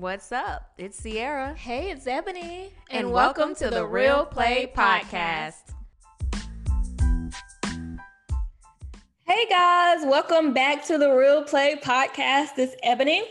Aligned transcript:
What's 0.00 0.32
up? 0.32 0.72
It's 0.78 0.98
Sierra. 0.98 1.52
Hey, 1.52 1.90
it's 1.90 2.06
Ebony. 2.06 2.72
And, 2.88 3.00
and 3.00 3.12
welcome, 3.12 3.50
welcome, 3.50 3.54
to, 3.56 3.64
to 3.64 3.70
the 3.70 3.86
Real 3.86 4.24
Play 4.24 4.72
Podcast. 4.74 5.74
Hey 9.26 9.46
guys, 9.50 9.98
welcome 10.06 10.54
back 10.54 10.86
to 10.86 10.96
the 10.96 11.12
Real 11.12 11.44
Play 11.44 11.78
Podcast. 11.84 12.52
It's 12.56 12.74
Ebony. 12.82 13.24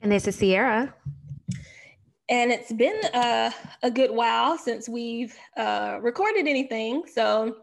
And 0.00 0.10
this 0.10 0.26
is 0.26 0.36
Sierra. 0.36 0.94
And 2.30 2.50
it's 2.50 2.72
been 2.72 2.98
uh, 3.12 3.50
a 3.82 3.90
good 3.90 4.10
while 4.10 4.56
since 4.56 4.88
we've 4.88 5.36
uh, 5.58 5.98
recorded 6.00 6.48
anything. 6.48 7.02
So 7.12 7.54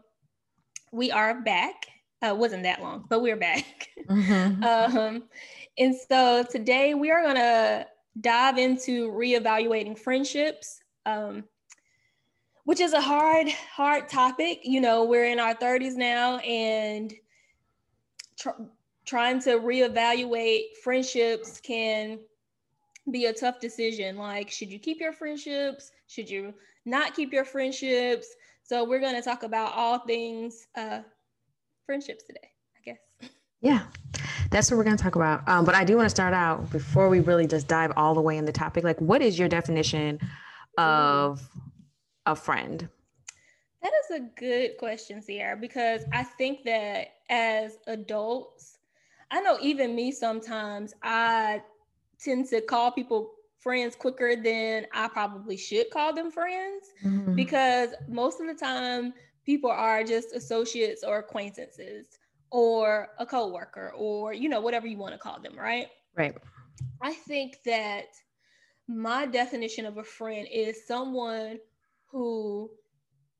we 0.92 1.10
are 1.10 1.42
back. 1.42 1.86
Uh, 2.24 2.36
wasn't 2.36 2.62
that 2.62 2.80
long, 2.80 3.06
but 3.08 3.22
we're 3.22 3.34
back. 3.34 3.88
Mm-hmm. 4.08 4.62
um, 4.96 5.24
and 5.78 5.96
so 6.08 6.44
today 6.48 6.94
we 6.94 7.10
are 7.10 7.22
going 7.22 7.34
to 7.34 7.86
dive 8.20 8.58
into 8.58 9.10
reevaluating 9.10 9.98
friendships, 9.98 10.82
um, 11.06 11.44
which 12.64 12.80
is 12.80 12.92
a 12.92 13.00
hard, 13.00 13.48
hard 13.48 14.08
topic. 14.08 14.60
You 14.62 14.80
know, 14.80 15.04
we're 15.04 15.26
in 15.26 15.40
our 15.40 15.54
30s 15.54 15.96
now 15.96 16.38
and 16.38 17.12
tr- 18.38 18.50
trying 19.04 19.40
to 19.40 19.58
reevaluate 19.58 20.76
friendships 20.82 21.60
can 21.60 22.20
be 23.10 23.26
a 23.26 23.32
tough 23.32 23.58
decision. 23.60 24.16
Like, 24.16 24.50
should 24.50 24.70
you 24.70 24.78
keep 24.78 25.00
your 25.00 25.12
friendships? 25.12 25.90
Should 26.06 26.30
you 26.30 26.54
not 26.84 27.14
keep 27.14 27.32
your 27.32 27.44
friendships? 27.44 28.28
So, 28.62 28.84
we're 28.84 29.00
going 29.00 29.16
to 29.16 29.22
talk 29.22 29.42
about 29.42 29.72
all 29.72 29.98
things 30.00 30.68
uh, 30.76 31.00
friendships 31.84 32.22
today, 32.22 32.50
I 32.76 32.80
guess. 32.84 33.30
Yeah 33.60 33.86
that's 34.52 34.70
what 34.70 34.76
we're 34.76 34.84
going 34.84 34.96
to 34.96 35.02
talk 35.02 35.16
about. 35.16 35.48
Um, 35.48 35.64
but 35.64 35.74
I 35.74 35.82
do 35.82 35.96
want 35.96 36.06
to 36.06 36.10
start 36.10 36.34
out 36.34 36.70
before 36.70 37.08
we 37.08 37.20
really 37.20 37.46
just 37.46 37.66
dive 37.66 37.92
all 37.96 38.14
the 38.14 38.20
way 38.20 38.36
in 38.36 38.44
the 38.44 38.52
topic. 38.52 38.84
Like, 38.84 39.00
what 39.00 39.22
is 39.22 39.38
your 39.38 39.48
definition 39.48 40.20
of 40.78 41.48
a 42.26 42.36
friend? 42.36 42.88
That 43.82 43.92
is 44.04 44.20
a 44.20 44.20
good 44.38 44.76
question, 44.78 45.22
Sierra, 45.22 45.56
because 45.56 46.04
I 46.12 46.22
think 46.22 46.64
that 46.64 47.14
as 47.30 47.78
adults, 47.88 48.78
I 49.30 49.40
know 49.40 49.58
even 49.60 49.96
me 49.96 50.12
sometimes 50.12 50.94
I 51.02 51.62
tend 52.20 52.48
to 52.50 52.60
call 52.60 52.92
people 52.92 53.32
friends 53.58 53.96
quicker 53.96 54.36
than 54.36 54.86
I 54.92 55.08
probably 55.08 55.56
should 55.56 55.90
call 55.90 56.12
them 56.12 56.30
friends 56.30 56.86
mm-hmm. 57.02 57.34
because 57.34 57.90
most 58.08 58.40
of 58.40 58.46
the 58.46 58.54
time 58.54 59.14
people 59.46 59.70
are 59.70 60.04
just 60.04 60.34
associates 60.34 61.02
or 61.02 61.18
acquaintances 61.18 62.18
or 62.52 63.08
a 63.18 63.26
coworker 63.26 63.92
or 63.96 64.32
you 64.34 64.48
know 64.48 64.60
whatever 64.60 64.86
you 64.86 64.98
want 64.98 65.12
to 65.12 65.18
call 65.18 65.40
them 65.40 65.58
right? 65.58 65.88
Right. 66.14 66.36
I 67.00 67.14
think 67.14 67.56
that 67.64 68.06
my 68.86 69.26
definition 69.26 69.86
of 69.86 69.96
a 69.96 70.04
friend 70.04 70.46
is 70.52 70.86
someone 70.86 71.58
who 72.10 72.70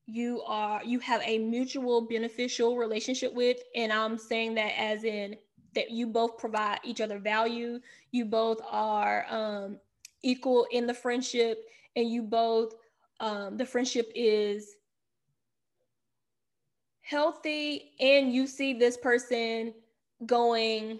you 0.05 0.41
are 0.45 0.83
you 0.83 0.99
have 0.99 1.21
a 1.23 1.37
mutual 1.37 2.01
beneficial 2.01 2.75
relationship 2.75 3.33
with 3.33 3.57
and 3.73 3.93
i'm 3.93 4.17
saying 4.17 4.53
that 4.53 4.73
as 4.77 5.05
in 5.05 5.35
that 5.75 5.89
you 5.89 6.05
both 6.05 6.37
provide 6.37 6.79
each 6.83 6.99
other 6.99 7.19
value 7.19 7.79
you 8.11 8.25
both 8.25 8.59
are 8.69 9.25
um, 9.29 9.77
equal 10.21 10.67
in 10.71 10.85
the 10.85 10.93
friendship 10.93 11.59
and 11.95 12.09
you 12.09 12.21
both 12.21 12.73
um, 13.21 13.55
the 13.55 13.65
friendship 13.65 14.11
is 14.13 14.75
healthy 17.03 17.91
and 17.99 18.33
you 18.33 18.47
see 18.47 18.73
this 18.73 18.97
person 18.97 19.73
going 20.25 20.99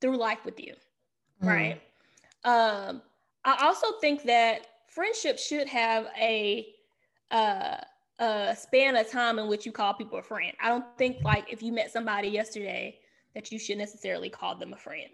through 0.00 0.16
life 0.16 0.44
with 0.44 0.58
you 0.58 0.74
mm. 1.42 1.46
right? 1.48 1.80
Um 2.44 3.02
i 3.44 3.66
also 3.66 3.86
think 4.00 4.22
that 4.24 4.66
friendship 4.88 5.38
should 5.38 5.68
have 5.68 6.06
a 6.18 6.66
uh 7.30 7.76
a 8.18 8.56
span 8.56 8.96
of 8.96 9.10
time 9.10 9.38
in 9.38 9.48
which 9.48 9.66
you 9.66 9.72
call 9.72 9.92
people 9.92 10.18
a 10.18 10.22
friend. 10.22 10.52
I 10.62 10.68
don't 10.68 10.84
think 10.96 11.22
like 11.22 11.52
if 11.52 11.62
you 11.62 11.72
met 11.72 11.92
somebody 11.92 12.28
yesterday 12.28 12.98
that 13.34 13.50
you 13.50 13.58
should 13.58 13.76
necessarily 13.76 14.30
call 14.30 14.54
them 14.54 14.72
a 14.72 14.76
friend. 14.76 15.10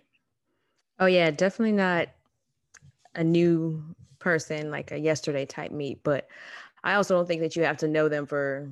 Oh 0.99 1.06
yeah 1.06 1.31
definitely 1.31 1.72
not 1.72 2.09
a 3.15 3.25
new 3.25 3.82
person 4.20 4.70
like 4.70 4.93
a 4.93 4.99
yesterday 4.99 5.47
type 5.47 5.72
meet 5.72 6.03
but 6.04 6.28
i 6.84 6.94
also 6.94 7.16
don't 7.16 7.26
think 7.26 7.41
that 7.41 7.56
you 7.56 7.65
have 7.65 7.78
to 7.78 7.88
know 7.88 8.09
them 8.09 8.26
for 8.26 8.70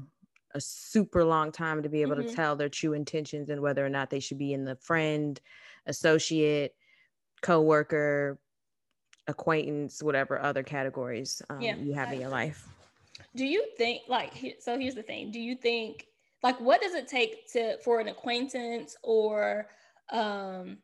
a 0.54 0.60
super 0.60 1.24
long 1.24 1.52
time 1.52 1.82
to 1.82 1.88
be 1.88 2.02
able 2.02 2.16
mm-hmm. 2.16 2.28
to 2.28 2.34
tell 2.34 2.56
their 2.56 2.68
true 2.68 2.92
intentions 2.92 3.50
and 3.50 3.60
whether 3.60 3.84
or 3.84 3.90
not 3.90 4.10
they 4.10 4.20
should 4.20 4.38
be 4.38 4.52
in 4.52 4.64
the 4.64 4.76
friend, 4.76 5.40
associate, 5.86 6.74
co-worker, 7.42 8.38
acquaintance, 9.26 10.02
whatever 10.02 10.40
other 10.40 10.62
categories 10.62 11.42
um, 11.50 11.60
yeah. 11.60 11.76
you 11.76 11.92
have 11.92 12.12
in 12.12 12.20
your 12.20 12.30
life. 12.30 12.66
Do 13.34 13.44
you 13.44 13.64
think 13.76 14.02
like 14.08 14.32
so 14.60 14.78
here's 14.78 14.94
the 14.94 15.02
thing, 15.02 15.30
do 15.30 15.40
you 15.40 15.54
think 15.54 16.06
like 16.42 16.58
what 16.60 16.80
does 16.80 16.94
it 16.94 17.08
take 17.08 17.50
to 17.52 17.78
for 17.78 18.00
an 18.00 18.08
acquaintance 18.08 18.96
or 19.02 19.68
um 20.10 20.78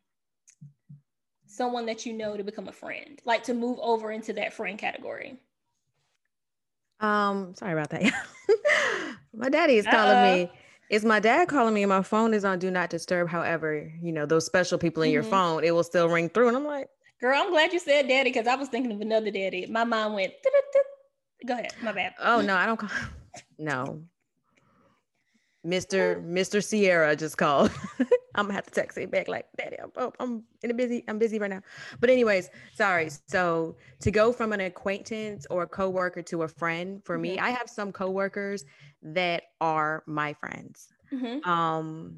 someone 1.47 1.87
that 1.87 2.05
you 2.05 2.13
know 2.13 2.37
to 2.37 2.43
become 2.43 2.69
a 2.69 2.73
friend, 2.73 3.21
like 3.25 3.45
to 3.45 3.55
move 3.55 3.79
over 3.81 4.11
into 4.11 4.33
that 4.35 4.53
friend 4.53 4.79
category? 4.79 5.39
Um, 7.01 7.55
sorry 7.55 7.73
about 7.73 7.91
that. 7.91 8.13
my 9.37 9.49
daddy 9.49 9.77
is 9.77 9.87
calling 9.87 10.17
Uh-oh. 10.17 10.37
me. 10.37 10.51
It's 10.91 11.05
my 11.05 11.19
dad 11.19 11.49
calling 11.49 11.75
me, 11.75 11.83
and 11.83 11.89
my 11.89 12.03
phone 12.03 12.35
is 12.35 12.45
on 12.45 12.59
do 12.59 12.71
not 12.71 12.91
disturb. 12.91 13.29
However, 13.29 13.91
you 14.03 14.13
know 14.13 14.27
those 14.27 14.45
special 14.45 14.79
people 14.79 15.03
in 15.03 15.09
mm-hmm. 15.09 15.15
your 15.15 15.23
phone, 15.23 15.65
it 15.65 15.71
will 15.73 15.83
still 15.83 16.09
ring 16.09 16.29
through, 16.29 16.49
and 16.49 16.57
I'm 16.57 16.65
like, 16.65 16.89
"Girl, 17.21 17.41
I'm 17.41 17.51
glad 17.51 17.73
you 17.73 17.79
said 17.79 18.07
daddy 18.09 18.31
because 18.31 18.47
I 18.47 18.55
was 18.55 18.69
thinking 18.69 18.93
of 18.93 19.01
another 19.01 19.31
daddy." 19.31 19.67
My 19.67 19.85
mom 19.85 20.15
went. 20.15 20.35
Go 21.47 21.55
ahead, 21.55 21.73
my 21.83 21.93
bad. 21.93 22.15
Oh 22.21 22.41
no, 22.47 22.57
I 22.57 22.67
don't 22.67 22.79
call. 22.79 22.91
No, 23.59 24.03
Mr. 25.65 26.23
Mr. 26.25 26.63
Sierra 26.63 27.17
just 27.17 27.39
called. 27.39 27.71
I'm 28.35 28.47
gonna 28.47 28.55
have 28.55 28.67
to 28.67 28.71
text 28.71 28.99
him 28.99 29.11
back 29.11 29.29
like, 29.29 29.47
Daddy, 29.57 29.77
I'm, 29.81 29.93
oh, 29.97 30.13
I'm 30.19 30.43
in 30.63 30.71
a 30.71 30.75
busy, 30.75 31.05
I'm 31.07 31.19
busy 31.19 31.39
right 31.39 31.51
now. 31.51 31.63
But 32.01 32.11
anyways, 32.11 32.51
sorry. 32.73 33.11
So 33.29 33.77
to 34.01 34.11
go 34.11 34.33
from 34.33 34.53
an 34.53 34.61
acquaintance 34.61 35.47
or 35.51 35.63
a 35.63 35.69
coworker 35.69 36.23
to 36.23 36.43
a 36.43 36.49
friend, 36.49 37.01
for 37.05 37.15
mm-hmm. 37.15 37.23
me, 37.23 37.39
I 37.39 37.51
have 37.51 37.69
some 37.71 37.93
coworkers 37.93 38.65
that 39.03 39.45
are 39.61 40.03
my 40.07 40.33
friends. 40.35 40.89
Mm-hmm. 41.13 41.49
Um, 41.49 42.17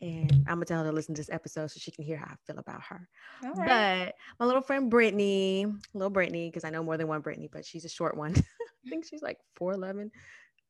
and 0.00 0.32
I'm 0.46 0.56
gonna 0.56 0.64
tell 0.64 0.82
her 0.82 0.90
to 0.90 0.94
listen 0.94 1.14
to 1.14 1.20
this 1.20 1.30
episode 1.30 1.70
so 1.70 1.78
she 1.78 1.90
can 1.90 2.04
hear 2.04 2.16
how 2.16 2.26
I 2.26 2.36
feel 2.46 2.58
about 2.58 2.82
her. 2.88 3.08
But 3.42 4.14
my 4.38 4.46
little 4.46 4.62
friend 4.62 4.90
Brittany, 4.90 5.66
little 5.92 6.10
Brittany, 6.10 6.48
because 6.48 6.64
I 6.64 6.70
know 6.70 6.82
more 6.82 6.96
than 6.96 7.08
one 7.08 7.20
Brittany, 7.20 7.48
but 7.52 7.66
she's 7.66 7.84
a 7.84 7.88
short 7.88 8.16
one. 8.16 8.34
I 8.86 8.90
think 8.90 9.04
she's 9.04 9.22
like 9.22 9.38
4'11. 9.60 10.10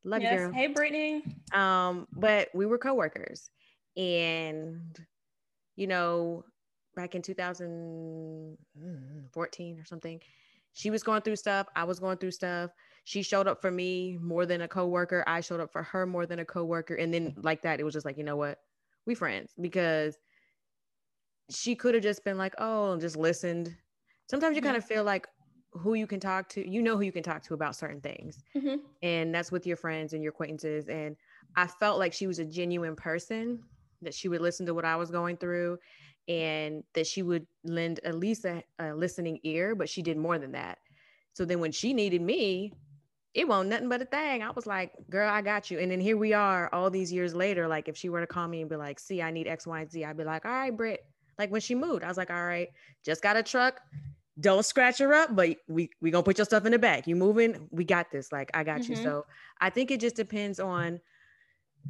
Love 0.04 0.22
yes. 0.22 0.32
you, 0.32 0.38
girl. 0.38 0.52
Hey, 0.52 0.68
Brittany. 0.68 1.22
Um, 1.52 2.06
but 2.12 2.48
we 2.54 2.64
were 2.66 2.78
coworkers, 2.78 3.50
and 3.96 4.96
you 5.76 5.86
know, 5.86 6.44
back 6.96 7.14
in 7.14 7.22
2014 7.22 9.78
or 9.78 9.84
something, 9.84 10.20
she 10.72 10.90
was 10.90 11.02
going 11.02 11.22
through 11.22 11.36
stuff. 11.36 11.66
I 11.76 11.84
was 11.84 12.00
going 12.00 12.18
through 12.18 12.32
stuff. 12.32 12.70
She 13.04 13.22
showed 13.22 13.48
up 13.48 13.60
for 13.60 13.70
me 13.70 14.18
more 14.20 14.46
than 14.46 14.62
a 14.62 14.68
coworker. 14.68 15.24
I 15.26 15.40
showed 15.40 15.60
up 15.60 15.72
for 15.72 15.82
her 15.82 16.06
more 16.06 16.26
than 16.26 16.38
a 16.40 16.44
coworker, 16.44 16.94
and 16.94 17.12
then 17.12 17.34
like 17.38 17.62
that, 17.62 17.80
it 17.80 17.84
was 17.84 17.94
just 17.94 18.06
like, 18.06 18.18
you 18.18 18.24
know 18.24 18.36
what, 18.36 18.58
we 19.06 19.14
friends 19.14 19.52
because 19.60 20.18
she 21.50 21.74
could 21.74 21.94
have 21.94 22.02
just 22.02 22.24
been 22.24 22.38
like, 22.38 22.54
oh, 22.58 22.92
and 22.92 23.00
just 23.00 23.16
listened. 23.16 23.74
Sometimes 24.28 24.56
you 24.56 24.62
kind 24.62 24.76
of 24.76 24.84
feel 24.84 25.04
like, 25.04 25.26
who 25.78 25.94
you 25.94 26.06
can 26.06 26.20
talk 26.20 26.48
to 26.48 26.68
you 26.68 26.82
know 26.82 26.96
who 26.96 27.02
you 27.02 27.12
can 27.12 27.22
talk 27.22 27.42
to 27.42 27.54
about 27.54 27.76
certain 27.76 28.00
things 28.00 28.42
mm-hmm. 28.56 28.76
and 29.02 29.34
that's 29.34 29.52
with 29.52 29.66
your 29.66 29.76
friends 29.76 30.12
and 30.12 30.22
your 30.22 30.30
acquaintances 30.30 30.88
and 30.88 31.16
i 31.56 31.66
felt 31.66 31.98
like 31.98 32.12
she 32.12 32.26
was 32.26 32.38
a 32.38 32.44
genuine 32.44 32.96
person 32.96 33.62
that 34.02 34.14
she 34.14 34.28
would 34.28 34.40
listen 34.40 34.66
to 34.66 34.74
what 34.74 34.84
i 34.84 34.96
was 34.96 35.10
going 35.10 35.36
through 35.36 35.78
and 36.28 36.84
that 36.92 37.06
she 37.06 37.22
would 37.22 37.46
lend 37.64 38.00
at 38.04 38.14
least 38.14 38.44
a, 38.44 38.62
a 38.78 38.94
listening 38.94 39.40
ear 39.42 39.74
but 39.74 39.88
she 39.88 40.02
did 40.02 40.16
more 40.16 40.38
than 40.38 40.52
that. 40.52 40.78
So 41.32 41.44
then 41.44 41.60
when 41.60 41.72
she 41.72 41.92
needed 41.92 42.22
me 42.22 42.72
it 43.34 43.46
won't 43.46 43.68
nothing 43.68 43.88
but 43.88 44.02
a 44.02 44.06
thing. 44.06 44.42
I 44.42 44.50
was 44.50 44.66
like 44.66 44.92
girl 45.10 45.30
i 45.30 45.40
got 45.40 45.70
you. 45.70 45.78
And 45.78 45.90
then 45.90 46.00
here 46.00 46.16
we 46.16 46.32
are 46.32 46.68
all 46.72 46.90
these 46.90 47.12
years 47.12 47.34
later 47.34 47.66
like 47.66 47.88
if 47.88 47.96
she 47.96 48.08
were 48.08 48.20
to 48.20 48.26
call 48.26 48.46
me 48.46 48.60
and 48.60 48.70
be 48.70 48.76
like 48.76 49.00
see 49.00 49.22
i 49.22 49.30
need 49.30 49.46
x 49.46 49.66
y 49.66 49.80
and 49.80 49.90
z 49.90 50.04
i'd 50.04 50.16
be 50.16 50.24
like 50.24 50.44
all 50.44 50.52
right 50.52 50.76
britt. 50.76 51.04
Like 51.38 51.50
when 51.50 51.60
she 51.60 51.74
moved 51.74 52.04
i 52.04 52.08
was 52.08 52.16
like 52.16 52.30
all 52.30 52.44
right 52.44 52.68
just 53.04 53.22
got 53.22 53.36
a 53.36 53.42
truck 53.42 53.80
don't 54.40 54.64
scratch 54.64 54.98
her 54.98 55.12
up, 55.14 55.34
but 55.34 55.56
we 55.68 55.90
we 56.00 56.10
gonna 56.10 56.22
put 56.22 56.38
your 56.38 56.44
stuff 56.44 56.64
in 56.64 56.72
the 56.72 56.78
back. 56.78 57.06
You 57.06 57.16
moving? 57.16 57.68
We 57.70 57.84
got 57.84 58.10
this. 58.10 58.30
Like 58.30 58.50
I 58.54 58.64
got 58.64 58.80
mm-hmm. 58.80 58.92
you. 58.92 58.96
So 59.02 59.26
I 59.60 59.70
think 59.70 59.90
it 59.90 60.00
just 60.00 60.16
depends 60.16 60.60
on 60.60 61.00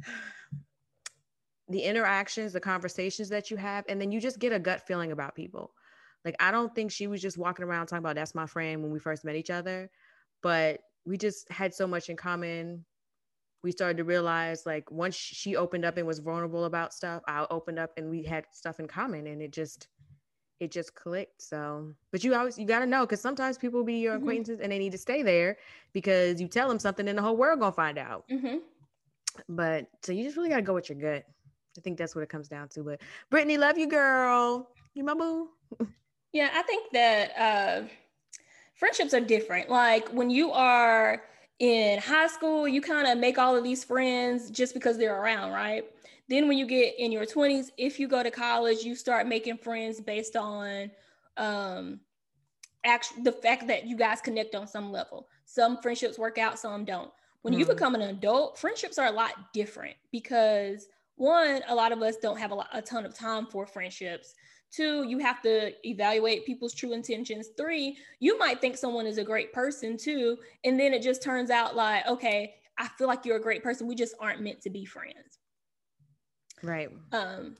the 1.69 1.81
interactions, 1.81 2.53
the 2.53 2.59
conversations 2.59 3.29
that 3.29 3.51
you 3.51 3.57
have, 3.57 3.85
and 3.87 4.01
then 4.01 4.11
you 4.11 4.19
just 4.19 4.39
get 4.39 4.53
a 4.53 4.59
gut 4.59 4.81
feeling 4.87 5.11
about 5.11 5.35
people. 5.35 5.71
Like 6.25 6.35
I 6.39 6.51
don't 6.51 6.73
think 6.73 6.91
she 6.91 7.07
was 7.07 7.21
just 7.21 7.37
walking 7.37 7.65
around 7.65 7.87
talking 7.87 8.03
about 8.03 8.15
that's 8.15 8.35
my 8.35 8.47
friend 8.47 8.81
when 8.81 8.91
we 8.91 8.99
first 8.99 9.23
met 9.23 9.35
each 9.35 9.51
other, 9.51 9.89
but 10.41 10.79
we 11.05 11.17
just 11.17 11.51
had 11.51 11.73
so 11.73 11.85
much 11.87 12.09
in 12.09 12.15
common. 12.15 12.85
We 13.63 13.71
started 13.71 13.97
to 13.97 14.03
realize 14.05 14.65
like 14.65 14.89
once 14.89 15.15
she 15.15 15.55
opened 15.55 15.85
up 15.85 15.97
and 15.97 16.07
was 16.07 16.19
vulnerable 16.19 16.65
about 16.65 16.93
stuff, 16.93 17.21
I 17.27 17.45
opened 17.51 17.77
up 17.77 17.91
and 17.97 18.09
we 18.09 18.23
had 18.23 18.45
stuff 18.51 18.79
in 18.79 18.87
common, 18.87 19.27
and 19.27 19.41
it 19.41 19.51
just 19.51 19.87
it 20.59 20.71
just 20.71 20.95
clicked. 20.95 21.41
So, 21.41 21.93
but 22.11 22.23
you 22.23 22.35
always 22.35 22.57
you 22.57 22.65
got 22.65 22.79
to 22.79 22.85
know 22.85 23.05
because 23.05 23.21
sometimes 23.21 23.57
people 23.57 23.83
be 23.83 23.95
your 23.95 24.13
mm-hmm. 24.13 24.23
acquaintances 24.23 24.59
and 24.59 24.71
they 24.71 24.79
need 24.79 24.91
to 24.91 24.97
stay 24.97 25.23
there 25.23 25.57
because 25.93 26.41
you 26.41 26.47
tell 26.47 26.67
them 26.67 26.79
something 26.79 27.07
and 27.07 27.17
the 27.17 27.21
whole 27.21 27.37
world 27.37 27.59
gonna 27.59 27.71
find 27.71 27.97
out. 27.97 28.25
Mm-hmm. 28.29 28.57
But 29.47 29.87
so 30.03 30.11
you 30.11 30.23
just 30.23 30.37
really 30.37 30.49
gotta 30.49 30.61
go 30.61 30.73
with 30.73 30.89
your 30.89 30.99
gut. 30.99 31.25
I 31.77 31.81
think 31.81 31.97
that's 31.97 32.15
what 32.15 32.21
it 32.21 32.29
comes 32.29 32.47
down 32.47 32.67
to. 32.69 32.83
But 32.83 33.01
Brittany, 33.29 33.57
love 33.57 33.77
you, 33.77 33.87
girl. 33.87 34.69
You 34.93 35.03
my 35.03 35.13
boo. 35.13 35.49
yeah, 36.33 36.49
I 36.53 36.61
think 36.63 36.91
that 36.91 37.31
uh, 37.37 37.87
friendships 38.75 39.13
are 39.13 39.21
different. 39.21 39.69
Like 39.69 40.09
when 40.09 40.29
you 40.29 40.51
are 40.51 41.23
in 41.59 41.99
high 41.99 42.27
school, 42.27 42.67
you 42.67 42.81
kind 42.81 43.07
of 43.07 43.17
make 43.17 43.37
all 43.37 43.55
of 43.55 43.63
these 43.63 43.83
friends 43.83 44.49
just 44.49 44.73
because 44.73 44.97
they're 44.97 45.21
around, 45.21 45.51
right? 45.51 45.85
Then 46.29 46.47
when 46.47 46.57
you 46.57 46.67
get 46.67 46.97
in 46.99 47.11
your 47.11 47.25
20s, 47.25 47.71
if 47.77 47.99
you 47.99 48.07
go 48.07 48.21
to 48.21 48.31
college, 48.31 48.83
you 48.83 48.95
start 48.95 49.27
making 49.27 49.57
friends 49.57 49.99
based 49.99 50.35
on 50.35 50.91
um 51.37 51.99
actually 52.85 53.23
the 53.23 53.31
fact 53.31 53.67
that 53.67 53.85
you 53.85 53.97
guys 53.97 54.21
connect 54.21 54.55
on 54.55 54.67
some 54.67 54.91
level. 54.91 55.27
Some 55.45 55.81
friendships 55.81 56.17
work 56.17 56.37
out, 56.37 56.59
some 56.59 56.85
don't. 56.85 57.11
When 57.41 57.53
mm-hmm. 57.53 57.59
you 57.59 57.65
become 57.65 57.95
an 57.95 58.01
adult, 58.01 58.57
friendships 58.57 58.97
are 58.97 59.07
a 59.07 59.11
lot 59.11 59.53
different 59.53 59.95
because 60.11 60.87
one, 61.15 61.61
a 61.67 61.75
lot 61.75 61.91
of 61.91 62.01
us 62.01 62.15
don't 62.17 62.37
have 62.37 62.51
a, 62.51 62.55
lot, 62.55 62.69
a 62.71 62.81
ton 62.81 63.05
of 63.05 63.13
time 63.13 63.45
for 63.47 63.65
friendships. 63.65 64.33
Two, 64.71 65.03
you 65.03 65.17
have 65.19 65.41
to 65.41 65.71
evaluate 65.87 66.45
people's 66.45 66.73
true 66.73 66.93
intentions. 66.93 67.49
Three, 67.57 67.97
you 68.19 68.37
might 68.37 68.61
think 68.61 68.77
someone 68.77 69.07
is 69.07 69.17
a 69.17 69.23
great 69.23 69.51
person 69.51 69.97
too. 69.97 70.37
And 70.63 70.79
then 70.79 70.93
it 70.93 71.01
just 71.01 71.23
turns 71.23 71.49
out 71.49 71.75
like, 71.75 72.07
okay, 72.07 72.55
I 72.77 72.87
feel 72.87 73.07
like 73.07 73.25
you're 73.25 73.37
a 73.37 73.41
great 73.41 73.63
person. 73.63 73.87
We 73.87 73.95
just 73.95 74.15
aren't 74.19 74.41
meant 74.41 74.61
to 74.61 74.69
be 74.69 74.85
friends. 74.85 75.38
Right. 76.63 76.89
Um, 77.11 77.55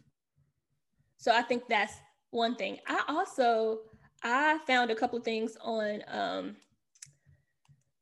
so 1.17 1.31
I 1.33 1.41
think 1.41 1.63
that's 1.69 1.93
one 2.31 2.55
thing. 2.55 2.77
I 2.87 3.03
also 3.07 3.79
I 4.23 4.59
found 4.67 4.91
a 4.91 4.95
couple 4.95 5.17
of 5.17 5.25
things 5.25 5.57
on 5.61 6.03
um, 6.07 6.55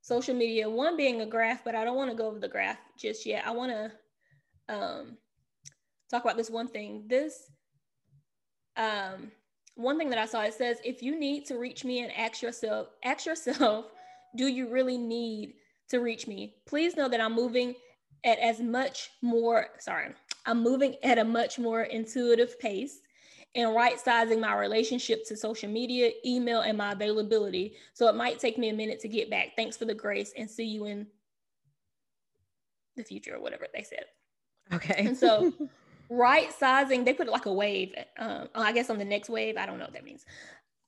social 0.02 0.36
media. 0.36 0.70
One 0.70 0.98
being 0.98 1.22
a 1.22 1.26
graph, 1.26 1.64
but 1.64 1.76
I 1.76 1.84
don't 1.84 1.98
want 1.98 2.10
to 2.12 2.18
go 2.18 2.28
over 2.28 2.40
the 2.40 2.48
graph 2.48 2.80
just 2.98 3.26
yet. 3.26 3.46
I 3.46 3.52
want 3.52 3.72
to 3.72 4.74
um, 4.74 5.18
talk 6.10 6.24
about 6.24 6.38
this 6.38 6.50
one 6.50 6.68
thing. 6.68 7.06
This 7.08 7.52
um, 8.76 9.32
one 9.76 9.98
thing 9.98 10.10
that 10.10 10.20
I 10.20 10.26
saw 10.26 10.42
it 10.42 10.54
says 10.54 10.78
if 10.84 11.02
you 11.02 11.20
need 11.20 11.46
to 11.48 11.58
reach 11.58 11.86
me 11.86 12.02
and 12.02 12.12
ask 12.18 12.42
yourself, 12.42 12.88
ask 13.04 13.26
yourself, 13.26 13.86
do 14.36 14.48
you 14.48 14.70
really 14.70 14.98
need 14.98 15.54
to 15.90 16.00
reach 16.00 16.28
me? 16.28 16.56
Please 16.66 16.96
know 16.96 17.08
that 17.10 17.22
I'm 17.22 17.34
moving 17.34 17.76
at 18.24 18.40
as 18.40 18.60
much 18.60 19.10
more, 19.22 19.68
sorry, 19.80 20.14
I'm 20.48 20.64
moving 20.64 20.96
at 21.04 21.20
a 21.20 21.24
much 21.24 21.60
more 21.60 21.84
intuitive 21.84 22.60
pace 22.60 23.02
and 23.54 23.76
right 23.76 24.00
sizing 24.00 24.40
my 24.40 24.56
relationship 24.56 25.26
to 25.28 25.36
social 25.36 25.70
media, 25.70 26.12
email, 26.26 26.62
and 26.62 26.78
my 26.78 26.94
availability. 26.94 27.76
So 27.94 28.08
it 28.08 28.16
might 28.16 28.40
take 28.40 28.58
me 28.58 28.70
a 28.70 28.74
minute 28.74 29.00
to 29.02 29.08
get 29.08 29.30
back. 29.30 29.56
Thanks 29.56 29.78
for 29.78 29.86
the 29.86 29.94
grace 29.94 30.34
and 30.38 30.50
see 30.50 30.66
you 30.66 30.86
in 30.86 31.08
the 32.96 33.04
future 33.04 33.36
or 33.36 33.42
whatever 33.42 33.68
they 33.74 33.84
said. 33.84 34.06
Okay. 34.74 35.06
And 35.06 35.18
so 35.18 35.54
right 36.10 36.52
sizing, 36.54 37.04
they 37.04 37.14
put 37.14 37.28
it 37.28 37.32
like 37.32 37.46
a 37.46 37.54
wave. 37.54 37.94
Um, 38.18 38.48
I 38.56 38.72
guess 38.74 38.90
on 38.90 38.98
the 38.98 39.06
next 39.06 39.30
wave, 39.30 39.58
I 39.58 39.66
don't 39.66 39.78
know 39.78 39.86
what 39.86 39.94
that 39.94 40.06
means. 40.06 40.26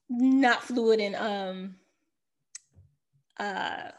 Not 0.09 0.63
fluid 0.63 0.99
in 0.99 1.15
um 1.15 1.75
uh 3.39 3.91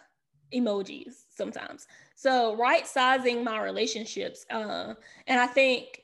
emojis 0.52 1.14
sometimes. 1.40 1.86
So 2.14 2.54
right 2.56 2.86
sizing 2.86 3.42
my 3.42 3.62
relationships. 3.62 4.44
Uh, 4.50 4.92
and 5.26 5.40
I 5.40 5.46
think, 5.46 6.02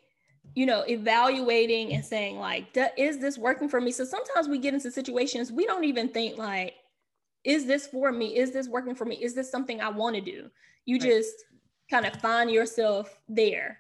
you 0.55 0.65
know, 0.65 0.83
evaluating 0.88 1.93
and 1.93 2.03
saying 2.03 2.38
like, 2.38 2.75
is 2.97 3.19
this 3.19 3.37
working 3.37 3.69
for 3.69 3.83
me? 3.83 3.93
So 3.93 4.05
sometimes 4.05 4.49
we 4.49 4.59
get 4.59 4.73
into 4.73 4.91
situations 4.91 5.53
we 5.53 5.67
don't 5.67 5.85
even 5.85 6.09
think 6.09 6.38
like, 6.38 6.75
is 7.44 7.67
this 7.67 7.87
for 7.87 8.11
me? 8.12 8.37
Is 8.37 8.53
this 8.53 8.67
working 8.67 8.94
for 8.94 9.05
me? 9.05 9.17
Is 9.17 9.35
this 9.35 9.50
something 9.50 9.81
I 9.81 9.91
want 9.91 10.17
to 10.17 10.23
do? 10.23 10.50
You 10.87 10.97
right. 10.97 11.11
just 11.11 11.44
kind 11.91 12.06
of 12.06 12.17
find 12.17 12.50
yourself 12.50 13.21
there. 13.29 13.79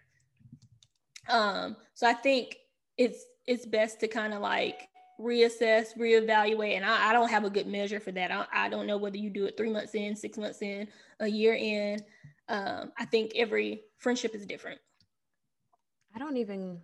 Um, 1.28 1.76
so 1.94 2.06
I 2.06 2.12
think 2.12 2.56
it's 2.98 3.24
it's 3.46 3.64
best 3.64 3.98
to 4.00 4.08
kind 4.08 4.34
of 4.34 4.40
like 4.40 4.88
reassess, 5.20 5.96
reevaluate. 5.98 6.76
And 6.76 6.84
I, 6.84 7.10
I, 7.10 7.12
don't 7.12 7.30
have 7.30 7.44
a 7.44 7.50
good 7.50 7.66
measure 7.66 8.00
for 8.00 8.12
that. 8.12 8.30
I, 8.30 8.46
I, 8.52 8.68
don't 8.68 8.86
know 8.86 8.98
whether 8.98 9.16
you 9.16 9.30
do 9.30 9.46
it 9.46 9.56
three 9.56 9.70
months 9.70 9.94
in, 9.94 10.14
six 10.14 10.36
months 10.36 10.62
in, 10.62 10.88
a 11.20 11.26
year 11.26 11.54
in. 11.54 12.00
Um, 12.48 12.92
I 12.98 13.04
think 13.06 13.32
every 13.34 13.82
friendship 13.98 14.34
is 14.34 14.46
different. 14.46 14.78
I 16.14 16.18
don't 16.18 16.36
even, 16.36 16.80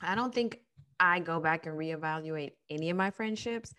I 0.00 0.14
don't 0.14 0.34
think 0.34 0.60
I 1.00 1.20
go 1.20 1.40
back 1.40 1.66
and 1.66 1.76
reevaluate 1.76 2.52
any 2.70 2.90
of 2.90 2.96
my 2.96 3.10
friendships 3.10 3.74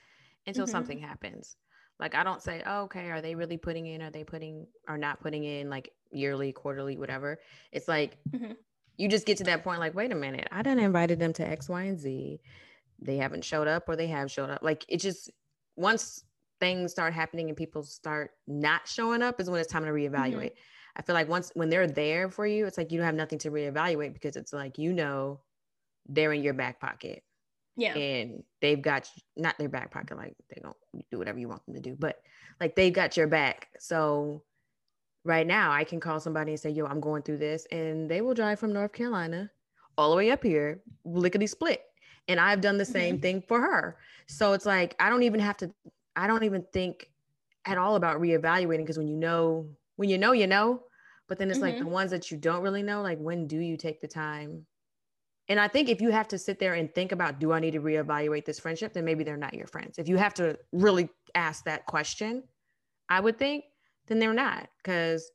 until 0.47 0.65
mm-hmm. 0.65 0.71
something 0.71 0.99
happens. 0.99 1.55
Like 1.99 2.15
I 2.15 2.23
don't 2.23 2.41
say, 2.41 2.63
oh, 2.65 2.83
okay, 2.83 3.11
are 3.11 3.21
they 3.21 3.35
really 3.35 3.57
putting 3.57 3.87
in? 3.87 4.01
Are 4.01 4.09
they 4.09 4.23
putting 4.23 4.67
or 4.87 4.97
not 4.97 5.21
putting 5.21 5.43
in 5.43 5.69
like 5.69 5.91
yearly, 6.11 6.51
quarterly, 6.51 6.97
whatever? 6.97 7.39
It's 7.71 7.87
like 7.87 8.17
mm-hmm. 8.29 8.53
you 8.97 9.07
just 9.07 9.25
get 9.25 9.37
to 9.37 9.43
that 9.45 9.63
point, 9.63 9.79
like, 9.79 9.93
wait 9.93 10.11
a 10.11 10.15
minute, 10.15 10.47
I 10.51 10.63
done 10.63 10.79
invited 10.79 11.19
them 11.19 11.33
to 11.33 11.47
X, 11.47 11.69
Y, 11.69 11.83
and 11.83 11.99
Z. 11.99 12.41
They 12.99 13.17
haven't 13.17 13.43
showed 13.43 13.67
up 13.67 13.89
or 13.89 13.95
they 13.95 14.07
have 14.07 14.31
showed 14.31 14.49
up. 14.49 14.63
Like 14.63 14.85
it 14.87 14.97
just 14.97 15.31
once 15.75 16.23
things 16.59 16.91
start 16.91 17.13
happening 17.13 17.49
and 17.49 17.57
people 17.57 17.83
start 17.83 18.31
not 18.47 18.87
showing 18.87 19.21
up 19.21 19.39
is 19.39 19.49
when 19.49 19.59
it's 19.59 19.71
time 19.71 19.83
to 19.83 19.91
mm-hmm. 19.91 20.15
reevaluate. 20.15 20.51
Mm-hmm. 20.51 20.95
I 20.95 21.01
feel 21.01 21.15
like 21.15 21.27
once 21.27 21.51
when 21.55 21.69
they're 21.69 21.87
there 21.87 22.29
for 22.29 22.45
you, 22.45 22.65
it's 22.65 22.77
like 22.77 22.91
you 22.91 22.99
don't 22.99 23.05
have 23.05 23.15
nothing 23.15 23.39
to 23.39 23.51
reevaluate 23.51 24.13
because 24.13 24.35
it's 24.35 24.53
like 24.53 24.77
you 24.77 24.93
know 24.93 25.41
they're 26.07 26.33
in 26.33 26.43
your 26.43 26.53
back 26.53 26.79
pocket. 26.79 27.23
Yeah. 27.75 27.95
And 27.95 28.43
they've 28.61 28.81
got 28.81 29.09
not 29.35 29.57
their 29.57 29.69
back 29.69 29.91
pocket, 29.91 30.15
like 30.15 30.35
they 30.49 30.61
don't 30.61 30.77
do 31.11 31.17
whatever 31.17 31.39
you 31.39 31.47
want 31.47 31.65
them 31.65 31.75
to 31.75 31.81
do, 31.81 31.95
but 31.97 32.21
like 32.59 32.75
they've 32.75 32.93
got 32.93 33.17
your 33.17 33.27
back. 33.27 33.69
So 33.79 34.43
right 35.23 35.47
now 35.47 35.71
I 35.71 35.83
can 35.83 35.99
call 35.99 36.19
somebody 36.19 36.51
and 36.51 36.59
say, 36.59 36.69
yo, 36.69 36.85
I'm 36.85 36.99
going 36.99 37.23
through 37.23 37.39
this. 37.39 37.65
And 37.71 38.09
they 38.09 38.21
will 38.21 38.35
drive 38.35 38.59
from 38.59 38.73
North 38.73 38.93
Carolina 38.93 39.49
all 39.97 40.11
the 40.11 40.17
way 40.17 40.31
up 40.31 40.43
here, 40.43 40.81
lickety 41.03 41.47
split. 41.47 41.81
And 42.27 42.39
I've 42.39 42.61
done 42.61 42.77
the 42.77 42.85
same 42.85 43.15
mm-hmm. 43.15 43.21
thing 43.21 43.41
for 43.41 43.59
her. 43.59 43.97
So 44.27 44.53
it's 44.53 44.65
like 44.65 44.95
I 44.99 45.09
don't 45.09 45.23
even 45.23 45.39
have 45.39 45.57
to 45.57 45.73
I 46.15 46.27
don't 46.27 46.43
even 46.43 46.65
think 46.71 47.09
at 47.65 47.77
all 47.77 47.95
about 47.95 48.21
reevaluating 48.21 48.79
because 48.79 48.97
when 48.97 49.07
you 49.07 49.15
know, 49.15 49.67
when 49.95 50.09
you 50.09 50.17
know, 50.17 50.31
you 50.31 50.47
know. 50.47 50.83
But 51.27 51.39
then 51.39 51.49
it's 51.49 51.59
mm-hmm. 51.59 51.75
like 51.75 51.79
the 51.79 51.87
ones 51.87 52.11
that 52.11 52.29
you 52.29 52.37
don't 52.37 52.61
really 52.61 52.83
know, 52.83 53.01
like 53.01 53.17
when 53.17 53.47
do 53.47 53.57
you 53.57 53.77
take 53.77 54.01
the 54.01 54.07
time? 54.07 54.65
And 55.49 55.59
I 55.59 55.67
think 55.67 55.89
if 55.89 56.01
you 56.01 56.09
have 56.09 56.27
to 56.29 56.37
sit 56.37 56.59
there 56.59 56.73
and 56.73 56.93
think 56.93 57.11
about, 57.11 57.39
do 57.39 57.51
I 57.51 57.59
need 57.59 57.71
to 57.71 57.81
reevaluate 57.81 58.45
this 58.45 58.59
friendship? 58.59 58.93
Then 58.93 59.05
maybe 59.05 59.23
they're 59.23 59.37
not 59.37 59.53
your 59.53 59.67
friends. 59.67 59.97
If 59.97 60.07
you 60.07 60.17
have 60.17 60.33
to 60.35 60.57
really 60.71 61.09
ask 61.35 61.65
that 61.65 61.85
question, 61.85 62.43
I 63.09 63.19
would 63.19 63.37
think, 63.37 63.65
then 64.07 64.19
they're 64.19 64.33
not. 64.33 64.67
Because 64.77 65.29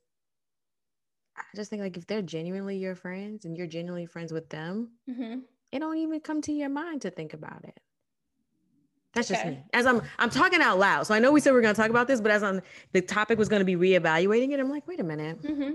I 1.37 1.43
just 1.55 1.69
think 1.69 1.81
like 1.81 1.97
if 1.97 2.07
they're 2.07 2.21
genuinely 2.21 2.77
your 2.77 2.95
friends 2.95 3.45
and 3.45 3.55
you're 3.55 3.67
genuinely 3.67 4.07
friends 4.07 4.33
with 4.33 4.49
them, 4.49 4.91
mm-hmm. 5.09 5.39
It 5.71 5.79
don't 5.79 5.97
even 5.97 6.19
come 6.19 6.41
to 6.43 6.51
your 6.51 6.69
mind 6.69 7.01
to 7.03 7.11
think 7.11 7.33
about 7.33 7.63
it. 7.63 7.79
That's 9.13 9.31
okay. 9.31 9.41
just 9.41 9.47
me. 9.47 9.63
As 9.73 9.85
I'm 9.85 10.01
I'm 10.19 10.29
talking 10.29 10.61
out 10.61 10.77
loud. 10.77 11.07
So 11.07 11.15
I 11.15 11.19
know 11.19 11.31
we 11.31 11.39
said 11.39 11.53
we 11.53 11.59
are 11.59 11.61
gonna 11.61 11.73
talk 11.73 11.89
about 11.89 12.07
this, 12.07 12.21
but 12.21 12.31
as 12.31 12.43
I'm 12.43 12.61
the 12.91 13.01
topic 13.01 13.39
was 13.39 13.49
gonna 13.49 13.65
be 13.65 13.75
reevaluating 13.75 14.51
it, 14.51 14.59
I'm 14.59 14.69
like, 14.69 14.87
wait 14.87 14.99
a 14.99 15.03
minute. 15.03 15.41
Mm-hmm. 15.41 15.71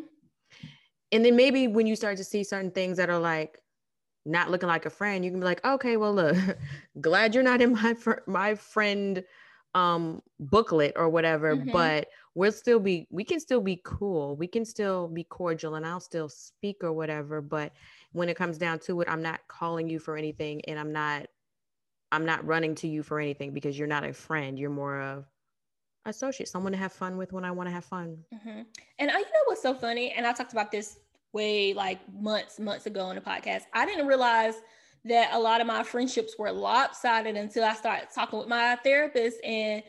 And 1.13 1.25
then 1.25 1.37
maybe 1.37 1.69
when 1.69 1.87
you 1.87 1.97
start 1.97 2.17
to 2.19 2.25
see 2.25 2.45
certain 2.45 2.71
things 2.71 2.97
that 2.97 3.11
are 3.11 3.19
like 3.19 3.61
not 4.25 4.51
looking 4.51 4.69
like 4.69 4.87
a 4.87 4.91
friend, 4.91 5.25
you 5.25 5.31
can 5.31 5.41
be 5.41 5.45
like, 5.47 5.65
okay, 5.65 5.97
well, 5.97 6.15
look, 6.15 6.37
glad 7.01 7.35
you're 7.35 7.45
not 7.45 7.61
in 7.61 7.73
my 7.73 7.95
fr- 7.95 8.25
my 8.27 8.55
friend 8.55 9.25
um 9.75 10.23
booklet 10.39 10.93
or 10.95 11.09
whatever, 11.09 11.57
mm-hmm. 11.57 11.73
but 11.73 12.09
we'll 12.35 12.53
still 12.53 12.79
be 12.79 13.07
we 13.11 13.25
can 13.25 13.41
still 13.41 13.61
be 13.61 13.81
cool. 13.85 14.37
We 14.37 14.47
can 14.47 14.65
still 14.65 15.09
be 15.09 15.25
cordial 15.25 15.75
and 15.75 15.85
I'll 15.85 16.01
still 16.01 16.29
speak 16.29 16.83
or 16.83 16.93
whatever. 16.93 17.41
But 17.41 17.73
when 18.15 18.29
it 18.29 18.37
comes 18.37 18.57
down 18.59 18.79
to 18.79 19.01
it, 19.01 19.09
I'm 19.11 19.23
not 19.23 19.41
calling 19.49 19.91
you 19.91 19.99
for 19.99 20.17
anything 20.17 20.63
and 20.67 20.79
I'm 20.79 20.93
not 20.93 21.27
I'm 22.13 22.25
not 22.25 22.47
running 22.47 22.77
to 22.77 22.89
you 22.89 23.03
for 23.03 23.19
anything 23.19 23.53
because 23.53 23.77
you're 23.77 23.89
not 23.89 24.05
a 24.05 24.13
friend. 24.13 24.57
You're 24.57 24.71
more 24.71 25.01
of 25.01 25.25
associate, 26.07 26.49
someone 26.49 26.71
to 26.71 26.79
have 26.79 26.93
fun 26.93 27.17
with 27.17 27.33
when 27.33 27.45
I 27.45 27.51
want 27.51 27.69
to 27.69 27.73
have 27.73 27.85
fun. 27.85 28.19
Mm-hmm. 28.33 28.63
And 29.01 29.11
uh, 29.11 29.15
you 29.15 29.25
know 29.25 29.45
what's 29.47 29.63
so 29.63 29.75
funny? 29.75 30.13
And 30.13 30.25
I 30.25 30.33
talked 30.33 30.53
about 30.53 30.71
this 30.71 31.01
way 31.33 31.75
like 31.75 31.99
months, 32.13 32.61
months 32.61 32.87
ago 32.87 33.01
on 33.01 33.17
the 33.17 33.21
podcast. 33.21 33.63
I 33.73 33.85
didn't 33.85 34.07
realize 34.07 34.55
that 35.07 35.35
a 35.35 35.39
lot 35.39 35.61
of 35.61 35.67
my 35.67 35.83
friendships 35.83 36.37
were 36.39 36.53
lopsided 36.53 37.37
until 37.37 37.65
I 37.65 37.75
started 37.75 38.09
talking 38.15 38.39
with 38.39 38.49
my 38.49 38.77
therapist. 38.85 39.43
And, 39.43 39.83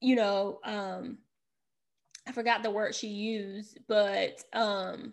you 0.00 0.16
know, 0.16 0.58
um, 0.64 1.18
I 2.26 2.32
forgot 2.32 2.64
the 2.64 2.70
word 2.70 2.96
she 2.96 3.08
used, 3.08 3.78
but 3.86 4.42
um, 4.52 5.12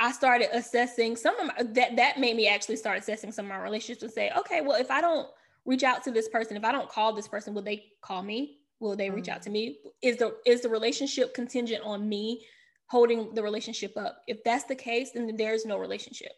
I 0.00 0.12
started 0.12 0.48
assessing 0.52 1.14
some 1.14 1.38
of 1.38 1.46
my, 1.48 1.62
that 1.74 1.96
that 1.96 2.18
made 2.18 2.34
me 2.34 2.48
actually 2.48 2.76
start 2.76 2.98
assessing 2.98 3.32
some 3.32 3.44
of 3.44 3.50
my 3.50 3.62
relationships 3.62 4.02
and 4.02 4.10
say, 4.10 4.32
okay, 4.36 4.62
well, 4.62 4.80
if 4.80 4.90
I 4.90 5.02
don't 5.02 5.28
reach 5.66 5.82
out 5.84 6.02
to 6.04 6.10
this 6.10 6.26
person, 6.28 6.56
if 6.56 6.64
I 6.64 6.72
don't 6.72 6.88
call 6.88 7.12
this 7.12 7.28
person, 7.28 7.52
will 7.52 7.62
they 7.62 7.84
call 8.00 8.22
me? 8.22 8.60
Will 8.80 8.96
they 8.96 9.10
reach 9.10 9.28
out 9.28 9.42
to 9.42 9.50
me? 9.50 9.78
Is 10.02 10.16
the 10.16 10.36
is 10.46 10.62
the 10.62 10.70
relationship 10.70 11.34
contingent 11.34 11.84
on 11.84 12.08
me 12.08 12.46
holding 12.86 13.34
the 13.34 13.42
relationship 13.42 13.94
up? 13.98 14.22
If 14.26 14.42
that's 14.42 14.64
the 14.64 14.74
case, 14.74 15.10
then 15.12 15.36
there's 15.36 15.66
no 15.66 15.76
relationship. 15.76 16.32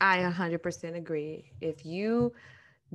I 0.00 0.18
100% 0.18 0.96
agree. 0.96 1.52
If 1.60 1.84
you 1.86 2.32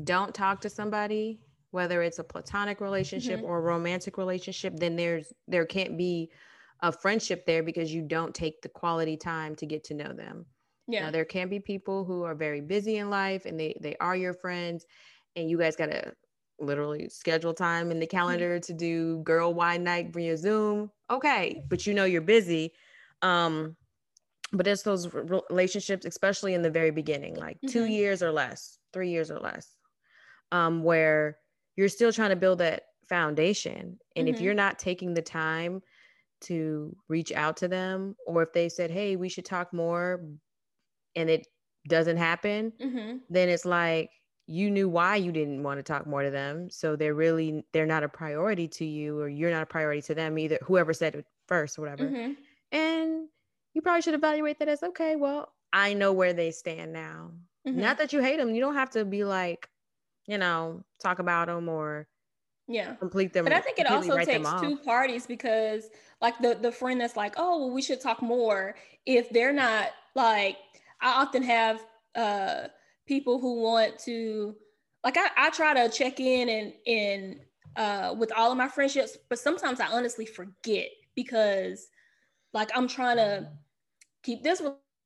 don't 0.04 0.34
talk 0.36 0.60
to 0.62 0.70
somebody, 0.70 1.40
whether 1.72 2.02
it's 2.02 2.20
a 2.20 2.24
platonic 2.24 2.82
relationship 2.82 3.38
mm-hmm. 3.38 3.46
or 3.46 3.60
a 3.60 3.62
romantic 3.62 4.18
relationship, 4.18 4.76
then 4.76 4.98
there's 4.98 5.32
there 5.48 5.66
can't 5.66 5.98
be 5.98 6.30
a 6.82 6.92
friendship 6.92 7.46
there 7.46 7.64
because 7.64 7.94
you 7.94 8.02
don't 8.02 8.34
take 8.34 8.62
the 8.62 8.70
quality 8.70 9.18
time 9.18 9.56
to 9.56 9.66
get 9.66 9.84
to 9.86 9.94
know 9.94 10.12
them. 10.14 10.46
Yeah. 10.88 11.06
Now, 11.06 11.12
there 11.12 11.26
can 11.26 11.50
be 11.50 11.60
people 11.60 12.06
who 12.06 12.24
are 12.24 12.36
very 12.36 12.62
busy 12.62 12.98
in 12.98 13.10
life 13.10 13.46
and 13.46 13.60
they 13.60 13.76
they 13.82 13.96
are 14.00 14.16
your 14.16 14.34
friends 14.34 14.86
and 15.36 15.50
you 15.50 15.58
guys 15.58 15.76
got 15.76 15.88
to 15.88 16.14
literally 16.60 17.10
schedule 17.10 17.54
time 17.54 17.92
in 17.92 18.00
the 18.00 18.06
mm-hmm. 18.06 18.18
calendar 18.18 18.60
to 18.60 18.74
do 18.74 19.20
girl 19.20 19.54
wine 19.54 19.84
night 19.84 20.14
via 20.14 20.38
Zoom. 20.38 20.92
Okay, 21.10 21.64
but 21.70 21.86
you 21.86 21.94
know 21.94 22.06
you're 22.06 22.22
busy. 22.22 22.72
Um 23.22 23.76
but 24.52 24.68
it's 24.68 24.84
those 24.84 25.12
relationships 25.12 26.06
especially 26.06 26.54
in 26.54 26.62
the 26.62 26.70
very 26.70 26.92
beginning 26.92 27.36
like 27.36 27.58
mm-hmm. 27.58 27.68
2 27.68 27.86
years 27.86 28.22
or 28.22 28.32
less, 28.32 28.78
3 28.94 29.10
years 29.10 29.32
or 29.32 29.40
less. 29.40 29.76
Um 30.52 30.84
where 30.84 31.40
you're 31.76 31.90
still 31.90 32.14
trying 32.14 32.30
to 32.30 32.36
build 32.36 32.60
that 32.60 32.84
foundation 33.10 34.00
and 34.16 34.28
mm-hmm. 34.28 34.36
if 34.36 34.42
you're 34.42 34.54
not 34.54 34.80
taking 34.80 35.14
the 35.14 35.22
time 35.22 35.82
to 36.42 36.96
reach 37.08 37.32
out 37.32 37.58
to 37.58 37.68
them 37.68 38.16
or 38.28 38.44
if 38.44 38.54
they 38.54 38.70
said 38.70 38.92
hey 38.92 39.16
we 39.16 39.30
should 39.30 39.46
talk 39.46 39.74
more 39.74 40.22
and 41.16 41.30
it 41.30 41.48
doesn't 41.88 42.18
happen 42.18 42.72
mm-hmm. 42.82 43.18
then 43.30 43.50
it's 43.50 43.66
like 43.66 44.10
you 44.48 44.70
knew 44.70 44.88
why 44.88 45.16
you 45.16 45.32
didn't 45.32 45.64
want 45.64 45.80
to 45.80 45.84
talk 45.84 46.06
more 46.06 46.24
to 46.24 46.30
them 46.30 46.70
so 46.70 46.96
they're 46.96 47.14
really 47.14 47.64
they're 47.74 47.86
not 47.86 48.04
a 48.04 48.10
priority 48.10 48.68
to 48.68 48.86
you 48.86 49.20
or 49.20 49.28
you're 49.28 49.52
not 49.52 49.64
a 49.64 49.68
priority 49.68 50.02
to 50.02 50.14
them 50.14 50.38
either 50.38 50.60
whoever 50.64 50.94
said 50.94 51.16
it 51.16 51.26
first 51.48 51.78
or 51.78 51.82
whatever 51.82 52.04
mm-hmm. 52.04 52.34
and 52.72 53.28
you 53.74 53.82
probably 53.82 54.02
should 54.02 54.14
evaluate 54.14 54.60
that 54.60 54.68
as 54.68 54.84
okay 54.84 55.16
well 55.16 55.54
i 55.74 55.94
know 55.94 56.14
where 56.14 56.34
they 56.34 56.52
stand 56.52 56.92
now 56.94 57.32
mm-hmm. 57.68 57.80
not 57.80 57.98
that 57.98 58.14
you 58.14 58.22
hate 58.22 58.38
them 58.38 58.54
you 58.54 58.62
don't 58.62 58.76
have 58.76 58.90
to 58.90 59.06
be 59.06 59.24
like 59.24 59.68
you 60.28 60.38
know 60.38 60.84
talk 61.02 61.20
about 61.20 61.48
them 61.48 61.70
or 61.70 62.08
yeah. 62.68 62.96
complete 62.96 63.34
them 63.34 63.44
but 63.44 63.54
i 63.54 63.60
think 63.60 63.78
it 63.78 63.90
also 63.90 64.18
takes 64.18 64.50
two 64.62 64.78
parties 64.78 65.28
because 65.28 65.90
like 66.22 66.38
the 66.40 66.58
the 66.62 66.72
friend 66.72 67.00
that's 67.00 67.16
like 67.16 67.36
oh 67.38 67.60
well 67.60 67.72
we 67.72 67.82
should 67.82 68.02
talk 68.02 68.22
more 68.22 68.76
if 69.06 69.30
they're 69.30 69.54
not 69.54 69.90
like 70.16 70.58
i 71.02 71.22
often 71.22 71.44
have 71.44 71.86
uh 72.16 72.68
people 73.08 73.40
who 73.40 73.62
want 73.62 74.00
to 74.00 74.56
like 75.04 75.18
I, 75.18 75.30
I 75.38 75.50
try 75.52 75.74
to 75.74 75.90
check 75.90 76.20
in 76.20 76.50
and 76.50 76.74
in 76.86 77.40
uh 77.76 78.16
with 78.18 78.32
all 78.36 78.52
of 78.52 78.58
my 78.58 78.68
friendships 78.68 79.18
but 79.30 79.38
sometimes 79.38 79.80
i 79.80 79.88
honestly 79.88 80.26
forget 80.26 80.88
because 81.16 81.88
like 82.54 82.72
i'm 82.76 82.88
trying 82.88 83.18
to 83.18 83.50
keep 84.24 84.42
this 84.44 84.62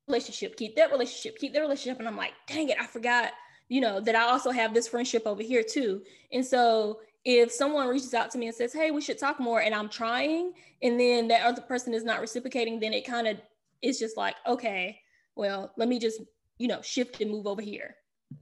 relationship 0.08 0.56
keep 0.56 0.75
that 0.78 0.92
relationship 0.92 1.38
keep 1.38 1.54
that 1.54 1.60
relationship 1.60 2.00
and 2.00 2.08
i'm 2.08 2.18
like 2.18 2.34
dang 2.48 2.70
it 2.70 2.78
i 2.80 2.86
forgot 2.86 3.32
you 3.68 3.82
know 3.82 4.00
that 4.00 4.16
i 4.16 4.22
also 4.22 4.51
have 4.51 4.74
this 4.74 4.88
friendship 4.88 5.24
over 5.25 5.44
here 5.44 5.63
too. 5.63 6.01
And 6.34 6.46
so 6.46 7.00
if 7.26 7.52
someone 7.52 7.88
reaches 7.88 8.14
out 8.14 8.32
to 8.32 8.38
me 8.38 8.48
and 8.48 8.56
says, 8.56 8.74
Hey, 8.74 8.92
we 8.92 9.02
should 9.02 9.20
talk 9.20 9.40
more, 9.40 9.62
and 9.62 9.76
I'm 9.76 9.90
trying, 9.90 10.54
and 10.82 11.00
then 11.00 11.28
that 11.30 11.46
other 11.46 11.62
person 11.62 11.94
is 11.94 12.04
not 12.04 12.22
reciprocating, 12.22 12.80
then 12.80 12.94
it 12.94 13.06
kind 13.06 13.28
of 13.28 13.38
is 13.82 14.00
just 14.00 14.18
like, 14.18 14.36
okay, 14.48 15.00
well, 15.36 15.72
let 15.78 15.88
me 15.88 16.00
just, 16.00 16.22
you 16.58 16.68
know, 16.68 16.82
shift 16.82 17.22
and 17.22 17.32
move 17.32 17.48
over 17.48 17.62
here. 17.62 17.96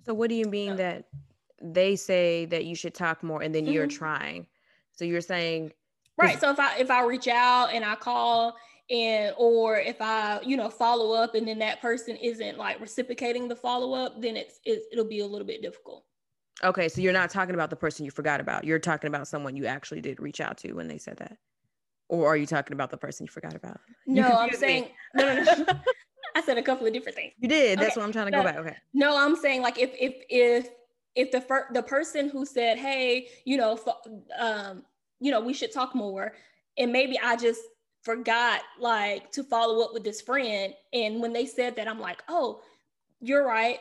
So, 0.05 0.13
what 0.13 0.29
do 0.29 0.35
you 0.35 0.45
mean 0.45 0.75
that 0.77 1.05
they 1.61 1.95
say 1.95 2.45
that 2.45 2.65
you 2.65 2.75
should 2.75 2.93
talk 2.93 3.23
more 3.23 3.41
and 3.41 3.53
then 3.53 3.65
mm-hmm. 3.65 3.73
you're 3.73 3.87
trying? 3.87 4.47
So, 4.93 5.05
you're 5.05 5.21
saying, 5.21 5.73
right. 6.17 6.39
So, 6.39 6.49
if 6.51 6.59
I 6.59 6.77
if 6.77 6.91
I 6.91 7.03
reach 7.03 7.27
out 7.27 7.69
and 7.71 7.85
I 7.85 7.95
call 7.95 8.57
and 8.89 9.33
or 9.37 9.77
if 9.77 10.01
I, 10.01 10.41
you 10.43 10.57
know, 10.57 10.69
follow 10.69 11.13
up 11.13 11.35
and 11.35 11.47
then 11.47 11.59
that 11.59 11.81
person 11.81 12.15
isn't 12.17 12.57
like 12.57 12.79
reciprocating 12.79 13.47
the 13.47 13.55
follow 13.55 13.93
up, 13.93 14.21
then 14.21 14.35
it's, 14.35 14.59
it's 14.65 14.85
it'll 14.91 15.05
be 15.05 15.19
a 15.19 15.27
little 15.27 15.47
bit 15.47 15.61
difficult. 15.61 16.05
Okay, 16.63 16.89
so 16.89 17.01
you're 17.01 17.13
not 17.13 17.29
talking 17.29 17.53
about 17.53 17.69
the 17.69 17.75
person 17.75 18.05
you 18.05 18.11
forgot 18.11 18.39
about. 18.39 18.63
You're 18.63 18.79
talking 18.79 19.07
about 19.07 19.27
someone 19.27 19.55
you 19.55 19.65
actually 19.65 20.01
did 20.01 20.19
reach 20.19 20.41
out 20.41 20.57
to 20.59 20.73
when 20.73 20.87
they 20.87 20.97
said 20.97 21.17
that. 21.17 21.37
Or 22.09 22.27
are 22.27 22.37
you 22.37 22.45
talking 22.45 22.73
about 22.73 22.89
the 22.89 22.97
person 22.97 23.25
you 23.25 23.31
forgot 23.31 23.55
about? 23.55 23.79
No, 24.05 24.27
I'm 24.27 24.53
saying 24.53 24.89
no, 25.13 25.35
no, 25.35 25.43
no. 25.43 25.65
I 26.35 26.41
said 26.41 26.57
a 26.57 26.61
couple 26.61 26.87
of 26.87 26.93
different 26.93 27.15
things. 27.15 27.33
You 27.39 27.49
did. 27.49 27.79
That's 27.79 27.91
okay. 27.91 27.99
what 27.99 28.05
I'm 28.05 28.13
trying 28.13 28.27
to 28.27 28.31
no, 28.31 28.37
go 28.39 28.43
back. 28.43 28.57
Okay. 28.57 28.75
No, 28.93 29.17
I'm 29.17 29.35
saying 29.35 29.61
like 29.61 29.77
if 29.77 29.91
if 29.99 30.15
if 30.29 30.69
if 31.15 31.31
the 31.31 31.41
fir- 31.41 31.67
the 31.73 31.83
person 31.83 32.29
who 32.29 32.45
said, 32.45 32.77
"Hey, 32.77 33.27
you 33.43 33.57
know, 33.57 33.77
um, 34.39 34.83
you 35.19 35.31
know, 35.31 35.41
we 35.41 35.53
should 35.53 35.71
talk 35.71 35.95
more," 35.95 36.33
and 36.77 36.91
maybe 36.91 37.19
I 37.19 37.35
just 37.35 37.61
forgot 38.03 38.61
like 38.79 39.31
to 39.31 39.43
follow 39.43 39.83
up 39.83 39.93
with 39.93 40.03
this 40.03 40.21
friend, 40.21 40.73
and 40.93 41.21
when 41.21 41.33
they 41.33 41.45
said 41.45 41.75
that, 41.75 41.87
I'm 41.87 41.99
like, 41.99 42.23
"Oh, 42.29 42.61
you're 43.19 43.45
right 43.45 43.79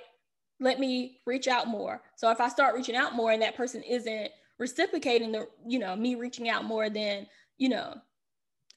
let 0.60 0.78
me 0.78 1.18
reach 1.26 1.48
out 1.48 1.68
more. 1.68 2.02
So 2.16 2.30
if 2.30 2.40
I 2.40 2.48
start 2.48 2.74
reaching 2.74 2.96
out 2.96 3.14
more 3.14 3.32
and 3.32 3.42
that 3.42 3.56
person 3.56 3.82
isn't 3.82 4.30
reciprocating 4.58 5.32
the, 5.32 5.48
you 5.66 5.78
know, 5.78 5.94
me 5.96 6.14
reaching 6.14 6.48
out 6.48 6.64
more, 6.64 6.88
then, 6.88 7.26
you 7.58 7.68
know, 7.68 7.94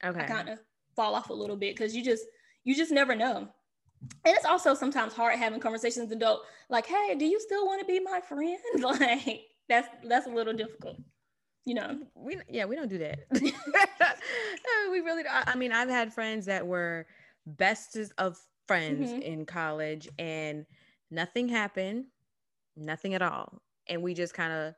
okay. 0.04 0.22
I 0.22 0.24
kind 0.26 0.50
of 0.50 0.60
fall 0.96 1.16
off 1.16 1.30
a 1.30 1.34
little 1.34 1.56
bit 1.56 1.76
because 1.76 1.96
you 1.96 2.04
just, 2.04 2.26
you 2.64 2.76
just 2.76 2.92
never 2.92 3.16
know. 3.16 3.48
And 4.26 4.36
it's 4.36 4.46
also 4.46 4.74
sometimes 4.74 5.14
hard 5.14 5.38
having 5.38 5.60
conversations 5.60 6.10
with 6.10 6.18
adult, 6.18 6.44
like, 6.70 6.86
hey, 6.86 7.16
do 7.18 7.26
you 7.26 7.40
still 7.40 7.66
want 7.66 7.82
to 7.82 7.86
be 7.86 8.00
my 8.00 8.22
friend? 8.22 8.58
like 8.80 9.42
that's 9.68 9.88
that's 10.06 10.28
a 10.28 10.30
little 10.30 10.54
difficult. 10.54 10.98
You 11.66 11.76
know, 11.76 12.00
we 12.16 12.38
yeah, 12.50 12.66
we 12.66 12.76
don't 12.76 12.90
do 12.90 12.98
that. 13.00 13.20
we 13.32 15.00
really 15.02 15.24
don't. 15.24 15.48
I 15.48 15.56
mean, 15.56 15.72
I've 15.72 15.90
had 15.90 16.14
friends 16.14 16.46
that 16.46 16.66
were 16.66 17.08
bestest 17.46 18.14
of 18.18 18.40
friends 18.68 19.10
mm-hmm. 19.10 19.22
in 19.22 19.46
college 19.46 20.08
and 20.18 20.66
nothing 21.12 21.48
happened, 21.48 22.06
nothing 22.76 23.14
at 23.14 23.22
all. 23.22 23.62
And 23.88 24.02
we 24.04 24.14
just 24.14 24.34
kind 24.34 24.54
of 24.54 24.76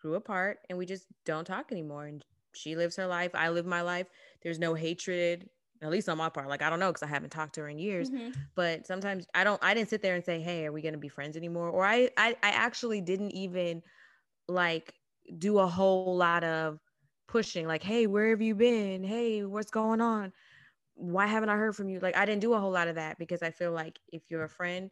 grew 0.00 0.14
apart 0.14 0.58
and 0.68 0.78
we 0.78 0.86
just 0.86 1.06
don't 1.24 1.44
talk 1.44 1.72
anymore. 1.72 2.06
And 2.06 2.24
she 2.54 2.76
lives 2.76 2.96
her 2.96 3.06
life, 3.06 3.30
I 3.34 3.50
live 3.50 3.66
my 3.66 3.82
life. 3.82 4.06
There's 4.42 4.58
no 4.58 4.74
hatred, 4.74 5.48
at 5.82 5.90
least 5.90 6.08
on 6.08 6.18
my 6.18 6.28
part. 6.28 6.48
Like 6.48 6.62
I 6.62 6.70
don't 6.70 6.80
know 6.80 6.90
because 6.90 7.02
I 7.02 7.06
haven't 7.06 7.30
talked 7.30 7.54
to 7.54 7.62
her 7.62 7.68
in 7.68 7.78
years. 7.78 8.10
Mm-hmm. 8.10 8.30
But 8.54 8.86
sometimes 8.86 9.26
I 9.34 9.44
don't 9.44 9.62
I 9.62 9.74
didn't 9.74 9.88
sit 9.88 10.02
there 10.02 10.14
and 10.14 10.24
say, 10.24 10.40
Hey, 10.40 10.66
are 10.66 10.72
we 10.72 10.82
gonna 10.82 10.98
be 10.98 11.08
friends 11.08 11.36
anymore? 11.36 11.68
Or 11.68 11.84
I 11.84 12.10
I, 12.16 12.36
I 12.42 12.50
actually 12.50 13.00
didn't 13.00 13.32
even 13.32 13.82
like 14.48 14.94
do 15.38 15.58
a 15.58 15.66
whole 15.66 16.16
lot 16.16 16.42
of 16.44 16.80
pushing, 17.28 17.66
like, 17.66 17.82
hey, 17.82 18.06
where 18.06 18.30
have 18.30 18.42
you 18.42 18.54
been? 18.54 19.04
Hey, 19.04 19.44
what's 19.44 19.70
going 19.70 20.00
on? 20.00 20.32
Why 20.94 21.26
haven't 21.26 21.48
I 21.48 21.56
heard 21.56 21.76
from 21.76 21.88
you? 21.88 22.00
Like 22.00 22.16
I 22.16 22.26
didn't 22.26 22.40
do 22.42 22.52
a 22.54 22.60
whole 22.60 22.72
lot 22.72 22.88
of 22.88 22.96
that 22.96 23.18
because 23.18 23.42
I 23.42 23.50
feel 23.50 23.72
like 23.72 23.98
if 24.12 24.22
you're 24.28 24.44
a 24.44 24.48
friend, 24.48 24.90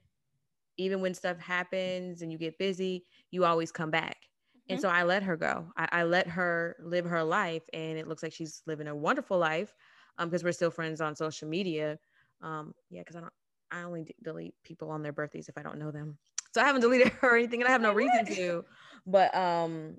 even 0.78 1.00
when 1.00 1.12
stuff 1.12 1.38
happens 1.38 2.22
and 2.22 2.32
you 2.32 2.38
get 2.38 2.56
busy, 2.56 3.04
you 3.30 3.44
always 3.44 3.70
come 3.70 3.90
back. 3.90 4.16
Mm-hmm. 4.22 4.74
And 4.74 4.80
so 4.80 4.88
I 4.88 5.02
let 5.02 5.22
her 5.24 5.36
go. 5.36 5.66
I, 5.76 5.88
I, 5.92 6.02
let 6.04 6.28
her 6.28 6.76
live 6.80 7.04
her 7.04 7.22
life, 7.22 7.64
and 7.72 7.98
it 7.98 8.06
looks 8.06 8.22
like 8.22 8.32
she's 8.32 8.62
living 8.66 8.86
a 8.86 8.94
wonderful 8.94 9.38
life 9.38 9.74
because 10.18 10.42
um, 10.42 10.46
we're 10.46 10.52
still 10.52 10.70
friends 10.70 11.00
on 11.00 11.14
social 11.14 11.48
media. 11.48 11.98
Um, 12.40 12.72
yeah, 12.90 13.00
because 13.00 13.16
I 13.16 13.20
don't, 13.20 13.32
I 13.70 13.82
only 13.82 14.04
d- 14.04 14.14
delete 14.22 14.54
people 14.62 14.90
on 14.90 15.02
their 15.02 15.12
birthdays 15.12 15.48
if 15.48 15.58
I 15.58 15.62
don't 15.62 15.78
know 15.78 15.90
them. 15.90 16.16
So 16.54 16.62
I 16.62 16.64
haven't 16.64 16.80
deleted 16.82 17.08
her 17.08 17.34
or 17.34 17.36
anything, 17.36 17.60
and 17.60 17.68
I 17.68 17.72
have 17.72 17.82
no 17.82 17.92
reason 17.92 18.24
to. 18.26 18.64
But 19.06 19.34
um, 19.34 19.96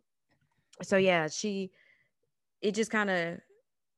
so 0.82 0.96
yeah, 0.98 1.28
she, 1.28 1.72
it 2.62 2.74
just 2.74 2.90
kind 2.90 3.10
of, 3.10 3.40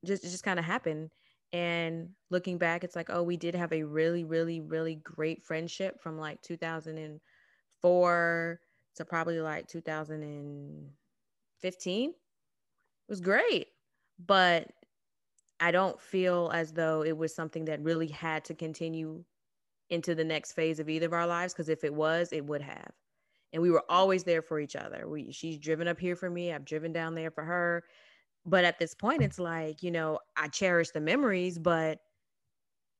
just 0.04 0.24
just 0.24 0.44
kind 0.44 0.58
of 0.58 0.66
happened 0.66 1.12
and 1.54 2.10
looking 2.30 2.58
back, 2.58 2.84
it's 2.84 2.96
like, 2.96 3.10
oh, 3.10 3.24
we 3.24 3.38
did 3.38 3.56
have 3.56 3.72
a 3.74 3.84
really, 3.84 4.24
really, 4.24 4.62
really 4.62 4.96
great 4.96 5.44
friendship 5.44 6.02
from 6.02 6.18
like 6.18 6.42
2004 6.42 8.60
to 8.96 9.06
probably 9.06 9.42
like 9.42 9.68
2015. 9.68 12.10
It 12.10 12.16
was 13.10 13.22
great. 13.22 13.68
But 14.26 14.72
I 15.60 15.72
don't 15.72 16.00
feel 16.00 16.50
as 16.54 16.72
though 16.72 17.04
it 17.04 17.18
was 17.18 17.36
something 17.36 17.66
that 17.66 17.84
really 17.84 18.08
had 18.08 18.46
to 18.46 18.56
continue 18.56 19.24
into 19.90 20.16
the 20.16 20.24
next 20.24 20.54
phase 20.54 20.80
of 20.80 20.90
either 20.90 21.08
of 21.08 21.14
our 21.14 21.28
lives 21.28 21.54
because 21.54 21.70
if 21.70 21.84
it 21.84 21.94
was, 21.94 22.32
it 22.32 22.46
would 22.46 22.62
have. 22.62 22.92
And 23.54 23.62
we 23.62 23.70
were 23.70 23.84
always 23.90 24.24
there 24.24 24.42
for 24.42 24.62
each 24.62 24.78
other. 24.78 25.06
We 25.08 25.34
she's 25.34 25.58
driven 25.58 25.88
up 25.88 26.00
here 26.00 26.16
for 26.16 26.30
me, 26.30 26.54
I've 26.54 26.64
driven 26.64 26.94
down 26.94 27.14
there 27.14 27.30
for 27.30 27.44
her 27.44 27.84
but 28.46 28.64
at 28.64 28.80
this 28.80 28.94
point 28.94 29.22
it's 29.22 29.40
like 29.40 29.84
you 29.84 29.92
know 29.92 30.20
i 30.38 30.48
cherish 30.48 30.90
the 30.92 31.00
memories 31.00 31.58
but 31.58 32.00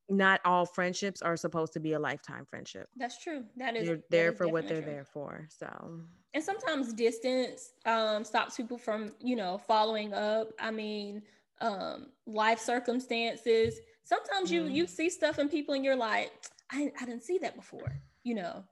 not 0.10 0.42
all 0.44 0.66
friendships 0.66 1.22
are 1.22 1.38
supposed 1.38 1.72
to 1.74 1.80
be 1.80 1.94
a 1.94 2.00
lifetime 2.00 2.44
friendship. 2.44 2.90
That's 2.98 3.18
true. 3.24 3.46
That 3.56 3.78
is 3.78 3.88
they're 3.88 4.02
there 4.10 4.34
for 4.34 4.50
what 4.50 4.68
they're 4.68 4.82
true. 4.82 4.92
there 4.92 5.06
for 5.06 5.48
so. 5.50 6.02
And 6.34 6.44
sometimes 6.44 6.92
distance 6.92 7.72
um, 7.86 8.26
stops 8.26 8.58
people 8.58 8.78
from 8.78 9.14
you 9.22 9.38
know 9.38 9.58
following 9.58 10.14
up. 10.14 10.50
I 10.60 10.70
mean 10.70 11.22
um, 11.62 12.08
life 12.26 12.60
circumstances. 12.60 13.80
Sometimes 14.04 14.52
you 14.52 14.64
mm. 14.64 14.74
you 14.74 14.86
see 14.86 15.10
stuff 15.10 15.40
in 15.40 15.48
people 15.48 15.76
and 15.76 15.86
you're 15.86 15.96
like 15.96 16.34
I, 16.74 16.92
I 17.00 17.06
didn't 17.06 17.24
see 17.24 17.38
that 17.38 17.56
before 17.56 18.02
you 18.24 18.36
know? 18.36 18.64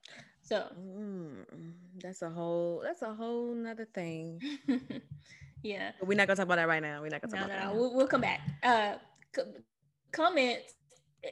So. 0.42 0.66
Mm, 0.80 1.46
that's 2.02 2.22
a 2.22 2.30
whole 2.30 2.82
that's 2.84 3.02
a 3.02 3.14
whole 3.14 3.54
nother 3.54 3.86
thing 3.86 4.42
Yeah. 5.64 5.92
But 6.00 6.08
we're 6.08 6.18
not 6.18 6.28
gonna 6.28 6.38
talk 6.38 6.46
about 6.46 6.56
that 6.56 6.68
right 6.68 6.82
now. 6.82 7.02
We're 7.02 7.10
not 7.10 7.22
gonna 7.22 7.34
talk 7.34 7.48
no, 7.48 7.54
about 7.54 7.64
no, 7.64 7.70
that. 7.70 7.76
No, 7.76 7.80
we'll, 7.80 7.96
we'll 7.96 8.08
come 8.08 8.22
back. 8.22 8.42
Uh, 8.64 8.96
c- 9.36 9.44
comment 10.12 10.60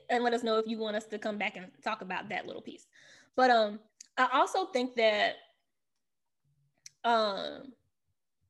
and 0.10 0.24
let 0.24 0.34
us 0.34 0.44
know 0.44 0.58
if 0.58 0.68
you 0.68 0.78
want 0.78 0.96
us 0.96 1.06
to 1.06 1.18
come 1.18 1.38
back 1.38 1.56
and 1.56 1.68
talk 1.84 2.02
about 2.02 2.30
that 2.30 2.46
little 2.46 2.62
piece. 2.62 2.88
But 3.36 3.50
um, 3.50 3.80
I 4.18 4.28
also 4.34 4.66
think 4.66 4.96
that 4.96 5.36
um 7.04 7.74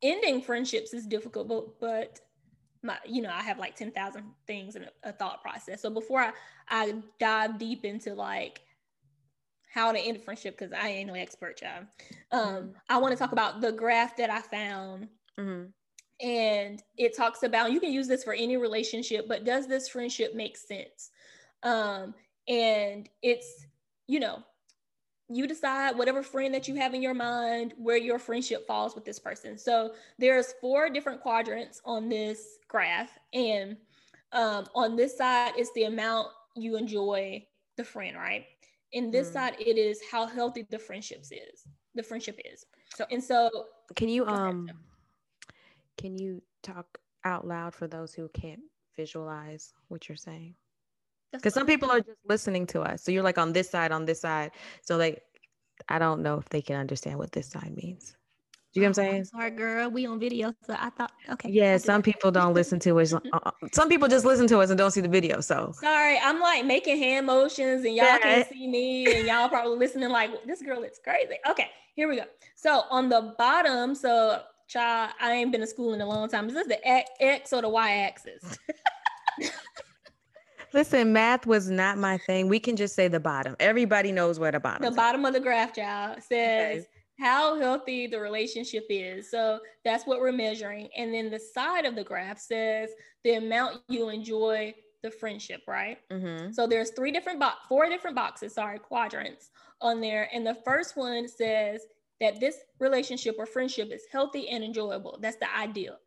ending 0.02 0.42
friendships 0.42 0.94
is 0.94 1.06
difficult 1.06 1.48
but, 1.48 1.80
but 1.80 2.20
my 2.84 2.98
you 3.06 3.22
know 3.22 3.30
i 3.32 3.42
have 3.42 3.60
like 3.60 3.76
10,000 3.76 4.24
things 4.46 4.76
in 4.76 4.84
a, 4.84 5.10
a, 5.10 5.12
thought 5.12 5.42
process 5.42 5.82
so 5.82 5.90
before 5.90 6.22
I, 6.22 6.32
I 6.70 6.96
dive 7.20 7.60
deep 7.60 7.86
into 7.86 8.14
like 8.14 8.62
how 9.74 9.92
to 9.92 10.00
end 10.00 10.18
a 10.18 10.20
friendship 10.20 10.58
because 10.58 10.74
i 10.74 10.88
ain't 10.88 11.08
no 11.08 11.14
expert 11.14 11.62
y'all. 11.62 11.84
um 12.32 12.56
mm-hmm. 12.56 12.70
i 12.90 12.98
want 12.98 13.12
to 13.12 13.18
talk 13.18 13.32
about 13.32 13.62
the 13.62 13.72
graph 13.72 14.16
that 14.18 14.30
i 14.30 14.42
found 14.42 15.08
mm-hmm. 15.40 16.28
and 16.28 16.84
it 16.98 17.16
talks 17.16 17.44
about 17.44 17.72
you 17.72 17.80
can 17.80 17.92
use 17.92 18.08
this 18.08 18.24
for 18.24 18.34
any 18.34 18.58
relationship 18.58 19.28
but 19.28 19.46
does 19.46 19.68
this 19.68 19.90
friendship 19.90 20.36
make 20.36 20.58
sense? 20.58 21.12
Um 21.64 22.14
and 22.48 23.10
it's 23.22 23.66
you 24.08 24.20
know 24.20 24.44
you 25.30 25.48
decide 25.48 25.98
whatever 25.98 26.24
friend 26.24 26.54
that 26.54 26.68
you 26.68 26.76
have 26.76 26.94
in 26.94 27.02
your 27.02 27.14
mind 27.14 27.74
where 27.78 27.98
your 27.98 28.18
friendship 28.18 28.66
falls 28.66 28.96
with 28.96 29.04
this 29.04 29.20
person. 29.20 29.58
So 29.58 29.94
there's 30.18 30.54
four 30.62 30.90
different 30.90 31.22
quadrants 31.22 31.82
on 31.84 32.08
this 32.08 32.60
graph. 32.70 33.10
And 33.34 33.76
um, 34.32 34.68
on 34.74 34.96
this 34.96 35.18
side 35.18 35.54
is 35.58 35.70
the 35.74 35.84
amount 35.84 36.30
you 36.56 36.78
enjoy 36.78 37.46
the 37.76 37.84
friend 37.84 38.16
right? 38.16 38.46
In 38.94 39.12
this 39.12 39.30
mm. 39.30 39.34
side 39.34 39.56
it 39.60 39.78
is 39.78 40.00
how 40.12 40.26
healthy 40.26 40.66
the 40.70 40.80
friendships 40.80 41.32
is 41.32 41.68
the 41.94 42.04
friendship 42.04 42.40
is. 42.52 42.66
So 42.96 43.06
and 43.12 43.24
so 43.24 43.50
can 43.96 44.10
you 44.10 44.26
um 44.26 44.70
can 45.98 46.18
you 46.18 46.42
talk 46.64 47.00
out 47.24 47.48
loud 47.48 47.74
for 47.74 47.88
those 47.88 48.14
who 48.14 48.30
can't 48.30 48.62
visualize 48.96 49.74
what 49.90 50.08
you're 50.08 50.16
saying 50.16 50.56
because 51.32 51.54
some 51.54 51.68
people 51.68 51.92
are 51.92 52.00
just 52.00 52.20
listening 52.28 52.66
to 52.68 52.82
us. 52.82 53.04
So 53.04 53.12
you're 53.12 53.24
like 53.24 53.38
on 53.38 53.54
this 53.54 53.70
side, 53.70 53.92
on 53.92 54.06
this 54.06 54.22
side. 54.22 54.52
So 54.82 54.98
like, 54.98 55.24
I 55.90 56.00
don't 56.00 56.22
know 56.22 56.38
if 56.38 56.50
they 56.50 56.62
can 56.62 56.78
understand 56.78 57.18
what 57.18 57.32
this 57.32 57.48
side 57.48 57.76
means. 57.76 58.16
Do 58.74 58.82
you 58.82 58.86
know 58.86 58.90
what 58.90 59.00
I'm 59.00 59.06
oh, 59.06 59.12
saying? 59.12 59.26
sorry, 59.26 59.52
girl. 59.52 59.90
We 59.90 60.06
on 60.06 60.20
video, 60.20 60.54
so 60.66 60.76
I 60.78 60.90
thought 60.92 61.12
okay. 61.32 61.50
Yeah, 61.50 61.78
some 61.78 62.02
people 62.02 62.32
don't 62.32 62.54
listen 62.54 62.80
to 62.82 63.00
us. 63.00 63.14
Uh, 63.34 63.40
uh, 63.44 63.52
some 63.74 63.90
people 63.90 64.08
just 64.08 64.26
listen 64.26 64.46
to 64.48 64.60
us 64.60 64.70
and 64.70 64.78
don't 64.78 64.92
see 64.92 65.02
the 65.02 65.08
video. 65.08 65.40
So 65.40 65.72
sorry, 65.80 66.20
I'm 66.20 66.40
like 66.40 66.66
making 66.66 66.98
hand 66.98 67.26
motions, 67.26 67.86
and 67.86 67.96
y'all 67.96 68.06
yeah. 68.06 68.20
can't 68.20 68.50
see 68.50 68.68
me, 68.68 69.06
and 69.06 69.28
y'all 69.28 69.50
probably 69.50 69.78
listening 69.78 70.10
like 70.10 70.46
this 70.46 70.62
girl 70.62 70.84
is 70.84 71.00
crazy. 71.04 71.38
Okay, 71.50 71.68
here 71.96 72.08
we 72.08 72.18
go. 72.18 72.26
So 72.56 72.84
on 72.92 73.10
the 73.10 73.34
bottom, 73.38 73.96
so 73.96 74.42
child, 74.68 75.12
I 75.20 75.34
ain't 75.34 75.52
been 75.52 75.62
to 75.62 75.68
school 75.68 75.94
in 75.94 76.02
a 76.02 76.06
long 76.06 76.30
time. 76.30 76.48
Is 76.48 76.54
this 76.54 76.68
the 76.68 76.88
X 77.22 77.54
or 77.54 77.62
the 77.62 77.70
Y 77.70 77.92
axis? 77.92 78.58
Listen, 80.74 81.14
math 81.14 81.48
was 81.48 81.70
not 81.70 81.98
my 81.98 82.18
thing. 82.18 82.50
We 82.50 82.60
can 82.60 82.76
just 82.76 82.94
say 82.94 83.08
the 83.08 83.20
bottom. 83.20 83.56
Everybody 83.60 84.12
knows 84.12 84.40
where 84.40 84.52
the 84.52 84.60
bottom. 84.60 84.84
The 84.84 84.96
bottom 84.96 85.26
of 85.26 85.34
the 85.34 85.40
graph, 85.40 85.78
y'all, 85.78 86.16
says 86.20 86.84
okay. 86.84 86.88
how 87.20 87.60
healthy 87.60 88.08
the 88.08 88.20
relationship 88.20 88.86
is. 88.90 89.32
So 89.32 89.60
that's 89.86 90.06
what 90.06 90.20
we're 90.20 90.34
measuring. 90.34 90.90
And 90.98 91.14
then 91.14 91.30
the 91.30 91.40
side 91.40 91.86
of 91.86 91.96
the 91.96 92.04
graph 92.04 92.40
says 92.40 92.90
the 93.24 93.36
amount 93.36 93.82
you 93.88 94.10
enjoy 94.10 94.76
the 95.04 95.12
friendship, 95.12 95.62
right? 95.68 96.00
Mm-hmm. 96.12 96.52
So 96.52 96.68
there's 96.68 96.92
three 96.92 97.12
different 97.12 97.40
box, 97.40 97.60
four 97.70 97.88
different 97.88 98.16
boxes, 98.16 98.54
sorry, 98.54 98.80
quadrants 98.80 99.52
on 99.82 100.02
there. 100.02 100.30
And 100.34 100.46
the 100.46 100.58
first 100.66 100.98
one 100.98 101.28
says 101.28 101.82
that 102.20 102.40
this 102.40 102.56
relationship 102.80 103.36
or 103.38 103.46
friendship 103.46 103.90
is 103.92 104.04
healthy 104.12 104.50
and 104.50 104.64
enjoyable. 104.64 105.20
That's 105.22 105.38
the 105.38 105.56
ideal 105.56 105.98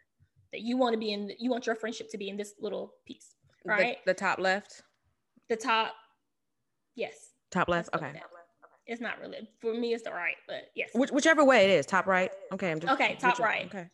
that 0.53 0.63
you 0.63 0.77
want 0.77 0.95
to 0.95 0.99
be 0.99 1.13
in. 1.13 1.31
You 1.39 1.51
want 1.51 1.67
your 1.67 1.77
friendship 1.77 2.11
to 2.11 2.19
be 2.19 2.29
in 2.29 2.37
this 2.37 2.55
little 2.61 2.95
piece 3.07 3.35
right? 3.65 3.99
The, 4.05 4.13
the 4.13 4.19
top 4.19 4.39
left. 4.39 4.83
The 5.49 5.57
top, 5.57 5.95
yes. 6.95 7.31
Top 7.51 7.69
left. 7.69 7.91
Okay. 7.95 8.13
It's 8.87 9.01
not 9.01 9.21
really 9.21 9.49
for 9.61 9.73
me. 9.73 9.95
It's 9.95 10.03
the 10.03 10.11
right, 10.11 10.37
but 10.49 10.71
yes. 10.75 10.91
Which, 10.95 11.11
whichever 11.11 11.45
way 11.45 11.65
it 11.65 11.71
is, 11.71 11.87
top 11.87 12.07
right. 12.07 12.31
Okay, 12.53 12.73
I'm 12.73 12.81
just 12.81 12.93
okay. 12.95 13.17
Top 13.21 13.39
whichever, 13.39 13.43
right. 13.49 13.67
Okay. 13.67 13.87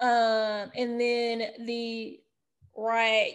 Um, 0.00 0.70
and 0.74 1.00
then 1.00 1.42
the 1.64 2.18
right 2.76 3.34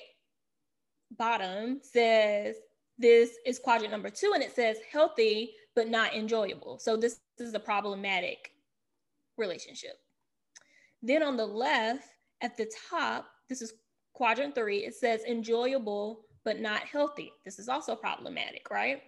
bottom 1.17 1.80
says 1.82 2.58
this 2.98 3.32
is 3.46 3.58
quadrant 3.60 3.91
number 3.91 4.10
two, 4.10 4.32
and 4.34 4.43
it 4.43 4.54
says 4.54 4.78
healthy 4.91 5.54
but 5.76 5.90
not 5.90 6.14
enjoyable. 6.14 6.80
So 6.80 6.98
this, 6.98 7.20
is 7.38 7.54
a 7.54 7.60
problematic 7.60 8.52
relationship. 9.38 9.98
Then 11.04 11.22
on 11.22 11.36
the 11.36 11.46
left 11.46 12.08
at 12.42 12.56
the 12.56 12.72
top, 12.90 13.26
this 13.50 13.62
is 13.62 13.74
quadrant 14.14 14.56
three, 14.56 14.86
it 14.86 14.96
says 14.96 15.24
enjoyable 15.26 16.22
but 16.46 16.62
not 16.62 16.82
healthy. 16.82 17.32
This 17.44 17.60
is 17.60 17.68
also 17.68 17.96
problematic, 17.96 18.70
right? 18.72 19.02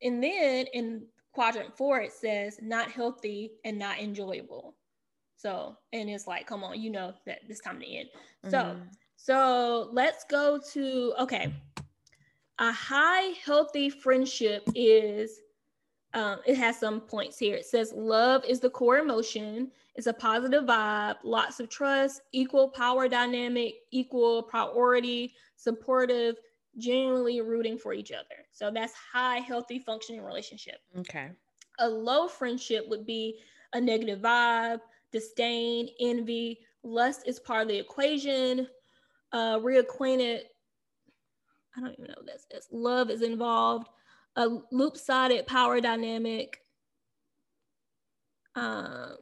And 0.00 0.22
then 0.22 0.66
in 0.72 1.06
quadrant 1.32 1.76
four, 1.76 2.00
it 2.00 2.12
says 2.12 2.58
not 2.62 2.90
healthy 2.90 3.52
and 3.64 3.78
not 3.78 3.98
enjoyable. 3.98 4.76
So, 5.36 5.76
and 5.92 6.08
it's 6.08 6.26
like, 6.26 6.46
come 6.46 6.62
on, 6.62 6.80
you 6.80 6.90
know 6.90 7.12
that 7.26 7.40
this 7.48 7.60
time 7.60 7.80
to 7.80 7.86
end. 7.86 8.08
Mm-hmm. 8.46 8.50
So, 8.50 8.76
so 9.16 9.88
let's 9.92 10.24
go 10.30 10.60
to 10.72 11.14
okay. 11.18 11.52
A 12.58 12.70
high 12.70 13.32
healthy 13.44 13.90
friendship 13.90 14.62
is 14.74 15.40
um, 16.14 16.40
it 16.46 16.56
has 16.56 16.78
some 16.78 17.00
points 17.00 17.38
here. 17.38 17.56
It 17.56 17.66
says 17.66 17.92
love 17.94 18.44
is 18.44 18.60
the 18.60 18.70
core 18.70 18.98
emotion. 18.98 19.70
It's 19.94 20.06
a 20.06 20.12
positive 20.12 20.64
vibe, 20.64 21.16
lots 21.24 21.60
of 21.60 21.68
trust, 21.68 22.22
equal 22.32 22.68
power 22.68 23.08
dynamic, 23.08 23.74
equal 23.90 24.42
priority, 24.42 25.34
supportive, 25.56 26.36
genuinely 26.78 27.40
rooting 27.40 27.78
for 27.78 27.92
each 27.92 28.12
other. 28.12 28.46
So 28.52 28.70
that's 28.70 28.94
high, 28.94 29.38
healthy, 29.38 29.78
functioning 29.78 30.22
relationship. 30.22 30.76
Okay. 30.98 31.30
A 31.78 31.88
low 31.88 32.28
friendship 32.28 32.86
would 32.88 33.06
be 33.06 33.38
a 33.72 33.80
negative 33.80 34.20
vibe, 34.20 34.80
disdain, 35.12 35.88
envy, 36.00 36.60
lust 36.82 37.22
is 37.26 37.38
part 37.38 37.62
of 37.62 37.68
the 37.68 37.78
equation, 37.78 38.66
uh, 39.32 39.58
reacquainted. 39.58 40.40
I 41.76 41.80
don't 41.80 41.92
even 41.92 42.06
know 42.06 42.14
what 42.18 42.26
this 42.26 42.46
is. 42.50 42.68
Love 42.70 43.10
is 43.10 43.22
involved 43.22 43.88
a 44.36 44.48
loop-sided 44.70 45.46
power 45.46 45.80
dynamic. 45.80 46.60
Um, 48.54 49.16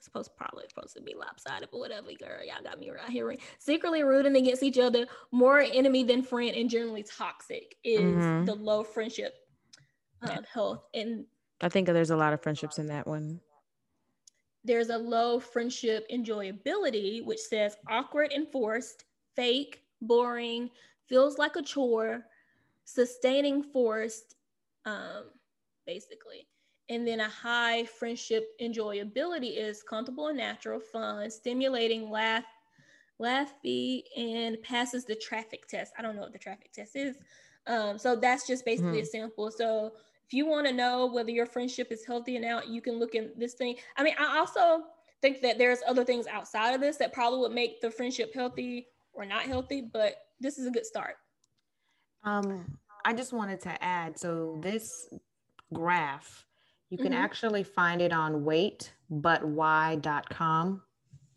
I 0.00 0.02
suppose 0.02 0.28
probably 0.28 0.64
supposed 0.68 0.96
to 0.96 1.02
be 1.02 1.14
lopsided, 1.14 1.68
but 1.70 1.78
whatever, 1.78 2.08
girl. 2.18 2.44
Y'all 2.44 2.64
got 2.64 2.80
me 2.80 2.90
right 2.90 3.10
here. 3.10 3.36
Secretly 3.58 4.02
rooting 4.02 4.36
against 4.36 4.62
each 4.62 4.78
other, 4.78 5.06
more 5.30 5.60
enemy 5.60 6.04
than 6.04 6.22
friend, 6.22 6.56
and 6.56 6.70
generally 6.70 7.02
toxic 7.02 7.76
is 7.84 8.00
mm-hmm. 8.00 8.44
the 8.46 8.54
low 8.54 8.82
friendship 8.82 9.34
um, 10.22 10.30
yeah. 10.30 10.38
health. 10.52 10.84
And 10.94 11.26
I 11.60 11.68
think 11.68 11.86
there's 11.86 12.10
a 12.10 12.16
lot 12.16 12.32
of 12.32 12.42
friendships 12.42 12.78
in 12.78 12.86
that 12.86 13.06
one. 13.06 13.40
There's 14.64 14.90
a 14.90 14.98
low 14.98 15.40
friendship 15.40 16.06
enjoyability, 16.10 17.24
which 17.24 17.40
says 17.40 17.76
awkward 17.88 18.32
and 18.32 18.48
forced, 18.48 19.04
fake, 19.36 19.82
boring, 20.02 20.70
feels 21.08 21.38
like 21.38 21.56
a 21.56 21.62
chore, 21.62 22.24
sustaining 22.84 23.62
forced, 23.62 24.36
um, 24.86 25.24
basically. 25.86 26.46
And 26.88 27.06
then 27.06 27.20
a 27.20 27.28
high 27.28 27.84
friendship 27.84 28.48
enjoyability 28.60 29.56
is 29.56 29.82
comfortable 29.82 30.28
and 30.28 30.38
natural, 30.38 30.80
fun, 30.80 31.30
stimulating, 31.30 32.10
laugh, 32.10 32.44
laughy, 33.20 34.02
and 34.16 34.60
passes 34.62 35.04
the 35.04 35.14
traffic 35.14 35.68
test. 35.68 35.92
I 35.98 36.02
don't 36.02 36.16
know 36.16 36.22
what 36.22 36.32
the 36.32 36.38
traffic 36.38 36.72
test 36.72 36.96
is. 36.96 37.16
Um, 37.66 37.98
so 37.98 38.16
that's 38.16 38.46
just 38.46 38.64
basically 38.64 38.92
mm-hmm. 38.92 39.02
a 39.02 39.06
sample. 39.06 39.50
So 39.50 39.92
if 40.26 40.32
you 40.32 40.46
want 40.46 40.66
to 40.66 40.72
know 40.72 41.06
whether 41.06 41.30
your 41.30 41.46
friendship 41.46 41.92
is 41.92 42.04
healthy 42.04 42.36
or 42.36 42.40
not, 42.40 42.68
you 42.68 42.80
can 42.80 42.98
look 42.98 43.14
at 43.14 43.38
this 43.38 43.54
thing. 43.54 43.76
I 43.96 44.02
mean, 44.02 44.14
I 44.18 44.38
also 44.38 44.84
think 45.22 45.42
that 45.42 45.58
there's 45.58 45.80
other 45.86 46.04
things 46.04 46.26
outside 46.26 46.72
of 46.72 46.80
this 46.80 46.96
that 46.96 47.12
probably 47.12 47.40
would 47.40 47.52
make 47.52 47.80
the 47.80 47.90
friendship 47.90 48.32
healthy 48.34 48.86
or 49.12 49.24
not 49.24 49.42
healthy, 49.42 49.82
but 49.92 50.16
this 50.40 50.58
is 50.58 50.66
a 50.66 50.70
good 50.70 50.86
start. 50.86 51.16
Um, 52.24 52.78
I 53.04 53.12
just 53.12 53.32
wanted 53.32 53.60
to 53.62 53.82
add 53.82 54.16
so 54.18 54.58
this 54.62 55.08
graph, 55.72 56.44
you 56.90 56.98
can 56.98 57.06
mm-hmm. 57.08 57.14
actually 57.14 57.62
find 57.62 58.02
it 58.02 58.12
on 58.12 58.44
waitbutwhy.com. 58.44 60.82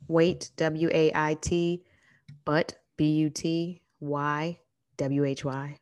Wait, 0.07 0.51
W 0.57 0.89
A 0.91 1.11
I 1.15 1.35
T, 1.35 1.85
but 2.45 2.73
B 2.97 3.11
U 3.11 3.29
T 3.29 3.81
Y 3.99 4.59
W 4.97 5.23
H 5.23 5.45
Y 5.45 5.77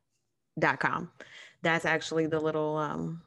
dot 0.59 0.79
com. 0.79 1.09
That's 1.63 1.85
actually 1.85 2.27
the 2.27 2.39
little 2.39 2.77
um 2.77 3.21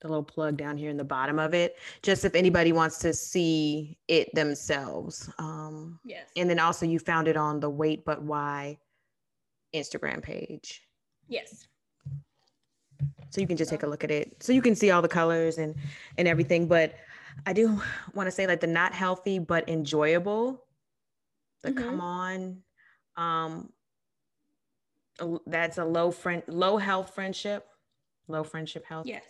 the 0.00 0.08
little 0.08 0.22
plug 0.22 0.56
down 0.56 0.76
here 0.76 0.90
in 0.90 0.96
the 0.96 1.04
bottom 1.04 1.40
of 1.40 1.54
it, 1.54 1.76
just 2.02 2.24
if 2.24 2.36
anybody 2.36 2.70
wants 2.72 2.98
to 2.98 3.12
see 3.12 3.98
it 4.06 4.32
themselves. 4.34 5.28
Um, 5.38 5.98
yes. 6.04 6.28
And 6.36 6.48
then 6.48 6.60
also 6.60 6.86
you 6.86 7.00
found 7.00 7.26
it 7.26 7.36
on 7.36 7.58
the 7.58 7.68
Wait 7.68 8.04
But 8.04 8.22
Why 8.22 8.78
Instagram 9.74 10.22
page. 10.22 10.87
Yes. 11.28 11.66
So 13.30 13.40
you 13.40 13.46
can 13.46 13.56
just 13.56 13.70
take 13.70 13.82
a 13.82 13.86
look 13.86 14.04
at 14.04 14.10
it. 14.10 14.42
So 14.42 14.52
you 14.52 14.62
can 14.62 14.74
see 14.74 14.90
all 14.90 15.02
the 15.02 15.08
colors 15.08 15.58
and 15.58 15.74
and 16.16 16.26
everything. 16.26 16.66
But 16.66 16.94
I 17.46 17.52
do 17.52 17.80
want 18.14 18.26
to 18.26 18.30
say 18.30 18.46
like 18.46 18.60
the 18.60 18.66
not 18.66 18.94
healthy 18.94 19.38
but 19.38 19.68
enjoyable. 19.68 20.64
The 21.62 21.70
mm-hmm. 21.70 21.84
come 21.84 22.00
on. 22.00 22.58
Um 23.16 23.72
that's 25.46 25.78
a 25.78 25.84
low 25.84 26.10
friend 26.10 26.42
low 26.46 26.76
health 26.78 27.14
friendship. 27.14 27.66
Low 28.28 28.44
friendship 28.44 28.84
health. 28.84 29.06
Yes. 29.06 29.24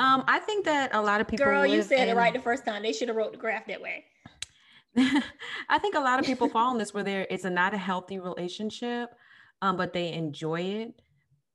Um, 0.00 0.24
I 0.26 0.38
think 0.38 0.64
that 0.64 0.94
a 0.94 1.02
lot 1.02 1.20
of 1.20 1.28
people. 1.28 1.44
Girl, 1.44 1.66
you 1.66 1.82
said 1.82 2.08
in... 2.08 2.08
it 2.08 2.16
right 2.16 2.32
the 2.32 2.40
first 2.40 2.64
time. 2.64 2.82
They 2.82 2.92
should 2.92 3.08
have 3.08 3.16
wrote 3.18 3.32
the 3.32 3.38
graph 3.38 3.66
that 3.66 3.82
way. 3.82 4.06
I 4.96 5.78
think 5.78 5.94
a 5.94 6.00
lot 6.00 6.18
of 6.18 6.24
people 6.24 6.48
fall 6.48 6.72
in 6.72 6.78
this 6.78 6.94
where 6.94 7.04
there 7.04 7.26
it's 7.28 7.44
a 7.44 7.50
not 7.50 7.74
a 7.74 7.76
healthy 7.76 8.18
relationship, 8.18 9.14
um, 9.62 9.76
but 9.76 9.92
they 9.92 10.12
enjoy 10.12 10.60
it. 10.60 11.02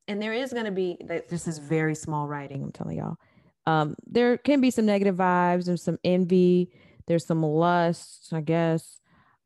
And 0.08 0.22
there 0.22 0.34
is 0.34 0.54
going 0.54 0.65
to 0.65 0.72
be 0.72 0.98
this 1.30 1.48
is 1.48 1.58
very 1.58 1.96
small 1.96 2.28
writing. 2.28 2.62
I'm 2.63 2.72
telling 2.72 2.98
y'all. 2.98 3.18
Um, 3.65 3.96
there 4.06 4.38
can 4.38 4.62
be 4.62 4.70
some 4.70 4.86
negative 4.86 5.15
vibes. 5.15 5.65
There's 5.65 5.82
some 5.82 5.98
envy. 6.04 6.70
There's 7.08 7.26
some 7.26 7.41
lust, 7.41 8.30
I 8.32 8.41
guess. 8.41 9.00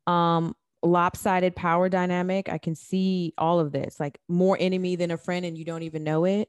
Um, 0.06 0.54
lopsided 0.82 1.56
power 1.56 1.88
dynamic. 1.88 2.48
I 2.48 2.58
can 2.58 2.74
see 2.74 3.32
all 3.38 3.60
of 3.60 3.72
this, 3.72 3.98
like 3.98 4.18
more 4.28 4.56
enemy 4.60 4.96
than 4.96 5.10
a 5.10 5.16
friend, 5.16 5.46
and 5.46 5.56
you 5.56 5.64
don't 5.64 5.82
even 5.82 6.04
know 6.04 6.24
it. 6.24 6.48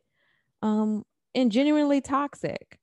Um, 0.61 1.05
and 1.33 1.51
genuinely 1.51 2.01
toxic. 2.01 2.77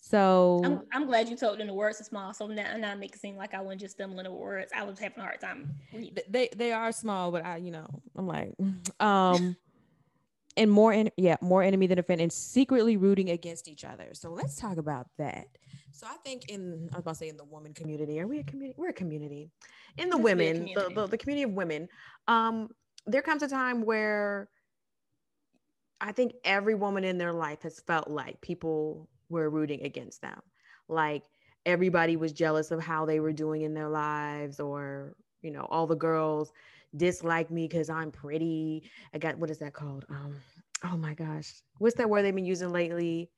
So 0.00 0.62
I'm, 0.64 0.80
I'm 0.92 1.06
glad 1.06 1.28
you 1.28 1.36
told 1.36 1.58
them 1.58 1.66
the 1.66 1.74
words 1.74 2.00
are 2.00 2.04
small. 2.04 2.32
So 2.32 2.46
now, 2.46 2.76
now 2.76 2.94
make 2.94 3.14
it 3.14 3.20
seem 3.20 3.36
like 3.36 3.52
I 3.52 3.60
wasn't 3.60 3.82
just 3.82 3.96
stumbling 3.96 4.26
over 4.26 4.36
words. 4.36 4.72
I 4.74 4.84
was 4.84 4.98
having 4.98 5.18
a 5.18 5.22
hard 5.22 5.40
time. 5.40 5.74
Reading. 5.92 6.16
They 6.28 6.48
they 6.56 6.72
are 6.72 6.92
small, 6.92 7.30
but 7.32 7.44
I, 7.44 7.56
you 7.56 7.70
know, 7.70 7.86
I'm 8.16 8.26
like, 8.26 8.54
um, 9.00 9.56
and 10.56 10.70
more 10.70 10.92
in 10.92 11.10
yeah, 11.16 11.36
more 11.40 11.62
enemy 11.62 11.86
than 11.88 11.98
a 11.98 12.02
friend, 12.02 12.20
and 12.20 12.32
secretly 12.32 12.96
rooting 12.96 13.30
against 13.30 13.68
each 13.68 13.84
other. 13.84 14.10
So 14.12 14.30
let's 14.30 14.56
talk 14.56 14.76
about 14.76 15.08
that. 15.18 15.46
So 15.90 16.06
I 16.06 16.16
think 16.24 16.48
in 16.48 16.88
I 16.92 16.96
was 16.96 17.02
about 17.02 17.12
to 17.12 17.16
say 17.16 17.28
in 17.28 17.36
the 17.36 17.44
woman 17.44 17.74
community, 17.74 18.20
are 18.20 18.26
we 18.26 18.38
a 18.38 18.44
community? 18.44 18.74
We're 18.78 18.90
a 18.90 18.94
community. 18.94 19.50
In 19.96 20.10
the 20.10 20.16
Let's 20.16 20.24
women, 20.24 20.70
the, 20.74 20.90
the, 20.94 21.06
the 21.08 21.18
community 21.18 21.42
of 21.42 21.52
women, 21.52 21.88
um, 22.28 22.68
there 23.06 23.22
comes 23.22 23.42
a 23.42 23.48
time 23.48 23.82
where 23.82 24.48
I 26.00 26.12
think 26.12 26.34
every 26.44 26.76
woman 26.76 27.02
in 27.04 27.18
their 27.18 27.32
life 27.32 27.62
has 27.62 27.80
felt 27.80 28.08
like 28.08 28.40
people 28.40 29.08
were 29.28 29.50
rooting 29.50 29.82
against 29.82 30.22
them. 30.22 30.40
Like 30.88 31.24
everybody 31.66 32.16
was 32.16 32.32
jealous 32.32 32.70
of 32.70 32.80
how 32.80 33.04
they 33.04 33.20
were 33.20 33.32
doing 33.32 33.62
in 33.62 33.74
their 33.74 33.88
lives, 33.88 34.60
or, 34.60 35.14
you 35.42 35.50
know, 35.50 35.66
all 35.70 35.86
the 35.86 35.96
girls 35.96 36.52
dislike 36.96 37.50
me 37.50 37.68
because 37.68 37.90
I'm 37.90 38.10
pretty. 38.10 38.90
I 39.14 39.18
got, 39.18 39.38
what 39.38 39.50
is 39.50 39.58
that 39.58 39.74
called? 39.74 40.04
Um, 40.08 40.34
oh 40.84 40.96
my 40.96 41.14
gosh. 41.14 41.62
What's 41.78 41.96
that 41.96 42.08
word 42.08 42.22
they've 42.22 42.34
been 42.34 42.44
using 42.46 42.70
lately 42.70 43.30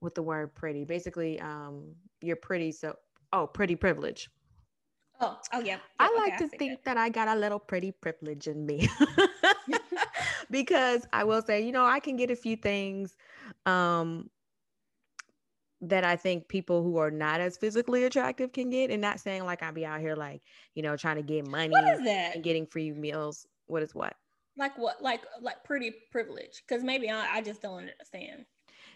with 0.00 0.14
the 0.14 0.22
word 0.22 0.54
pretty? 0.54 0.84
Basically, 0.84 1.40
um, 1.40 1.94
you're 2.20 2.36
pretty. 2.36 2.72
So, 2.72 2.94
oh, 3.32 3.46
pretty 3.46 3.76
privilege. 3.76 4.30
Oh, 5.20 5.38
oh 5.52 5.60
yeah. 5.60 5.78
I 5.98 6.12
like 6.16 6.36
to 6.38 6.48
think 6.48 6.82
that. 6.84 6.96
that 6.96 6.96
I 6.96 7.08
got 7.08 7.28
a 7.28 7.34
little 7.36 7.58
pretty 7.58 7.92
privilege 7.92 8.48
in 8.48 8.66
me. 8.66 8.88
because 10.50 11.06
I 11.12 11.24
will 11.24 11.42
say, 11.42 11.64
you 11.64 11.72
know, 11.72 11.84
I 11.84 12.00
can 12.00 12.16
get 12.16 12.30
a 12.30 12.36
few 12.36 12.56
things 12.56 13.16
um, 13.66 14.30
that 15.82 16.04
I 16.04 16.16
think 16.16 16.48
people 16.48 16.82
who 16.82 16.96
are 16.96 17.10
not 17.10 17.40
as 17.40 17.56
physically 17.56 18.04
attractive 18.04 18.52
can 18.52 18.70
get, 18.70 18.90
and 18.90 19.02
not 19.02 19.20
saying 19.20 19.44
like 19.44 19.62
I'll 19.62 19.72
be 19.72 19.84
out 19.84 20.00
here 20.00 20.14
like, 20.14 20.40
you 20.74 20.82
know, 20.82 20.96
trying 20.96 21.16
to 21.16 21.22
get 21.22 21.46
money 21.46 21.70
what 21.70 21.84
is 21.94 22.04
that? 22.04 22.36
and 22.36 22.44
getting 22.44 22.66
free 22.66 22.92
meals. 22.92 23.46
What 23.66 23.82
is 23.82 23.94
what? 23.94 24.14
Like 24.56 24.78
what? 24.78 25.02
Like 25.02 25.22
like 25.40 25.64
pretty 25.64 25.92
privilege? 26.10 26.62
Because 26.66 26.84
maybe 26.84 27.10
I, 27.10 27.36
I 27.36 27.42
just 27.42 27.60
don't 27.60 27.78
understand. 27.78 28.46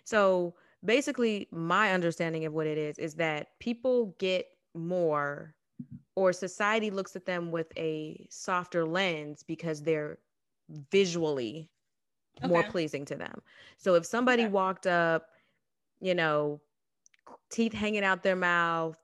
So 0.05 0.55
basically, 0.85 1.49
my 1.51 1.93
understanding 1.93 2.45
of 2.45 2.53
what 2.53 2.67
it 2.67 2.79
is 2.79 2.99
is 2.99 3.15
that 3.15 3.59
people 3.59 4.15
get 4.19 4.47
more 4.75 5.55
or 6.15 6.33
society 6.33 6.91
looks 6.91 7.17
at 7.17 7.27
them 7.27 7.51
with 7.51 7.67
a 7.77 8.27
softer 8.31 8.87
lens 8.87 9.43
because 9.43 9.83
they're 9.83 10.19
visually 10.91 11.69
okay. 12.39 12.49
more 12.49 12.63
pleasing 12.63 13.05
to 13.07 13.17
them. 13.17 13.43
So 13.77 13.95
if 13.95 14.07
somebody 14.07 14.45
okay. 14.45 14.53
walked 14.53 14.87
up, 14.87 15.27
you 16.01 16.15
know, 16.15 16.61
teeth 17.51 17.73
hanging 17.73 18.05
out 18.05 18.23
their 18.23 18.37
mouth, 18.37 18.97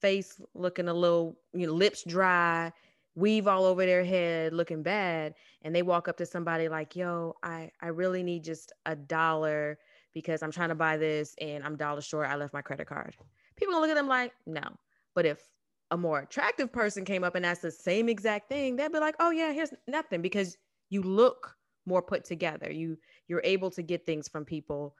face 0.00 0.40
looking 0.54 0.88
a 0.88 0.94
little, 0.94 1.38
you 1.52 1.66
know, 1.66 1.72
lips 1.72 2.04
dry, 2.04 2.72
weave 3.14 3.46
all 3.48 3.64
over 3.64 3.84
their 3.86 4.04
head, 4.04 4.52
looking 4.52 4.82
bad, 4.82 5.34
and 5.62 5.74
they 5.74 5.82
walk 5.82 6.08
up 6.08 6.16
to 6.18 6.26
somebody 6.26 6.68
like, 6.68 6.94
"Yo, 6.96 7.34
I 7.42 7.70
I 7.80 7.88
really 7.88 8.22
need 8.22 8.44
just 8.44 8.72
a 8.86 8.94
dollar 8.96 9.78
because 10.14 10.42
I'm 10.42 10.52
trying 10.52 10.68
to 10.70 10.74
buy 10.74 10.96
this 10.96 11.34
and 11.40 11.64
I'm 11.64 11.76
dollar 11.76 12.00
short. 12.02 12.28
I 12.28 12.36
left 12.36 12.52
my 12.54 12.62
credit 12.62 12.86
card." 12.86 13.16
People 13.56 13.74
gonna 13.74 13.82
look 13.86 13.90
at 13.90 13.94
them 13.96 14.08
like, 14.08 14.32
"No." 14.46 14.62
But 15.14 15.26
if 15.26 15.48
a 15.90 15.96
more 15.96 16.20
attractive 16.20 16.72
person 16.72 17.04
came 17.04 17.24
up 17.24 17.34
and 17.34 17.46
asked 17.46 17.62
the 17.62 17.70
same 17.70 18.08
exact 18.08 18.48
thing, 18.48 18.76
they'd 18.76 18.92
be 18.92 18.98
like, 18.98 19.16
"Oh 19.20 19.30
yeah, 19.30 19.52
here's 19.52 19.72
nothing," 19.86 20.20
because 20.22 20.58
you 20.90 21.02
look 21.02 21.56
more 21.86 22.02
put 22.02 22.24
together. 22.24 22.70
You 22.70 22.98
you're 23.28 23.40
able 23.44 23.70
to 23.72 23.82
get 23.82 24.04
things 24.06 24.28
from 24.28 24.44
people. 24.44 24.96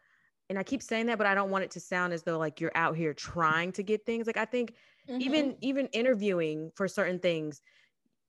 And 0.48 0.58
I 0.58 0.62
keep 0.62 0.82
saying 0.82 1.06
that, 1.06 1.18
but 1.18 1.26
I 1.26 1.34
don't 1.34 1.50
want 1.50 1.64
it 1.64 1.70
to 1.72 1.80
sound 1.80 2.12
as 2.12 2.22
though 2.22 2.38
like 2.38 2.60
you're 2.60 2.72
out 2.74 2.96
here 2.96 3.12
trying 3.12 3.72
to 3.72 3.82
get 3.82 4.06
things. 4.06 4.26
Like 4.26 4.36
I 4.36 4.44
think 4.44 4.74
mm-hmm. 5.08 5.20
even 5.20 5.56
even 5.60 5.86
interviewing 5.88 6.70
for 6.74 6.86
certain 6.86 7.18
things, 7.18 7.62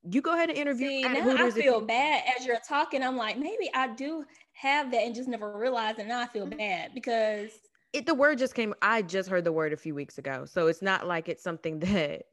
you 0.10 0.22
go 0.22 0.34
ahead 0.34 0.50
and 0.50 0.58
interview. 0.58 0.88
See, 0.88 1.02
now 1.04 1.46
I 1.46 1.52
feel 1.52 1.82
bad 1.82 2.24
as 2.38 2.46
you're 2.46 2.60
talking. 2.68 3.04
I'm 3.04 3.18
like, 3.18 3.38
maybe 3.38 3.70
I 3.74 3.90
do 3.90 4.26
have 4.54 4.92
that 4.92 5.04
and 5.04 5.14
just 5.14 5.30
never 5.30 5.58
realized, 5.58 6.00
and 6.00 6.08
now 6.08 6.22
I 6.22 6.28
feel 6.28 6.48
mm-hmm. 6.48 6.58
bad 6.58 6.92
because 6.94 7.52
it 7.94 8.06
the 8.06 8.16
word 8.16 8.40
just 8.40 8.56
came. 8.56 8.74
I 8.82 9.04
just 9.04 9.30
heard 9.30 9.44
the 9.44 9.52
word 9.52 9.74
a 9.74 9.78
few 9.78 9.94
weeks 9.94 10.18
ago, 10.18 10.46
so 10.46 10.68
it's 10.68 10.82
not 10.82 11.08
like 11.08 11.30
it's 11.30 11.44
something 11.44 11.80
that 11.82 12.24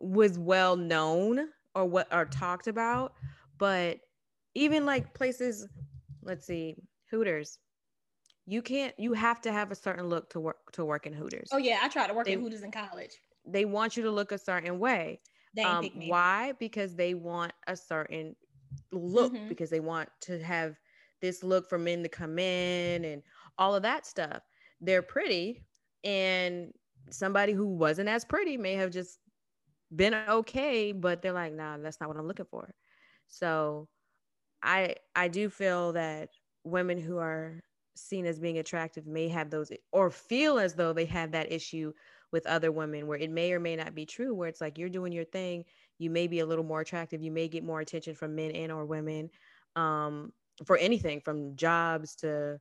was 0.00 0.38
well 0.38 0.76
known 0.76 1.48
or 1.74 1.86
what 1.86 2.12
are 2.12 2.26
talked 2.26 2.66
about 2.66 3.14
but 3.58 3.98
even 4.54 4.84
like 4.84 5.14
places 5.14 5.66
let's 6.22 6.46
see 6.46 6.74
hooters 7.10 7.58
you 8.46 8.62
can't 8.62 8.94
you 8.98 9.12
have 9.12 9.40
to 9.40 9.52
have 9.52 9.70
a 9.70 9.74
certain 9.74 10.08
look 10.08 10.28
to 10.30 10.40
work 10.40 10.72
to 10.72 10.84
work 10.84 11.06
in 11.06 11.12
hooters. 11.12 11.48
Oh 11.52 11.58
yeah 11.58 11.78
i 11.82 11.88
tried 11.88 12.08
to 12.08 12.14
work 12.14 12.26
they, 12.26 12.32
in 12.32 12.40
hooters 12.40 12.62
in 12.62 12.70
college. 12.70 13.12
they 13.46 13.64
want 13.64 13.96
you 13.96 14.02
to 14.02 14.10
look 14.10 14.32
a 14.32 14.38
certain 14.38 14.78
way 14.78 15.20
um, 15.62 15.88
why? 16.06 16.52
Because 16.58 16.96
they 16.96 17.14
want 17.14 17.52
a 17.66 17.76
certain 17.76 18.34
look 18.90 19.32
mm-hmm. 19.32 19.48
because 19.48 19.70
they 19.70 19.80
want 19.80 20.08
to 20.22 20.42
have 20.42 20.76
this 21.20 21.44
look 21.44 21.68
for 21.68 21.78
men 21.78 22.02
to 22.02 22.08
come 22.08 22.38
in 22.38 23.04
and 23.04 23.22
all 23.58 23.74
of 23.74 23.82
that 23.82 24.06
stuff. 24.06 24.42
They're 24.80 25.02
pretty 25.02 25.64
and 26.02 26.72
somebody 27.10 27.52
who 27.52 27.66
wasn't 27.66 28.08
as 28.08 28.24
pretty 28.24 28.56
may 28.56 28.74
have 28.74 28.90
just 28.90 29.18
been 29.94 30.14
okay 30.28 30.90
but 30.90 31.22
they're 31.22 31.32
like 31.32 31.52
nah 31.52 31.76
that's 31.76 32.00
not 32.00 32.08
what 32.08 32.18
i'm 32.18 32.26
looking 32.26 32.46
for. 32.50 32.74
So 33.28 33.88
I 34.62 34.96
I 35.14 35.28
do 35.28 35.48
feel 35.48 35.92
that 35.92 36.30
women 36.64 36.98
who 36.98 37.18
are 37.18 37.62
seen 37.94 38.26
as 38.26 38.38
being 38.38 38.58
attractive 38.58 39.06
may 39.06 39.28
have 39.28 39.50
those 39.50 39.70
or 39.92 40.10
feel 40.10 40.58
as 40.58 40.74
though 40.74 40.92
they 40.92 41.04
have 41.04 41.32
that 41.32 41.52
issue 41.52 41.92
with 42.32 42.46
other 42.46 42.72
women 42.72 43.06
where 43.06 43.18
it 43.18 43.30
may 43.30 43.52
or 43.52 43.60
may 43.60 43.76
not 43.76 43.94
be 43.94 44.04
true 44.04 44.34
where 44.34 44.48
it's 44.48 44.60
like 44.60 44.76
you're 44.78 44.88
doing 44.88 45.12
your 45.12 45.24
thing 45.24 45.64
you 45.98 46.10
may 46.10 46.26
be 46.26 46.40
a 46.40 46.46
little 46.46 46.64
more 46.64 46.80
attractive 46.80 47.22
you 47.22 47.30
may 47.30 47.46
get 47.46 47.62
more 47.62 47.80
attention 47.80 48.14
from 48.14 48.34
men 48.34 48.50
and 48.50 48.72
or 48.72 48.84
women 48.84 49.30
um, 49.76 50.32
for 50.64 50.76
anything 50.76 51.20
from 51.20 51.54
jobs 51.56 52.16
to 52.16 52.58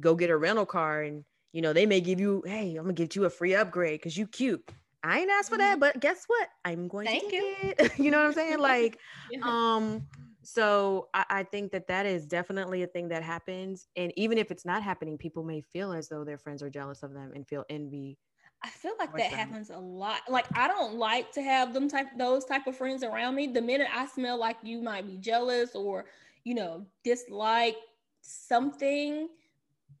go 0.00 0.14
get 0.14 0.30
a 0.30 0.36
rental 0.36 0.66
car 0.66 1.02
and 1.02 1.24
you 1.52 1.60
know 1.60 1.72
they 1.72 1.86
may 1.86 2.00
give 2.00 2.20
you 2.20 2.42
hey 2.46 2.76
i'm 2.76 2.84
gonna 2.84 2.92
give 2.92 3.14
you 3.14 3.24
a 3.24 3.30
free 3.30 3.54
upgrade 3.54 4.00
because 4.00 4.16
you 4.16 4.26
cute. 4.26 4.62
I 5.04 5.18
ain't 5.18 5.30
asked 5.30 5.50
for 5.50 5.58
that 5.58 5.72
mm-hmm. 5.72 5.80
but 5.80 5.98
guess 5.98 6.24
what? 6.28 6.48
I'm 6.64 6.86
going 6.86 7.06
Thank 7.06 7.30
to 7.30 7.36
you. 7.36 7.56
it. 7.60 7.92
You 7.98 8.12
know 8.12 8.18
what 8.18 8.26
i'm 8.28 8.32
saying? 8.34 8.58
Like 8.60 8.98
um 9.42 10.06
so 10.42 11.08
I, 11.14 11.24
I, 11.30 11.42
think 11.44 11.72
that 11.72 11.86
that 11.88 12.06
is 12.06 12.26
definitely 12.26 12.82
a 12.82 12.86
thing 12.86 13.08
that 13.08 13.22
happens 13.22 13.86
and 13.96 14.12
even 14.16 14.38
if 14.38 14.50
it's 14.50 14.64
not 14.64 14.82
happening 14.82 15.16
people 15.16 15.42
may 15.42 15.60
feel 15.60 15.92
as 15.92 16.08
though 16.08 16.24
their 16.24 16.38
friends 16.38 16.62
are 16.62 16.70
jealous 16.70 17.02
of 17.02 17.12
them 17.12 17.32
and 17.34 17.46
feel 17.46 17.64
envy 17.70 18.18
i 18.62 18.68
feel 18.68 18.92
like 18.98 19.12
that 19.12 19.30
them. 19.30 19.38
happens 19.38 19.70
a 19.70 19.78
lot 19.78 20.20
like 20.28 20.46
i 20.56 20.66
don't 20.66 20.96
like 20.96 21.30
to 21.32 21.42
have 21.42 21.72
them 21.72 21.88
type 21.88 22.06
those 22.18 22.44
type 22.44 22.66
of 22.66 22.76
friends 22.76 23.02
around 23.02 23.34
me 23.34 23.46
the 23.46 23.62
minute 23.62 23.88
i 23.94 24.06
smell 24.06 24.38
like 24.38 24.56
you 24.62 24.82
might 24.82 25.06
be 25.06 25.16
jealous 25.16 25.74
or 25.74 26.06
you 26.44 26.54
know 26.54 26.84
dislike 27.04 27.76
something 28.20 29.28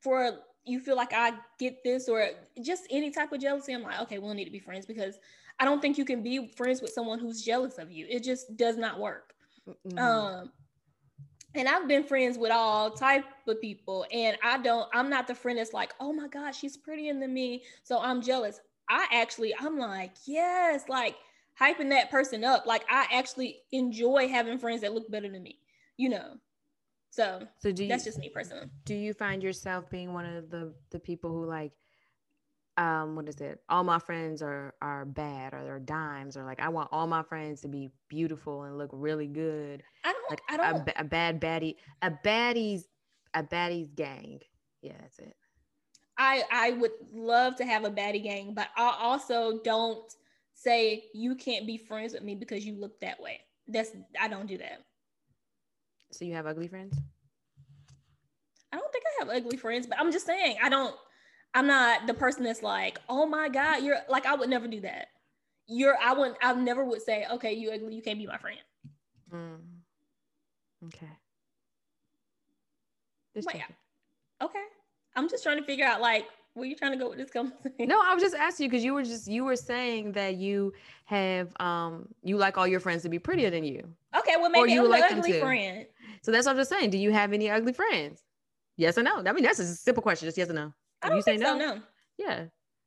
for 0.00 0.38
you 0.64 0.80
feel 0.80 0.96
like 0.96 1.12
i 1.12 1.32
get 1.58 1.82
this 1.84 2.08
or 2.08 2.28
just 2.62 2.84
any 2.90 3.10
type 3.10 3.32
of 3.32 3.40
jealousy 3.40 3.72
i'm 3.72 3.82
like 3.82 4.00
okay 4.00 4.18
we'll 4.18 4.34
need 4.34 4.44
to 4.44 4.50
be 4.50 4.58
friends 4.58 4.86
because 4.86 5.18
i 5.58 5.64
don't 5.64 5.80
think 5.80 5.98
you 5.98 6.04
can 6.04 6.22
be 6.22 6.48
friends 6.56 6.80
with 6.80 6.90
someone 6.90 7.18
who's 7.18 7.42
jealous 7.42 7.78
of 7.78 7.90
you 7.90 8.06
it 8.08 8.22
just 8.22 8.56
does 8.56 8.76
not 8.76 8.98
work 8.98 9.31
Mm-hmm. 9.68 9.98
Um, 9.98 10.52
and 11.54 11.68
I've 11.68 11.86
been 11.86 12.04
friends 12.04 12.38
with 12.38 12.50
all 12.50 12.90
type 12.90 13.24
of 13.46 13.60
people, 13.60 14.06
and 14.10 14.36
I 14.42 14.58
don't. 14.58 14.88
I'm 14.94 15.10
not 15.10 15.26
the 15.26 15.34
friend 15.34 15.58
that's 15.58 15.72
like, 15.72 15.92
oh 16.00 16.12
my 16.12 16.28
gosh, 16.28 16.58
she's 16.58 16.76
prettier 16.76 17.12
than 17.18 17.32
me, 17.32 17.62
so 17.82 17.98
I'm 18.00 18.22
jealous. 18.22 18.60
I 18.88 19.06
actually, 19.12 19.54
I'm 19.58 19.78
like, 19.78 20.12
yes, 20.26 20.84
like 20.88 21.16
hyping 21.60 21.90
that 21.90 22.10
person 22.10 22.44
up. 22.44 22.66
Like 22.66 22.84
I 22.90 23.06
actually 23.12 23.60
enjoy 23.70 24.28
having 24.28 24.58
friends 24.58 24.80
that 24.80 24.94
look 24.94 25.10
better 25.10 25.28
than 25.28 25.42
me, 25.42 25.58
you 25.96 26.08
know. 26.08 26.34
So, 27.10 27.46
so 27.58 27.70
do 27.72 27.84
you, 27.84 27.90
that's 27.90 28.04
just 28.04 28.18
me 28.18 28.30
personally. 28.30 28.68
Do 28.86 28.94
you 28.94 29.12
find 29.12 29.42
yourself 29.42 29.90
being 29.90 30.14
one 30.14 30.24
of 30.24 30.50
the 30.50 30.72
the 30.90 30.98
people 30.98 31.30
who 31.30 31.44
like 31.44 31.72
um 32.78 33.16
what 33.16 33.28
is 33.28 33.40
it 33.40 33.60
all 33.68 33.84
my 33.84 33.98
friends 33.98 34.40
are 34.40 34.74
are 34.80 35.04
bad 35.04 35.52
or 35.52 35.62
they're 35.62 35.78
dimes 35.78 36.36
or 36.36 36.44
like 36.44 36.60
i 36.60 36.68
want 36.68 36.88
all 36.90 37.06
my 37.06 37.22
friends 37.22 37.60
to 37.60 37.68
be 37.68 37.90
beautiful 38.08 38.62
and 38.62 38.78
look 38.78 38.90
really 38.92 39.26
good 39.26 39.82
i 40.04 40.12
don't 40.12 40.30
like 40.30 40.42
i 40.48 40.56
don't 40.56 40.88
a, 40.88 41.00
a 41.00 41.04
bad 41.04 41.40
baddie 41.40 41.76
a 42.00 42.10
baddie's 42.10 42.88
a 43.34 43.42
baddie's 43.42 43.88
gang 43.90 44.40
yeah 44.80 44.92
that's 45.00 45.18
it 45.18 45.36
I 46.18 46.42
I 46.52 46.70
would 46.72 46.92
love 47.12 47.56
to 47.56 47.64
have 47.64 47.84
a 47.84 47.90
baddie 47.90 48.22
gang, 48.22 48.54
but 48.54 48.68
I 48.76 48.96
also 49.00 49.60
don't 49.64 50.12
say 50.54 51.04
you 51.14 51.34
can't 51.34 51.66
be 51.66 51.76
friends 51.76 52.12
with 52.12 52.22
me 52.22 52.34
because 52.34 52.64
you 52.64 52.74
look 52.74 53.00
that 53.00 53.20
way. 53.20 53.40
That's 53.66 53.90
I 54.20 54.28
don't 54.28 54.46
do 54.46 54.58
that. 54.58 54.84
So 56.10 56.24
you 56.24 56.34
have 56.34 56.46
ugly 56.46 56.68
friends? 56.68 56.96
I 58.72 58.76
don't 58.76 58.92
think 58.92 59.04
I 59.04 59.24
have 59.24 59.36
ugly 59.36 59.56
friends, 59.56 59.86
but 59.86 59.98
I'm 59.98 60.12
just 60.12 60.26
saying 60.26 60.56
I 60.62 60.68
don't. 60.68 60.94
I'm 61.54 61.66
not 61.66 62.06
the 62.06 62.14
person 62.14 62.44
that's 62.44 62.62
like, 62.62 62.98
oh 63.08 63.26
my 63.26 63.48
god, 63.48 63.82
you're 63.82 63.98
like 64.08 64.26
I 64.26 64.34
would 64.34 64.48
never 64.48 64.68
do 64.68 64.80
that. 64.80 65.08
You're 65.66 65.96
I 66.02 66.12
wouldn't 66.12 66.36
I 66.42 66.52
never 66.54 66.84
would 66.84 67.02
say, 67.02 67.26
okay, 67.32 67.52
you 67.52 67.70
ugly, 67.70 67.94
you 67.94 68.02
can't 68.02 68.18
be 68.18 68.26
my 68.26 68.38
friend. 68.38 68.58
Mm. 69.32 69.58
Okay. 70.86 71.06
Wait, 73.34 73.62
okay. 74.42 74.64
I'm 75.16 75.28
just 75.28 75.42
trying 75.42 75.58
to 75.58 75.64
figure 75.64 75.86
out 75.86 76.00
like 76.00 76.26
where 76.54 76.66
you 76.66 76.76
trying 76.76 76.92
to 76.92 76.98
go 76.98 77.08
with 77.08 77.18
this 77.18 77.30
conversation? 77.30 77.88
No, 77.88 78.00
I 78.02 78.14
was 78.14 78.22
just 78.22 78.34
asking 78.34 78.64
you 78.64 78.70
because 78.70 78.84
you 78.84 78.94
were 78.94 79.02
just 79.02 79.26
you 79.26 79.44
were 79.44 79.56
saying 79.56 80.12
that 80.12 80.36
you 80.36 80.72
have 81.06 81.52
um 81.60 82.08
you 82.22 82.36
like 82.36 82.58
all 82.58 82.66
your 82.66 82.80
friends 82.80 83.02
to 83.02 83.08
be 83.08 83.18
prettier 83.18 83.50
than 83.50 83.64
you. 83.64 83.88
Okay, 84.16 84.34
well 84.38 84.50
maybe 84.50 84.72
you 84.72 84.86
like 84.86 85.10
ugly 85.10 85.40
friend. 85.40 85.86
So 86.22 86.30
that's 86.30 86.46
what 86.46 86.52
I'm 86.52 86.58
just 86.58 86.70
saying. 86.70 86.90
Do 86.90 86.98
you 86.98 87.12
have 87.12 87.32
any 87.32 87.50
ugly 87.50 87.72
friends? 87.72 88.22
Yes 88.76 88.98
or 88.98 89.02
no? 89.02 89.22
I 89.24 89.32
mean 89.32 89.44
that's 89.44 89.58
a 89.58 89.66
simple 89.66 90.02
question, 90.02 90.26
just 90.26 90.38
yes 90.38 90.50
or 90.50 90.54
no. 90.54 90.72
I 91.02 91.08
don't 91.08 91.16
you 91.16 91.22
say 91.22 91.36
no, 91.36 91.52
so, 91.52 91.58
no. 91.58 91.80
Yeah. 92.18 92.44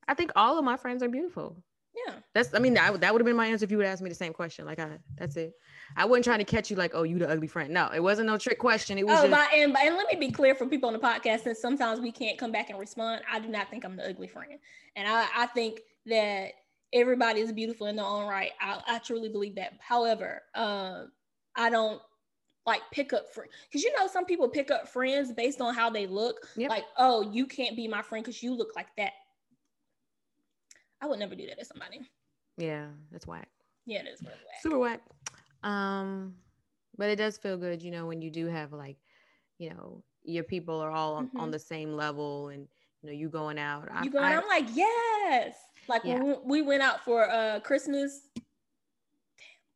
I 0.08 0.14
think 0.14 0.32
all 0.36 0.58
of 0.58 0.66
my 0.66 0.78
friends 0.78 1.04
are 1.04 1.10
beautiful. 1.10 1.58
Yeah. 2.08 2.16
That's 2.34 2.54
I 2.54 2.60
mean 2.60 2.74
that, 2.74 3.00
that 3.02 3.14
would 3.14 3.22
have 3.22 3.26
been 3.26 3.38
my 3.38 3.48
answer 3.48 3.64
if 3.64 3.72
you 3.72 3.78
would 3.78 3.86
ask 3.86 4.02
me 4.02 4.10
the 4.10 4.16
same 4.16 4.34
question. 4.34 4.66
Like 4.66 4.80
I 4.80 4.98
that's 5.18 5.38
it. 5.38 5.54
I 5.96 6.06
wasn't 6.06 6.26
trying 6.26 6.40
to 6.40 6.46
catch 6.46 6.70
you 6.70 6.76
like, 6.76 6.92
oh, 6.94 7.04
you 7.04 7.18
the 7.18 7.30
ugly 7.30 7.48
friend. 7.48 7.74
No, 7.74 7.90
it 7.94 8.02
wasn't 8.02 8.28
no 8.28 8.38
trick 8.38 8.60
question. 8.60 8.98
It 8.98 9.06
was. 9.06 9.18
Oh, 9.24 9.30
just... 9.30 9.54
and, 9.54 9.76
and 9.76 9.96
let 9.96 10.08
me 10.12 10.20
be 10.20 10.32
clear 10.32 10.56
for 10.56 10.66
people 10.66 10.88
on 10.88 10.94
the 10.94 11.00
podcast, 11.00 11.44
since 11.44 11.60
sometimes 11.60 12.02
we 12.02 12.12
can't 12.12 12.38
come 12.38 12.52
back 12.52 12.70
and 12.70 12.78
respond. 12.78 13.22
I 13.32 13.40
do 13.40 13.48
not 13.48 13.70
think 13.70 13.86
I'm 13.86 13.96
the 13.96 14.10
ugly 14.10 14.28
friend, 14.28 14.60
and 14.96 15.08
I, 15.08 15.28
I 15.36 15.48
think 15.48 15.80
that 16.08 16.52
everybody 16.92 17.40
is 17.40 17.52
beautiful 17.52 17.88
in 17.88 17.96
their 17.96 18.06
own 18.06 18.28
right. 18.28 18.52
I, 18.60 18.82
I 18.88 19.00
truly 19.00 19.30
believe 19.30 19.56
that. 19.56 19.74
However, 19.80 20.42
um, 20.54 21.12
I 21.56 21.70
don't 21.70 22.02
like 22.66 22.82
pick 22.92 23.14
up 23.14 23.32
friends 23.34 23.52
because 23.70 23.84
you 23.84 23.94
know 23.98 24.08
some 24.08 24.26
people 24.26 24.48
pick 24.50 24.72
up 24.72 24.88
friends 24.88 25.32
based 25.32 25.62
on 25.62 25.74
how 25.74 25.90
they 25.90 26.08
look. 26.08 26.48
Yep. 26.56 26.70
Like, 26.70 26.86
oh, 26.98 27.22
you 27.22 27.46
can't 27.46 27.76
be 27.76 27.88
my 27.88 28.02
friend 28.02 28.24
because 28.24 28.42
you 28.42 28.56
look 28.56 28.72
like 28.76 28.88
that. 28.98 29.14
I 31.02 31.08
would 31.08 31.20
never 31.20 31.36
do 31.36 31.46
that 31.48 31.60
to 31.60 31.66
somebody. 31.66 32.02
Yeah, 32.58 32.88
that's 33.12 33.28
whack. 33.28 33.50
Yeah, 33.86 34.00
it 34.00 34.08
is 34.08 34.22
really 34.22 34.34
whack. 34.34 34.62
Super 34.62 34.80
whack. 34.80 35.02
Um, 35.64 36.36
but 36.98 37.10
it 37.10 37.18
does 37.18 37.38
feel 37.38 37.58
good, 37.58 37.82
you 37.82 37.92
know, 37.92 38.06
when 38.06 38.22
you 38.22 38.30
do 38.30 38.48
have 38.48 38.74
like, 38.74 38.98
you 39.60 39.70
know, 39.70 40.04
your 40.24 40.44
people 40.44 40.80
are 40.80 40.92
all 40.92 41.22
mm-hmm. 41.22 41.40
on, 41.40 41.52
the 41.52 41.60
same 41.60 41.96
level 41.96 42.50
and 42.50 42.68
you 43.02 43.10
know 43.10 43.14
you 43.14 43.30
going 43.30 43.60
out. 43.60 43.88
You 44.04 44.10
going? 44.10 44.26
I, 44.26 44.34
am 44.34 44.48
like 44.48 44.68
yes. 44.74 45.56
Like 45.88 46.04
yeah. 46.04 46.22
when 46.22 46.38
we 46.46 46.62
went 46.62 46.82
out 46.82 47.04
for 47.04 47.30
uh 47.30 47.60
Christmas. 47.60 48.30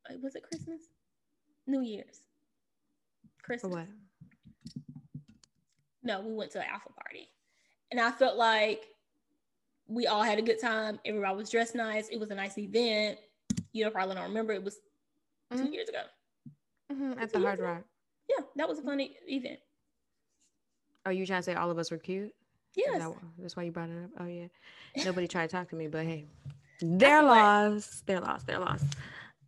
Damn, 0.10 0.21
was 0.21 0.36
it 0.36 0.43
Christmas? 0.43 0.82
New 1.67 1.82
Year's. 1.82 2.21
Christmas. 3.49 3.73
what? 3.73 3.88
No, 6.03 6.21
we 6.21 6.33
went 6.33 6.51
to 6.51 6.59
an 6.59 6.65
alpha 6.71 6.89
party, 7.01 7.29
and 7.91 7.99
I 7.99 8.12
felt 8.12 8.38
like 8.38 8.85
we 9.88 10.05
all 10.05 10.21
had 10.21 10.38
a 10.38 10.41
good 10.43 10.62
time. 10.62 10.99
Everybody 11.03 11.35
was 11.35 11.49
dressed 11.49 11.73
nice. 11.73 12.09
It 12.09 12.19
was 12.19 12.29
a 12.29 12.35
nice 12.35 12.57
event. 12.59 13.17
You 13.73 13.85
know, 13.85 13.91
probably 13.91 14.15
don't 14.15 14.25
remember. 14.25 14.53
It 14.53 14.63
was 14.63 14.77
mm-hmm. 15.51 15.65
two 15.65 15.71
years 15.71 15.89
ago. 15.89 16.01
Mm-hmm. 16.91 17.19
At 17.19 17.33
the 17.33 17.39
Hard 17.39 17.59
Rock. 17.59 17.83
Yeah, 18.29 18.45
that 18.55 18.69
was 18.69 18.77
a 18.77 18.83
funny 18.83 19.15
event. 19.27 19.59
Are 21.07 21.12
you 21.12 21.25
trying 21.25 21.39
to 21.39 21.43
say 21.43 21.55
all 21.55 21.71
of 21.71 21.79
us 21.79 21.89
were 21.89 21.97
cute? 21.97 22.31
Yes. 22.75 22.99
That, 22.99 23.13
that's 23.39 23.55
why 23.55 23.63
you 23.63 23.71
brought 23.71 23.89
it 23.89 24.03
up. 24.03 24.09
Oh 24.19 24.25
yeah. 24.27 24.47
Nobody 25.05 25.27
tried 25.27 25.49
to 25.49 25.55
talk 25.55 25.69
to 25.69 25.75
me, 25.75 25.88
but 25.88 26.05
hey, 26.05 26.25
they're 26.81 27.23
lost. 27.23 28.05
They're 28.05 28.21
lost. 28.21 28.45
They're 28.45 28.59
lost. 28.59 28.85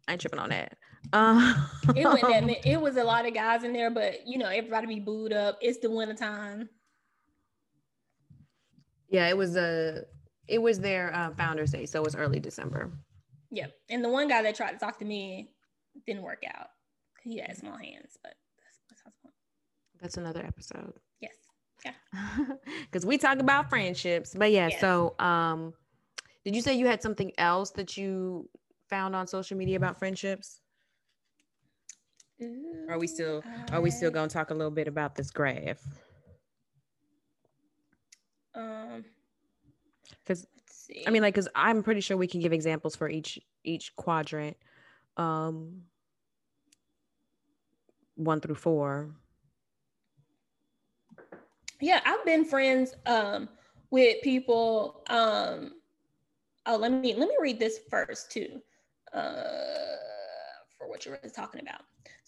I 0.08 0.14
ain't 0.14 0.22
tripping 0.22 0.40
on 0.40 0.50
that. 0.50 0.76
Uh, 1.14 1.56
it, 1.96 2.04
that, 2.04 2.68
it 2.68 2.80
was 2.80 2.98
a 2.98 3.04
lot 3.04 3.26
of 3.26 3.34
guys 3.34 3.64
in 3.64 3.74
there, 3.74 3.90
but 3.90 4.26
you 4.26 4.38
know 4.38 4.48
everybody 4.48 4.88
be 4.88 5.00
booed 5.00 5.34
up. 5.34 5.58
It's 5.62 5.80
the 5.80 5.90
winter 5.90 6.14
time. 6.14 6.70
Yeah, 9.10 9.28
it 9.28 9.38
was 9.38 9.56
a. 9.58 10.04
It 10.48 10.62
was 10.62 10.80
their 10.80 11.14
uh, 11.14 11.32
Founders 11.36 11.72
Day, 11.72 11.86
so 11.86 12.02
it 12.02 12.06
was 12.06 12.16
early 12.16 12.40
December. 12.40 12.92
Yep, 13.52 13.74
and 13.90 14.04
the 14.04 14.10
one 14.10 14.28
guy 14.28 14.42
that 14.42 14.56
tried 14.56 14.72
to 14.72 14.78
talk 14.78 15.00
to 15.00 15.06
me 15.06 15.52
didn't 16.06 16.24
work 16.24 16.44
out. 16.56 16.68
He 17.24 17.40
had 17.40 17.58
small 17.58 17.78
hands, 17.78 18.18
but 18.24 18.34
that's 18.90 19.04
that's, 19.04 19.36
that's 20.02 20.18
another 20.18 20.46
episode. 20.46 20.94
Yes. 21.20 21.36
Yeah. 21.86 21.94
Because 22.86 23.06
we 23.06 23.18
talk 23.18 23.40
about 23.40 23.70
friendships, 23.70 24.34
but 24.38 24.52
yeah. 24.52 24.68
Yes. 24.70 24.80
So, 24.80 25.16
um, 25.20 25.74
did 26.46 26.56
you 26.56 26.62
say 26.62 26.74
you 26.74 26.88
had 26.88 27.02
something 27.02 27.32
else 27.38 27.72
that 27.72 27.98
you 27.98 28.50
found 28.90 29.16
on 29.16 29.28
social 29.28 29.58
media 29.58 29.78
about 29.78 30.00
friendships? 30.00 30.61
Ooh, 32.42 32.86
are 32.90 32.98
we 32.98 33.08
still 33.08 33.44
I... 33.46 33.76
are 33.76 33.82
we 33.82 33.92
still 33.92 34.12
going 34.12 34.30
to 34.30 34.34
talk 34.34 34.50
a 34.50 34.54
little 34.54 34.72
bit 34.72 34.88
about 34.88 35.16
this 35.16 35.30
graph? 35.32 35.82
Um, 38.56 39.06
because 40.24 40.48
I 41.06 41.10
mean, 41.10 41.22
like, 41.22 41.34
because 41.34 41.48
I'm 41.56 41.84
pretty 41.84 42.02
sure 42.02 42.18
we 42.18 42.28
can 42.28 42.42
give 42.42 42.54
examples 42.54 42.96
for 42.96 43.10
each 43.10 43.40
each 43.64 43.96
quadrant, 43.96 44.58
um, 45.18 45.84
one 48.16 48.42
through 48.42 48.56
four. 48.56 49.12
Yeah, 51.80 52.02
I've 52.06 52.26
been 52.26 52.46
friends 52.46 52.96
um 53.06 53.50
with 53.90 54.22
people. 54.22 55.04
Um, 55.10 55.74
oh, 56.66 56.78
let 56.78 56.92
me 56.92 57.14
let 57.16 57.30
me 57.30 57.36
read 57.40 57.60
this 57.60 57.80
first 57.90 58.32
too, 58.32 58.62
uh, 59.14 59.32
for 60.78 60.90
what 60.90 61.06
you're 61.06 61.16
really 61.16 61.34
talking 61.34 61.62
about. 61.62 61.82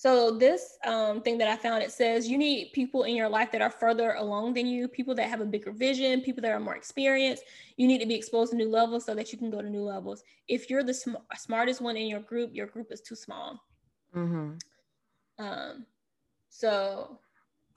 So 0.04 0.32
this 0.32 0.78
um, 0.84 1.22
thing 1.22 1.38
that 1.38 1.48
I 1.48 1.56
found, 1.56 1.82
it 1.82 1.89
says 1.89 2.28
you 2.28 2.38
need 2.38 2.74
people 2.74 3.04
in 3.04 3.16
your 3.16 3.30
life 3.30 3.54
that 3.54 3.62
are 3.62 3.70
further 3.70 4.16
along 4.16 4.54
than 4.54 4.68
you, 4.68 4.89
people 4.89 5.16
that 5.16 5.30
have 5.30 5.39
a 5.39 5.46
bigger 5.46 5.72
vision, 5.72 6.20
people 6.20 6.42
that 6.42 6.52
are 6.52 6.60
more 6.60 6.76
experienced. 6.76 7.44
You 7.78 7.88
need 7.88 8.00
to 8.00 8.06
be 8.06 8.13
exposed 8.13 8.52
to 8.52 8.58
new 8.58 8.68
levels 8.68 9.06
so 9.06 9.16
that 9.16 9.32
you 9.32 9.38
can 9.38 9.50
go 9.50 9.62
to 9.62 9.70
new 9.70 9.84
levels. 9.84 10.26
If 10.50 10.70
you're 10.70 10.84
the 10.84 10.94
sm- 10.94 11.24
smartest 11.38 11.80
one 11.80 11.96
in 11.96 12.08
your 12.08 12.20
group, 12.20 12.54
your 12.54 12.68
group 12.68 12.92
is 12.92 13.00
too 13.00 13.16
small. 13.16 13.63
Mm-hmm. 14.13 14.56
Um, 15.39 15.86
so 16.50 17.18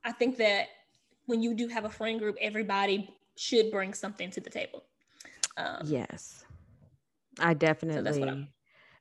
I 0.04 0.10
think 0.10 0.36
that 0.38 0.66
when 1.26 1.44
you 1.44 1.54
do 1.54 1.68
have 1.68 1.84
a 1.84 1.90
friend 1.90 2.18
group, 2.18 2.36
everybody 2.40 3.08
should 3.36 3.70
bring 3.70 3.94
something 3.94 4.32
to 4.32 4.40
the 4.40 4.50
table. 4.50 4.82
Um, 5.56 5.82
yes, 5.84 6.44
I 7.38 7.54
definitely 7.54 8.20
so 8.20 8.44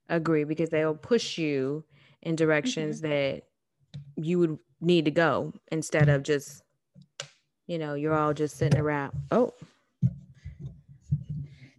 agree 0.10 0.44
because 0.44 0.70
they'll 0.70 0.94
push 0.94 1.40
you 1.40 1.84
in 2.26 2.36
directions 2.36 3.02
mm-hmm. 3.02 3.10
that 3.10 3.44
you 4.18 4.40
would 4.40 4.58
need 4.82 5.06
to 5.06 5.12
go 5.12 5.54
instead 5.72 6.10
of 6.10 6.24
just 6.24 6.62
you 7.68 7.78
know 7.78 7.94
you're 7.94 8.14
all 8.14 8.34
just 8.34 8.58
sitting 8.58 8.80
around. 8.80 9.14
Oh. 9.32 9.54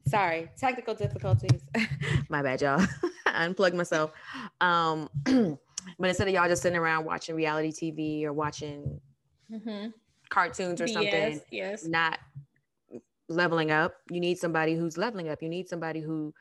Sorry 0.08 0.48
technical 0.56 0.94
difficulties. 0.94 1.60
My 2.28 2.42
bad 2.42 2.62
y'all. 2.62 2.86
I 3.26 3.44
unplugged 3.44 3.76
myself. 3.76 4.12
Um 4.60 5.10
but 5.24 6.08
instead 6.08 6.28
of 6.28 6.34
y'all 6.34 6.48
just 6.48 6.62
sitting 6.62 6.78
around 6.78 7.04
watching 7.04 7.34
reality 7.34 7.70
tv 7.70 8.24
or 8.24 8.32
watching 8.32 9.00
mm-hmm. 9.52 9.88
cartoons 10.30 10.80
or 10.80 10.88
something 10.88 11.40
yes. 11.50 11.84
not 11.84 12.18
leveling 13.28 13.70
up 13.70 13.94
you 14.10 14.20
need 14.20 14.38
somebody 14.38 14.74
who's 14.74 14.96
leveling 14.96 15.28
up. 15.28 15.42
You 15.42 15.48
need 15.48 15.68
somebody 15.68 16.00
who 16.00 16.32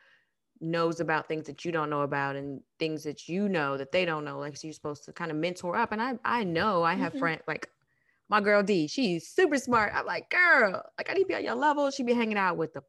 knows 0.62 1.00
about 1.00 1.28
things 1.28 1.46
that 1.48 1.66
you 1.66 1.72
don't 1.72 1.90
know 1.90 2.02
about 2.02 2.36
and 2.36 2.62
things 2.80 3.04
that 3.04 3.28
you 3.28 3.50
know 3.50 3.78
that 3.78 3.92
they 3.92 4.06
don't 4.06 4.24
know 4.24 4.40
like 4.40 4.56
so 4.56 4.68
you're 4.68 4.74
supposed 4.74 5.04
to 5.04 5.12
kind 5.12 5.30
of 5.30 5.36
mentor 5.36 5.76
up 5.76 5.92
and 5.92 6.02
i 6.02 6.14
i 6.24 6.46
know 6.46 6.82
i 6.82 6.94
have 6.94 7.12
mm-hmm. 7.12 7.20
friends 7.20 7.42
like 7.46 7.68
my 8.30 8.42
girl 8.42 8.64
d 8.64 8.88
she's 8.88 9.28
super 9.28 9.58
smart. 9.58 9.92
I'm 9.94 10.06
like 10.06 10.30
girl 10.30 10.82
like 10.98 11.10
i 11.10 11.14
need 11.14 11.24
to 11.24 11.28
be 11.28 11.36
on 11.36 11.44
your 11.44 11.56
level. 11.56 11.92
She'd 11.92 12.06
be 12.06 12.14
hanging 12.14 12.38
out 12.38 12.58
with 12.58 12.74
the 12.74 12.82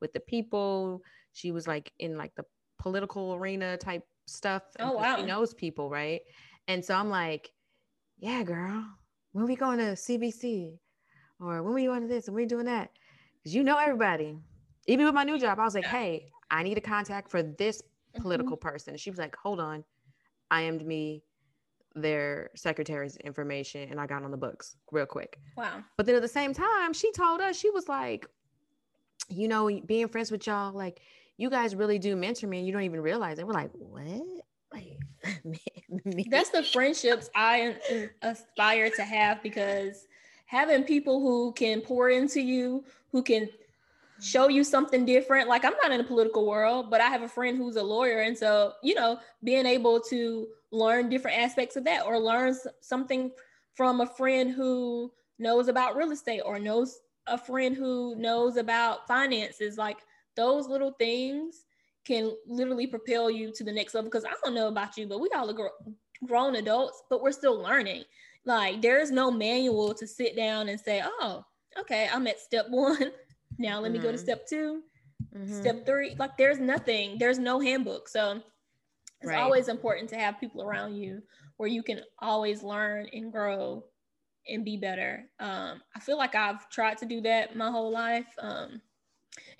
with 0.00 0.12
the 0.12 0.20
people. 0.20 1.02
She 1.32 1.52
was 1.52 1.66
like 1.66 1.92
in 1.98 2.16
like 2.16 2.34
the 2.34 2.44
political 2.78 3.34
arena 3.34 3.76
type 3.76 4.04
stuff 4.26 4.62
oh 4.80 4.92
wow 4.92 5.16
she 5.16 5.22
knows 5.22 5.54
people 5.54 5.90
right? 5.90 6.20
And 6.68 6.84
so 6.84 6.94
i'm 6.94 7.08
like 7.08 7.50
yeah 8.18 8.42
girl 8.42 8.84
when 9.32 9.46
we 9.46 9.56
going 9.56 9.78
to 9.78 9.92
cbc 9.94 10.78
or 11.40 11.62
when 11.62 11.74
we 11.74 11.86
going 11.86 12.02
to 12.02 12.08
this 12.08 12.28
and 12.28 12.36
we 12.36 12.46
doing 12.46 12.66
that? 12.66 12.90
Because 13.38 13.54
you 13.54 13.64
know 13.64 13.76
everybody. 13.78 14.36
Even 14.86 15.06
with 15.06 15.14
my 15.14 15.24
new 15.24 15.38
job 15.38 15.58
i 15.58 15.64
was 15.64 15.74
like 15.74 15.86
hey 15.86 16.30
I 16.52 16.62
need 16.62 16.78
a 16.78 16.82
contact 16.82 17.30
for 17.30 17.42
this 17.42 17.82
mm-hmm. 17.82 18.22
political 18.22 18.56
mm-hmm. 18.56 18.68
person. 18.68 18.96
She 18.96 19.10
was 19.10 19.18
like, 19.18 19.34
hold 19.34 19.58
on. 19.58 19.82
I 20.50 20.60
am 20.62 20.86
me 20.86 21.24
their 21.94 22.50
secretary's 22.54 23.16
information 23.16 23.88
and 23.90 24.00
I 24.00 24.06
got 24.06 24.22
on 24.22 24.30
the 24.30 24.36
books 24.36 24.76
real 24.90 25.06
quick. 25.06 25.38
Wow. 25.56 25.82
But 25.96 26.06
then 26.06 26.14
at 26.14 26.22
the 26.22 26.28
same 26.28 26.54
time, 26.54 26.92
she 26.92 27.10
told 27.12 27.40
us, 27.40 27.56
she 27.56 27.70
was 27.70 27.88
like, 27.88 28.26
you 29.28 29.48
know, 29.48 29.70
being 29.86 30.08
friends 30.08 30.30
with 30.30 30.46
y'all, 30.46 30.72
like, 30.72 31.00
you 31.38 31.50
guys 31.50 31.74
really 31.74 31.98
do 31.98 32.14
mentor 32.14 32.46
me 32.46 32.58
and 32.58 32.66
you 32.66 32.72
don't 32.72 32.82
even 32.82 33.00
realize 33.00 33.38
it. 33.38 33.46
We're 33.46 33.54
like, 33.54 33.70
what? 33.72 34.22
Like, 34.72 34.98
That's 36.30 36.50
the 36.50 36.62
friendships 36.62 37.30
I 37.34 37.76
aspire 38.22 38.90
to 38.90 39.02
have 39.02 39.42
because 39.42 40.06
having 40.46 40.84
people 40.84 41.20
who 41.20 41.52
can 41.52 41.80
pour 41.80 42.10
into 42.10 42.40
you, 42.40 42.84
who 43.10 43.22
can 43.22 43.48
show 44.22 44.48
you 44.48 44.62
something 44.62 45.04
different. 45.04 45.48
Like 45.48 45.64
I'm 45.64 45.74
not 45.82 45.90
in 45.90 46.00
a 46.00 46.04
political 46.04 46.46
world, 46.46 46.90
but 46.90 47.00
I 47.00 47.08
have 47.08 47.22
a 47.22 47.28
friend 47.28 47.56
who's 47.58 47.76
a 47.76 47.82
lawyer. 47.82 48.20
And 48.20 48.38
so, 48.38 48.74
you 48.82 48.94
know, 48.94 49.18
being 49.42 49.66
able 49.66 50.00
to 50.00 50.46
learn 50.70 51.08
different 51.08 51.38
aspects 51.38 51.76
of 51.76 51.84
that 51.84 52.06
or 52.06 52.18
learn 52.18 52.54
something 52.80 53.32
from 53.74 54.00
a 54.00 54.06
friend 54.06 54.52
who 54.52 55.12
knows 55.38 55.68
about 55.68 55.96
real 55.96 56.12
estate 56.12 56.42
or 56.44 56.58
knows 56.58 57.00
a 57.26 57.36
friend 57.36 57.76
who 57.76 58.14
knows 58.16 58.56
about 58.56 59.08
finances, 59.08 59.76
like 59.76 59.98
those 60.36 60.68
little 60.68 60.92
things 60.92 61.64
can 62.04 62.32
literally 62.46 62.86
propel 62.86 63.30
you 63.30 63.52
to 63.52 63.64
the 63.64 63.72
next 63.72 63.94
level. 63.94 64.10
Because 64.10 64.24
I 64.24 64.32
don't 64.44 64.54
know 64.54 64.68
about 64.68 64.96
you, 64.96 65.06
but 65.06 65.20
we 65.20 65.30
all 65.34 65.50
are 65.50 65.70
grown 66.26 66.56
adults, 66.56 67.02
but 67.10 67.22
we're 67.22 67.32
still 67.32 67.60
learning. 67.60 68.04
Like 68.44 68.82
there 68.82 69.00
is 69.00 69.10
no 69.10 69.30
manual 69.30 69.94
to 69.94 70.06
sit 70.06 70.36
down 70.36 70.68
and 70.68 70.78
say, 70.78 71.02
oh, 71.04 71.44
okay, 71.80 72.08
I'm 72.12 72.26
at 72.26 72.40
step 72.40 72.66
one. 72.70 73.12
Now 73.58 73.80
let 73.80 73.92
mm-hmm. 73.92 73.98
me 73.98 73.98
go 73.98 74.12
to 74.12 74.16
mm-hmm. 74.16 74.24
step 74.24 74.46
2 74.48 74.82
mm-hmm. 75.36 75.60
step 75.60 75.86
three. 75.86 76.14
Like 76.18 76.36
there's 76.36 76.58
nothing, 76.58 77.18
there's 77.18 77.38
no 77.38 77.60
handbook. 77.60 78.08
So 78.08 78.40
it's 79.20 79.28
right. 79.28 79.40
always 79.40 79.68
important 79.68 80.10
to 80.10 80.16
have 80.16 80.40
people 80.40 80.62
around 80.62 80.96
you 80.96 81.22
where 81.56 81.68
you 81.68 81.82
can 81.82 82.00
always 82.18 82.62
learn 82.62 83.06
and 83.12 83.30
grow 83.32 83.84
and 84.48 84.64
be 84.64 84.76
better. 84.76 85.24
Um, 85.38 85.80
I 85.94 86.00
feel 86.00 86.18
like 86.18 86.34
I've 86.34 86.68
tried 86.70 86.98
to 86.98 87.06
do 87.06 87.20
that 87.20 87.54
my 87.56 87.70
whole 87.70 87.92
life. 87.92 88.26
Um, 88.38 88.80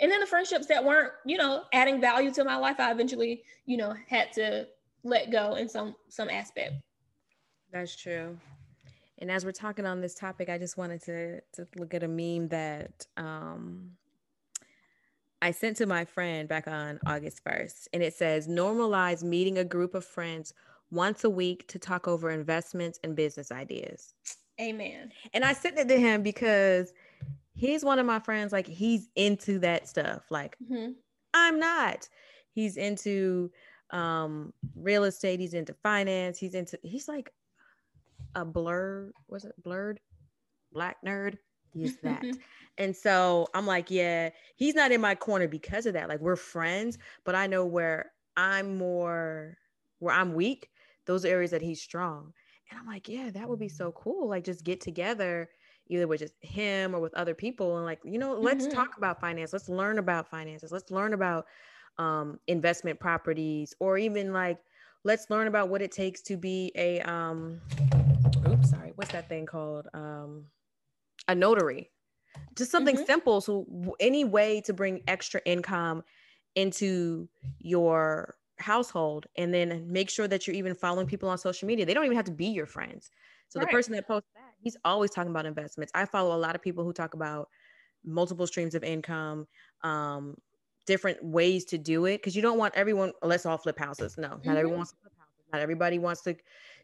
and 0.01 0.11
then 0.11 0.21
the 0.21 0.27
friendships 0.27 0.67
that 0.67 0.85
weren't, 0.85 1.13
you 1.25 1.39
know, 1.39 1.65
adding 1.73 2.01
value 2.01 2.33
to 2.33 2.45
my 2.45 2.57
life, 2.57 2.81
I 2.81 2.91
eventually, 2.91 3.43
you 3.67 3.77
know, 3.77 3.95
had 4.09 4.33
to 4.33 4.67
let 5.05 5.31
go 5.31 5.55
in 5.55 5.69
some 5.69 5.95
some 6.09 6.29
aspect. 6.29 6.75
That's 7.73 7.97
true. 7.97 8.37
And 9.23 9.31
as 9.31 9.45
we're 9.45 9.53
talking 9.53 9.87
on 9.87 10.01
this 10.01 10.15
topic, 10.15 10.49
I 10.49 10.59
just 10.59 10.77
wanted 10.77 11.01
to 11.05 11.41
to 11.53 11.67
look 11.77 11.95
at 11.95 12.03
a 12.03 12.09
meme 12.09 12.49
that 12.49 13.07
um, 13.17 13.93
I 15.41 15.53
sent 15.53 15.77
to 15.77 15.87
my 15.87 16.05
friend 16.05 16.49
back 16.49 16.67
on 16.67 16.99
August 17.07 17.45
1st. 17.45 17.87
And 17.93 18.03
it 18.03 18.15
says, 18.15 18.49
normalize 18.49 19.23
meeting 19.23 19.59
a 19.59 19.65
group 19.65 19.95
of 19.95 20.05
friends 20.05 20.53
once 20.91 21.23
a 21.23 21.31
week 21.31 21.69
to 21.69 21.79
talk 21.79 22.09
over 22.09 22.31
investments 22.31 22.99
and 23.05 23.15
business 23.15 23.53
ideas. 23.53 24.15
Amen. 24.61 25.13
And 25.33 25.45
I 25.45 25.53
sent 25.53 25.79
it 25.79 25.87
to 25.87 25.99
him 25.99 26.25
because 26.25 26.93
he's 27.55 27.85
one 27.85 28.01
of 28.01 28.07
my 28.07 28.19
friends, 28.19 28.53
like 28.53 28.67
he's 28.67 29.09
into 29.15 29.61
that 29.61 29.87
stuff. 29.87 30.23
Like 30.31 30.57
mm-hmm. 30.63 30.93
I'm 31.33 31.61
not. 31.61 32.09
He's 32.51 32.77
into 32.77 33.53
um 33.91 34.53
real 34.75 35.05
estate, 35.05 35.39
he's 35.39 35.55
into 35.55 35.75
finance, 35.75 36.39
he's 36.39 36.55
into 36.55 36.77
he's 36.83 37.07
like 37.07 37.33
a 38.35 38.45
blur, 38.45 39.13
was 39.29 39.45
it 39.45 39.55
blurred? 39.63 40.01
Black 40.73 40.97
nerd. 41.07 41.39
He's 41.75 41.97
that. 42.03 42.25
and 42.79 42.95
so 42.95 43.47
I'm 43.55 43.67
like, 43.67 43.91
yeah, 43.91 44.31
he's 44.57 44.75
not 44.75 44.93
in 44.93 45.01
my 45.01 45.15
corner 45.15 45.49
because 45.49 45.87
of 45.87 45.95
that. 45.95 46.09
Like 46.09 46.21
we're 46.21 46.37
friends, 46.37 46.99
but 47.25 47.35
I 47.35 47.47
know 47.47 47.67
where 47.67 48.13
I'm 48.37 48.77
more 48.77 49.57
where 49.99 50.15
I'm 50.15 50.35
weak, 50.35 50.69
those 51.07 51.25
areas 51.25 51.53
that 51.53 51.63
he's 51.63 51.81
strong. 51.81 52.33
And 52.71 52.81
I'm 52.81 52.87
like, 52.87 53.09
yeah, 53.09 53.31
that 53.31 53.49
would 53.49 53.61
be 53.61 53.69
so 53.69 53.93
cool. 53.93 54.29
Like 54.29 54.45
just 54.45 54.65
get 54.65 54.81
together 54.81 55.49
either 55.89 56.09
with 56.09 56.21
just 56.21 56.35
him 56.41 56.95
or 56.95 57.01
with 57.01 57.15
other 57.15 57.35
people 57.35 57.77
and 57.77 57.85
like, 57.85 58.01
you 58.05 58.19
know, 58.19 58.35
let's 58.35 58.67
mm-hmm. 58.67 58.75
talk 58.75 58.97
about 58.97 59.21
finance. 59.21 59.53
Let's 59.53 59.69
learn 59.69 59.99
about 59.99 60.29
finances. 60.29 60.73
Let's 60.73 60.91
learn 60.91 61.13
about 61.13 61.47
um 61.99 62.41
investment 62.47 62.99
properties 62.99 63.75
or 63.79 63.99
even 63.99 64.33
like 64.33 64.59
let's 65.05 65.29
learn 65.29 65.47
about 65.47 65.69
what 65.69 65.83
it 65.83 65.93
takes 65.93 66.23
to 66.23 66.39
be 66.39 66.73
a 66.75 67.01
um 67.03 67.61
sorry, 68.63 68.93
what's 68.97 69.13
that 69.13 69.29
thing 69.29 69.47
called? 69.47 69.89
Um, 69.95 70.47
a 71.29 71.35
notary. 71.35 71.91
Just 72.57 72.71
something 72.71 72.97
mm-hmm. 72.97 73.05
simple. 73.05 73.41
So 73.41 73.67
any 74.01 74.25
way 74.25 74.61
to 74.63 74.73
bring 74.73 75.03
extra 75.07 75.41
income 75.45 76.03
into 76.55 77.29
your 77.59 78.37
household 78.59 79.27
and 79.37 79.53
then 79.53 79.87
make 79.91 80.09
sure 80.09 80.29
that 80.29 80.47
you're 80.47 80.57
even 80.57 80.75
following 80.75 81.07
people 81.07 81.29
on 81.29 81.39
social 81.39 81.67
media. 81.67 81.85
They 81.85 81.95
don't 81.95 82.05
even 82.05 82.17
have 82.17 82.27
to 82.27 82.33
be 82.33 82.47
your 82.47 82.67
friends. 82.67 83.11
So 83.49 83.61
right. 83.61 83.69
the 83.69 83.73
person 83.73 83.93
that 83.95 84.07
posts 84.07 84.29
that, 84.35 84.55
he's 84.63 84.77
always 84.85 85.11
talking 85.11 85.31
about 85.31 85.47
investments. 85.47 85.93
I 85.95 86.05
follow 86.07 86.35
a 86.35 86.39
lot 86.39 86.55
of 86.55 86.63
people 86.63 86.85
who 86.85 86.93
talk 86.93 87.15
about 87.15 87.49
multiple 88.05 88.47
streams 88.47 88.75
of 88.75 88.83
income, 88.83 89.47
um, 89.83 90.37
different 90.87 91.23
ways 91.23 91.65
to 91.67 91.79
do 91.79 92.07
it. 92.07 92.23
Cause 92.23 92.35
you 92.35 92.43
don't 92.43 92.59
want 92.59 92.75
everyone, 92.75 93.13
let's 93.23 93.45
all 93.45 93.59
flip 93.59 93.79
houses. 93.79 94.17
No, 94.17 94.29
not 94.29 94.41
mm-hmm. 94.41 94.51
everyone 94.51 94.77
wants 94.79 94.93
to 94.93 94.99
flip 95.03 95.13
houses. 95.19 95.45
Not 95.53 95.61
everybody 95.61 95.99
wants 95.99 96.23
to 96.23 96.37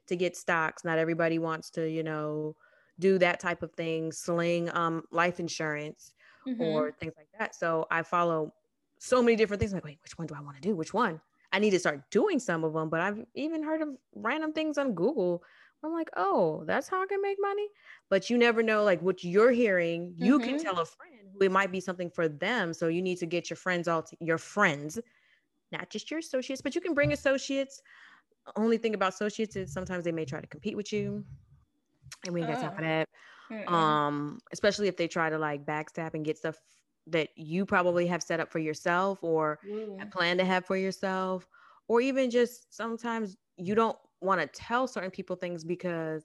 to 0.09 0.17
get 0.17 0.37
stocks. 0.37 0.85
Not 0.85 0.99
everybody 0.99 1.39
wants 1.39 1.71
to, 1.71 1.89
you 1.89 2.03
know, 2.03 2.57
do 2.99 3.19
that 3.19 3.41
type 3.41 3.63
of 3.63 3.73
thing, 3.73 4.13
sling 4.13 4.71
um, 4.75 5.05
life 5.11 5.39
insurance 5.41 6.15
mm-hmm. 6.47 6.61
or 6.61 6.93
things 6.93 7.15
like 7.17 7.29
that. 7.39 7.55
So 7.55 7.87
I 7.91 8.03
follow 8.03 8.53
so 8.99 9.23
many 9.23 9.37
different 9.37 9.61
things. 9.61 9.73
I'm 9.73 9.77
like, 9.77 9.85
wait, 9.85 9.99
which 10.03 10.19
one 10.19 10.27
do 10.27 10.35
I 10.35 10.41
want 10.41 10.57
to 10.57 10.63
do? 10.63 10.75
Which 10.75 10.93
one? 10.93 11.21
I 11.53 11.59
need 11.59 11.71
to 11.71 11.79
start 11.79 12.03
doing 12.11 12.39
some 12.39 12.65
of 12.65 12.75
them, 12.75 12.91
but 12.91 13.01
I've 13.01 13.25
even 13.35 13.63
heard 13.63 13.81
of 13.81 13.89
random 14.15 14.53
things 14.53 14.77
on 14.77 14.93
Google. 14.93 15.43
I'm 15.83 15.93
like, 15.93 16.11
oh, 16.17 16.65
that's 16.67 16.89
how 16.89 17.03
I 17.03 17.07
can 17.07 17.23
make 17.23 17.39
money. 17.41 17.69
But 18.11 18.29
you 18.29 18.37
never 18.37 18.63
know, 18.63 18.83
like 18.85 19.01
what 19.01 19.25
you're 19.25 19.53
hearing, 19.53 20.13
you 20.17 20.39
mm-hmm. 20.39 20.49
can 20.49 20.63
tell 20.63 20.81
a 20.81 20.85
friend 20.85 21.15
who 21.33 21.45
it 21.45 21.53
might 21.53 21.73
be 21.73 21.81
something 21.81 22.11
for 22.11 22.29
them. 22.29 22.75
So 22.75 22.89
you 22.89 23.01
need 23.01 23.19
to 23.19 23.27
get 23.27 23.49
your 23.49 23.57
friends 23.57 23.89
all 23.89 24.03
to, 24.03 24.17
your 24.21 24.39
friends, 24.39 24.99
not 25.71 25.89
just 25.89 26.11
your 26.11 26.19
associates, 26.19 26.61
but 26.61 26.75
you 26.75 26.81
can 26.81 26.95
bring 26.95 27.13
associates 27.13 27.81
only 28.57 28.79
thing 28.79 28.95
about 28.95 29.15
associates 29.15 29.57
is 29.57 29.73
sometimes 29.73 30.05
they 30.05 30.13
may 30.13 30.25
try 30.25 30.41
to 30.41 30.47
compete 30.47 30.77
with 30.77 30.93
you. 30.93 31.25
And 32.25 32.35
we 32.35 32.41
ain't 32.41 32.51
got 32.51 32.61
time 32.61 32.75
for 32.75 32.83
that. 32.83 33.09
Mm-mm. 33.51 33.71
Um, 33.71 34.41
especially 34.53 34.89
if 34.89 34.97
they 34.97 35.09
try 35.09 35.31
to 35.31 35.39
like 35.39 35.65
backstab 35.65 36.15
and 36.15 36.25
get 36.25 36.39
stuff 36.39 36.59
that 37.07 37.31
you 37.37 37.65
probably 37.65 38.07
have 38.07 38.23
set 38.23 38.41
up 38.41 38.51
for 38.51 38.59
yourself 38.59 39.23
or 39.23 39.59
mm. 39.67 40.11
plan 40.11 40.39
to 40.39 40.45
have 40.45 40.67
for 40.67 40.77
yourself. 40.77 41.47
Or 41.87 42.01
even 42.01 42.31
just 42.31 42.75
sometimes 42.75 43.37
you 43.57 43.75
don't 43.75 43.97
want 44.21 44.41
to 44.41 44.47
tell 44.47 44.87
certain 44.87 45.11
people 45.11 45.37
things 45.37 45.65
because 45.65 46.25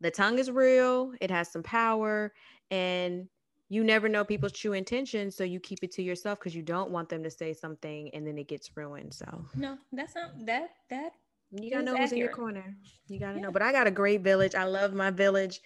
the 0.00 0.10
tongue 0.10 0.38
is 0.38 0.50
real, 0.50 1.12
it 1.20 1.30
has 1.30 1.50
some 1.50 1.62
power, 1.62 2.32
and 2.70 3.28
you 3.68 3.84
never 3.84 4.08
know 4.08 4.22
people's 4.24 4.52
true 4.52 4.74
intentions. 4.74 5.34
So 5.34 5.44
you 5.44 5.58
keep 5.60 5.78
it 5.82 5.92
to 5.92 6.02
yourself 6.02 6.38
because 6.38 6.54
you 6.54 6.62
don't 6.62 6.90
want 6.90 7.08
them 7.08 7.22
to 7.22 7.30
say 7.30 7.54
something 7.54 8.10
and 8.12 8.26
then 8.26 8.36
it 8.36 8.48
gets 8.48 8.76
ruined. 8.76 9.14
So 9.14 9.46
no, 9.54 9.78
that's 9.92 10.14
not 10.14 10.44
that 10.44 10.70
that 10.90 11.12
you 11.52 11.70
gotta 11.70 11.84
know 11.84 11.96
who's 11.96 12.12
in 12.12 12.18
your 12.18 12.30
corner. 12.30 12.74
You 13.08 13.18
gotta 13.18 13.34
yeah. 13.34 13.42
know. 13.42 13.50
But 13.50 13.62
I 13.62 13.72
got 13.72 13.86
a 13.86 13.90
great 13.90 14.22
village. 14.22 14.54
I 14.54 14.64
love 14.64 14.94
my 14.94 15.10
village. 15.10 15.60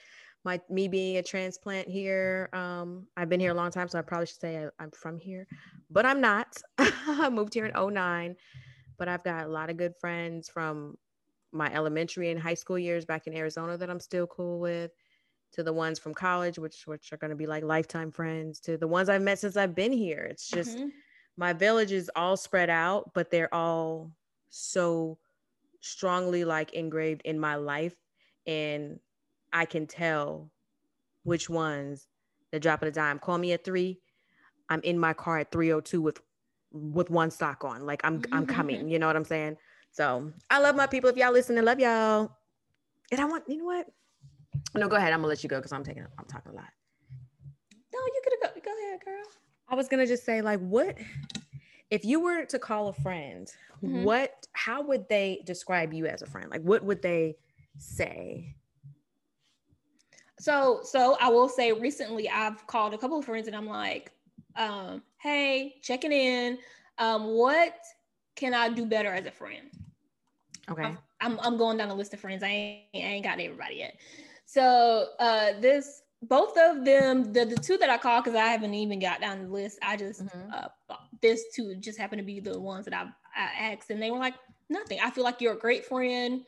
My 0.44 0.60
me 0.68 0.88
being 0.88 1.16
a 1.16 1.22
transplant 1.22 1.88
here. 1.88 2.48
Um, 2.52 3.06
I've 3.16 3.28
been 3.28 3.40
here 3.40 3.52
a 3.52 3.54
long 3.54 3.70
time, 3.70 3.88
so 3.88 3.98
I 3.98 4.02
probably 4.02 4.26
should 4.26 4.40
say 4.40 4.68
I, 4.78 4.82
am 4.82 4.90
from 4.90 5.18
here, 5.18 5.46
but 5.90 6.06
I'm 6.06 6.20
not. 6.20 6.60
I 6.78 7.28
moved 7.30 7.54
here 7.54 7.66
in 7.66 7.94
09, 7.94 8.36
but 8.98 9.08
I've 9.08 9.24
got 9.24 9.46
a 9.46 9.48
lot 9.48 9.70
of 9.70 9.76
good 9.76 9.94
friends 10.00 10.48
from 10.48 10.96
my 11.52 11.72
elementary 11.72 12.30
and 12.30 12.40
high 12.40 12.54
school 12.54 12.78
years 12.78 13.04
back 13.04 13.26
in 13.26 13.34
Arizona 13.34 13.76
that 13.76 13.90
I'm 13.90 14.00
still 14.00 14.26
cool 14.26 14.60
with, 14.60 14.92
to 15.52 15.62
the 15.62 15.72
ones 15.72 15.98
from 15.98 16.14
college, 16.14 16.58
which 16.58 16.86
which 16.86 17.12
are 17.12 17.16
gonna 17.16 17.36
be 17.36 17.46
like 17.46 17.64
lifetime 17.64 18.10
friends, 18.10 18.60
to 18.60 18.76
the 18.76 18.88
ones 18.88 19.08
I've 19.08 19.22
met 19.22 19.38
since 19.38 19.56
I've 19.56 19.74
been 19.74 19.92
here. 19.92 20.24
It's 20.30 20.48
just 20.48 20.76
mm-hmm. 20.76 20.88
my 21.36 21.52
village 21.52 21.92
is 21.92 22.10
all 22.14 22.36
spread 22.36 22.70
out, 22.70 23.12
but 23.14 23.30
they're 23.30 23.52
all 23.54 24.12
so 24.50 25.18
strongly 25.86 26.44
like 26.44 26.72
engraved 26.72 27.22
in 27.24 27.38
my 27.38 27.56
life 27.56 27.94
and 28.46 28.98
I 29.52 29.64
can 29.64 29.86
tell 29.86 30.50
which 31.24 31.48
ones 31.48 32.06
the 32.52 32.60
drop 32.60 32.82
of 32.82 32.86
the 32.86 32.92
dime. 32.92 33.18
Call 33.18 33.38
me 33.38 33.52
at 33.52 33.64
three. 33.64 34.00
I'm 34.68 34.80
in 34.82 34.98
my 34.98 35.12
car 35.12 35.38
at 35.38 35.52
302 35.52 36.00
with 36.00 36.20
with 36.72 37.10
one 37.10 37.30
sock 37.30 37.64
on. 37.64 37.86
Like 37.86 38.00
I'm 38.04 38.22
I'm 38.32 38.46
coming. 38.46 38.80
Mm-hmm. 38.80 38.88
You 38.88 38.98
know 38.98 39.06
what 39.06 39.16
I'm 39.16 39.24
saying? 39.24 39.56
So 39.92 40.32
I 40.50 40.60
love 40.60 40.76
my 40.76 40.86
people. 40.86 41.08
If 41.10 41.16
y'all 41.16 41.32
listen, 41.32 41.56
I 41.58 41.62
love 41.62 41.80
y'all. 41.80 42.30
And 43.12 43.20
I 43.20 43.24
want, 43.24 43.44
you 43.48 43.58
know 43.58 43.64
what? 43.64 43.86
No, 44.74 44.88
go 44.88 44.96
ahead. 44.96 45.12
I'm 45.12 45.20
gonna 45.20 45.28
let 45.28 45.42
you 45.42 45.48
go 45.48 45.56
because 45.56 45.72
I'm 45.72 45.84
taking 45.84 46.04
I'm 46.18 46.24
talking 46.26 46.52
a 46.52 46.54
lot. 46.54 46.68
No, 47.92 47.98
you 47.98 48.22
could 48.24 48.32
go 48.42 48.60
go 48.60 48.88
ahead, 48.88 49.00
girl. 49.04 49.24
I 49.68 49.74
was 49.74 49.88
gonna 49.88 50.06
just 50.06 50.24
say, 50.24 50.42
like, 50.42 50.60
what 50.60 50.96
if 51.90 52.04
you 52.04 52.20
were 52.20 52.44
to 52.46 52.58
call 52.58 52.88
a 52.88 52.92
friend, 52.92 53.50
mm-hmm. 53.82 54.04
what 54.04 54.46
how 54.52 54.82
would 54.82 55.08
they 55.08 55.42
describe 55.44 55.92
you 55.92 56.06
as 56.06 56.22
a 56.22 56.26
friend? 56.26 56.50
Like 56.50 56.62
what 56.62 56.82
would 56.82 57.02
they 57.02 57.36
say? 57.78 58.54
So 60.38 60.80
so 60.82 61.16
I 61.20 61.28
will 61.28 61.48
say 61.48 61.72
recently 61.72 62.28
I've 62.28 62.66
called 62.66 62.94
a 62.94 62.98
couple 62.98 63.18
of 63.18 63.24
friends 63.24 63.46
and 63.46 63.56
I'm 63.56 63.68
like, 63.68 64.12
um, 64.56 65.02
hey, 65.18 65.76
checking 65.82 66.12
in. 66.12 66.58
Um, 66.98 67.26
what 67.34 67.76
can 68.34 68.54
I 68.54 68.68
do 68.68 68.86
better 68.86 69.12
as 69.12 69.26
a 69.26 69.30
friend? 69.30 69.70
Okay. 70.70 70.94
I'm, 71.20 71.38
I'm 71.40 71.56
going 71.56 71.78
down 71.78 71.88
the 71.88 71.94
list 71.94 72.12
of 72.14 72.20
friends. 72.20 72.42
I 72.42 72.48
ain't, 72.48 72.82
I 72.94 72.98
ain't 72.98 73.24
got 73.24 73.40
everybody 73.40 73.76
yet. 73.76 73.96
So 74.44 75.08
uh, 75.18 75.52
this 75.60 76.02
both 76.22 76.56
of 76.56 76.84
them, 76.84 77.32
the, 77.32 77.44
the 77.44 77.56
two 77.56 77.76
that 77.78 77.90
I 77.90 77.98
called, 77.98 78.24
because 78.24 78.38
I 78.38 78.46
haven't 78.46 78.74
even 78.74 78.98
got 78.98 79.20
down 79.20 79.42
the 79.42 79.48
list. 79.48 79.78
I 79.82 79.96
just 79.96 80.24
mm-hmm. 80.24 80.52
uh, 80.52 80.96
this 81.20 81.44
two 81.54 81.76
just 81.76 81.98
happened 81.98 82.20
to 82.20 82.24
be 82.24 82.40
the 82.40 82.58
ones 82.58 82.86
that 82.86 82.94
I, 82.94 83.06
I 83.36 83.72
asked, 83.72 83.90
and 83.90 84.02
they 84.02 84.10
were 84.10 84.18
like, 84.18 84.34
nothing. 84.68 84.98
I 85.02 85.10
feel 85.10 85.24
like 85.24 85.40
you're 85.40 85.54
a 85.54 85.58
great 85.58 85.84
friend. 85.84 86.42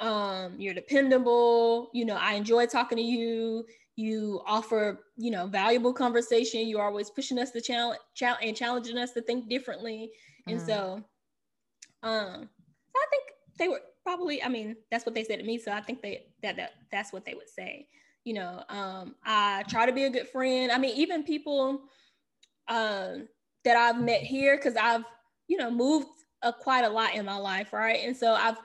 Um, 0.00 0.56
you're 0.58 0.74
dependable. 0.74 1.90
You 1.92 2.04
know, 2.04 2.16
I 2.16 2.34
enjoy 2.34 2.66
talking 2.66 2.98
to 2.98 3.04
you. 3.04 3.64
you 3.96 4.40
offer 4.46 5.04
you 5.16 5.30
know 5.30 5.46
valuable 5.46 5.92
conversation 5.92 6.66
you're 6.66 6.82
always 6.82 7.10
pushing 7.10 7.38
us 7.38 7.50
to 7.50 7.60
challenge 7.60 8.00
and 8.42 8.56
challenging 8.56 8.96
us 8.96 9.12
to 9.12 9.20
think 9.20 9.50
differently 9.50 10.10
and 10.46 10.56
mm-hmm. 10.56 10.66
so 10.66 11.04
um 12.02 12.48
i 12.96 13.04
think 13.10 13.24
they 13.58 13.68
were 13.68 13.82
probably 14.02 14.42
i 14.42 14.48
mean 14.48 14.74
that's 14.90 15.04
what 15.04 15.14
they 15.14 15.22
said 15.22 15.38
to 15.38 15.44
me 15.44 15.58
so 15.58 15.70
i 15.70 15.80
think 15.80 16.00
they 16.00 16.24
that, 16.42 16.56
that 16.56 16.72
that's 16.90 17.12
what 17.12 17.26
they 17.26 17.34
would 17.34 17.50
say 17.50 17.86
you 18.24 18.34
know 18.34 18.62
um 18.68 19.14
i 19.24 19.64
try 19.68 19.86
to 19.86 19.92
be 19.92 20.04
a 20.04 20.10
good 20.10 20.28
friend 20.28 20.70
i 20.70 20.78
mean 20.78 20.96
even 20.96 21.22
people 21.22 21.82
um 22.68 23.26
that 23.64 23.76
i've 23.76 24.00
met 24.00 24.20
here 24.20 24.56
because 24.56 24.76
i've 24.76 25.04
you 25.48 25.56
know 25.56 25.70
moved 25.70 26.06
a, 26.42 26.52
quite 26.52 26.84
a 26.84 26.88
lot 26.88 27.14
in 27.14 27.24
my 27.24 27.36
life 27.36 27.72
right 27.72 28.00
and 28.04 28.16
so 28.16 28.32
i've 28.32 28.58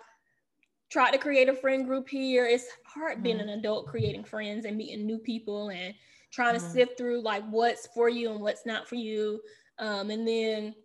tried 0.90 1.12
to 1.12 1.18
create 1.18 1.50
a 1.50 1.54
friend 1.54 1.86
group 1.86 2.08
here. 2.08 2.46
It's 2.46 2.68
hard 2.86 3.16
mm-hmm. 3.16 3.24
being 3.24 3.40
an 3.40 3.50
adult 3.50 3.88
creating 3.88 4.24
friends 4.24 4.66
and 4.66 4.78
meeting 4.78 5.06
new 5.06 5.20
people 5.20 5.70
and 5.70 5.94
trying 6.32 6.56
mm-hmm. 6.56 6.66
to 6.66 6.72
sift 6.72 6.98
through 6.98 7.22
like 7.22 7.44
what's 7.50 7.88
for 7.88 8.10
you 8.10 8.32
and 8.32 8.42
what's 8.42 8.66
not 8.66 8.88
for 8.88 8.96
you. 8.96 9.42
Um, 9.80 10.10
and 10.10 10.28
then, 10.28 10.76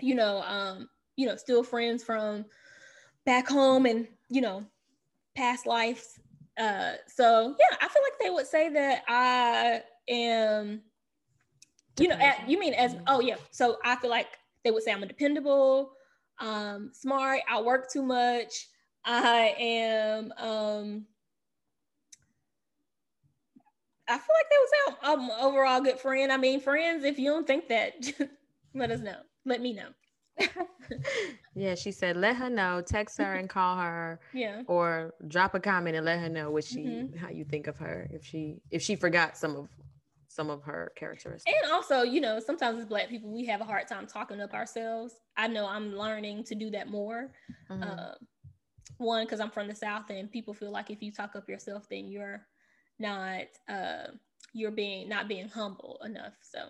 you 0.00 0.14
know, 0.14 0.42
um, 0.42 0.88
you 1.16 1.26
know, 1.26 1.36
still 1.36 1.62
friends 1.62 2.04
from 2.04 2.44
back 3.24 3.48
home 3.48 3.86
and, 3.86 4.06
you 4.28 4.40
know, 4.40 4.64
past 5.34 5.66
lives. 5.66 6.20
Uh, 6.58 6.94
so 7.06 7.54
yeah, 7.58 7.76
I 7.80 7.88
feel 7.88 8.02
like 8.02 8.18
they 8.20 8.30
would 8.30 8.46
say 8.46 8.68
that 8.70 9.02
I 9.08 9.82
am, 10.08 10.82
you 11.98 12.08
know, 12.08 12.16
at, 12.16 12.48
you 12.48 12.58
mean 12.58 12.74
as, 12.74 12.96
oh 13.06 13.20
yeah. 13.20 13.36
So 13.50 13.78
I 13.84 13.96
feel 13.96 14.10
like 14.10 14.28
they 14.64 14.70
would 14.70 14.82
say 14.82 14.92
I'm 14.92 15.02
a 15.02 15.06
dependable, 15.06 15.92
um, 16.38 16.90
smart, 16.92 17.40
I 17.50 17.60
work 17.62 17.90
too 17.90 18.02
much, 18.02 18.68
I 19.04 19.54
am 19.58 20.32
um 20.38 21.06
I 24.08 24.18
feel 24.18 24.34
like 24.36 24.50
they 24.50 24.56
that 24.56 24.60
was 24.60 24.96
I'm 25.02 25.30
overall 25.44 25.80
good 25.80 25.98
friend. 25.98 26.30
I 26.30 26.36
mean, 26.36 26.60
friends, 26.60 27.04
if 27.04 27.18
you 27.18 27.30
don't 27.30 27.46
think 27.46 27.68
that, 27.68 27.94
let 28.74 28.90
us 28.90 29.00
know. 29.00 29.18
Let 29.44 29.60
me 29.60 29.72
know. 29.72 29.88
yeah, 31.54 31.74
she 31.74 31.90
said, 31.92 32.16
let 32.16 32.36
her 32.36 32.50
know, 32.50 32.82
text 32.82 33.18
her 33.18 33.34
and 33.34 33.48
call 33.48 33.76
her. 33.78 34.20
Yeah. 34.32 34.62
Or 34.66 35.14
drop 35.28 35.54
a 35.54 35.60
comment 35.60 35.96
and 35.96 36.04
let 36.04 36.20
her 36.20 36.28
know 36.28 36.50
what 36.50 36.64
she 36.64 36.84
mm-hmm. 36.84 37.16
how 37.16 37.30
you 37.30 37.44
think 37.44 37.66
of 37.66 37.78
her 37.78 38.08
if 38.12 38.24
she 38.24 38.60
if 38.70 38.82
she 38.82 38.96
forgot 38.96 39.36
some 39.36 39.56
of 39.56 39.68
some 40.28 40.50
of 40.50 40.62
her 40.64 40.92
characteristics. 40.96 41.50
And 41.62 41.72
also, 41.72 42.02
you 42.02 42.20
know, 42.20 42.38
sometimes 42.40 42.78
as 42.78 42.84
black 42.84 43.08
people, 43.08 43.32
we 43.32 43.46
have 43.46 43.62
a 43.62 43.64
hard 43.64 43.88
time 43.88 44.06
talking 44.06 44.40
up 44.40 44.52
ourselves. 44.52 45.14
I 45.36 45.48
know 45.48 45.66
I'm 45.66 45.96
learning 45.96 46.44
to 46.44 46.54
do 46.54 46.70
that 46.70 46.88
more. 46.88 47.30
Mm-hmm. 47.70 47.82
Uh, 47.82 48.12
one 48.98 49.24
because 49.24 49.40
i'm 49.40 49.50
from 49.50 49.68
the 49.68 49.74
south 49.74 50.08
and 50.10 50.30
people 50.30 50.54
feel 50.54 50.70
like 50.70 50.90
if 50.90 51.02
you 51.02 51.12
talk 51.12 51.36
up 51.36 51.48
yourself 51.48 51.86
then 51.90 52.08
you're 52.08 52.46
not 52.98 53.44
uh 53.68 54.06
you're 54.52 54.70
being 54.70 55.08
not 55.08 55.28
being 55.28 55.48
humble 55.48 56.00
enough 56.04 56.34
so 56.40 56.60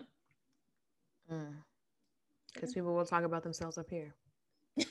because 2.57 2.73
people 2.73 2.93
will 2.93 3.05
talk 3.05 3.23
about 3.23 3.43
themselves 3.43 3.77
up 3.77 3.89
here 3.89 4.13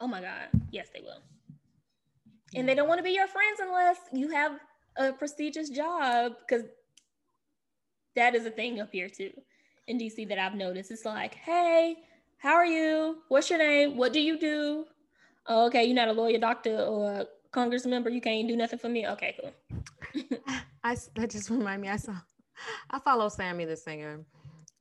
oh 0.00 0.06
my 0.06 0.20
god 0.20 0.48
yes 0.70 0.88
they 0.92 1.00
will 1.00 1.20
and 2.56 2.68
they 2.68 2.74
don't 2.74 2.88
want 2.88 2.98
to 2.98 3.04
be 3.04 3.12
your 3.12 3.26
friends 3.26 3.60
unless 3.60 3.98
you 4.12 4.28
have 4.30 4.58
a 4.96 5.12
prestigious 5.12 5.70
job 5.70 6.32
because 6.46 6.64
that 8.16 8.34
is 8.34 8.46
a 8.46 8.50
thing 8.50 8.80
up 8.80 8.90
here 8.92 9.08
too 9.08 9.30
in 9.86 9.98
dc 9.98 10.28
that 10.28 10.38
i've 10.38 10.54
noticed 10.54 10.90
it's 10.90 11.04
like 11.04 11.34
hey 11.34 11.96
how 12.38 12.54
are 12.54 12.66
you 12.66 13.18
what's 13.28 13.50
your 13.50 13.58
name 13.58 13.96
what 13.96 14.12
do 14.12 14.20
you 14.20 14.38
do 14.38 14.84
oh, 15.46 15.66
okay, 15.66 15.84
you're 15.84 15.94
not 15.94 16.08
a 16.08 16.12
lawyer, 16.12 16.38
doctor, 16.38 16.78
or 16.78 17.10
a 17.10 17.26
congress 17.52 17.86
member. 17.86 18.10
You 18.10 18.20
can't 18.20 18.48
do 18.48 18.56
nothing 18.56 18.78
for 18.78 18.88
me. 18.88 19.06
Okay, 19.08 19.36
cool. 19.40 19.52
I 20.84 20.96
that 21.16 21.30
just 21.30 21.50
remind 21.50 21.82
me. 21.82 21.88
I 21.88 21.96
saw, 21.96 22.14
I 22.90 22.98
follow 22.98 23.28
Sammie 23.28 23.64
the 23.64 23.76
singer, 23.76 24.20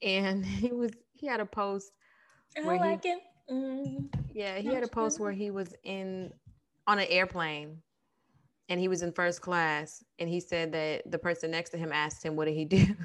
and 0.02 0.46
he 0.46 0.72
was 0.72 0.92
he 1.14 1.28
had 1.28 1.40
a 1.40 1.46
post. 1.46 1.92
I 2.58 2.62
like 2.62 3.04
he, 3.04 3.10
it. 3.10 3.20
Mm. 3.52 4.14
Yeah, 4.34 4.58
he 4.58 4.68
had 4.68 4.84
a 4.84 4.88
post 4.88 5.20
where 5.20 5.32
he 5.32 5.52
was 5.52 5.74
in 5.84 6.32
on 6.88 7.00
an 7.00 7.08
airplane 7.10 7.78
and 8.70 8.80
he 8.80 8.88
was 8.88 9.02
in 9.02 9.12
first 9.12 9.42
class 9.42 10.04
and 10.20 10.30
he 10.30 10.40
said 10.40 10.72
that 10.74 11.10
the 11.10 11.20
person 11.20 11.52
next 11.52 11.72
to 11.72 11.78
him 11.78 11.92
asked 11.92 12.24
him 12.24 12.36
what 12.36 12.46
did 12.46 12.56
he 12.56 12.66
do 12.66 12.86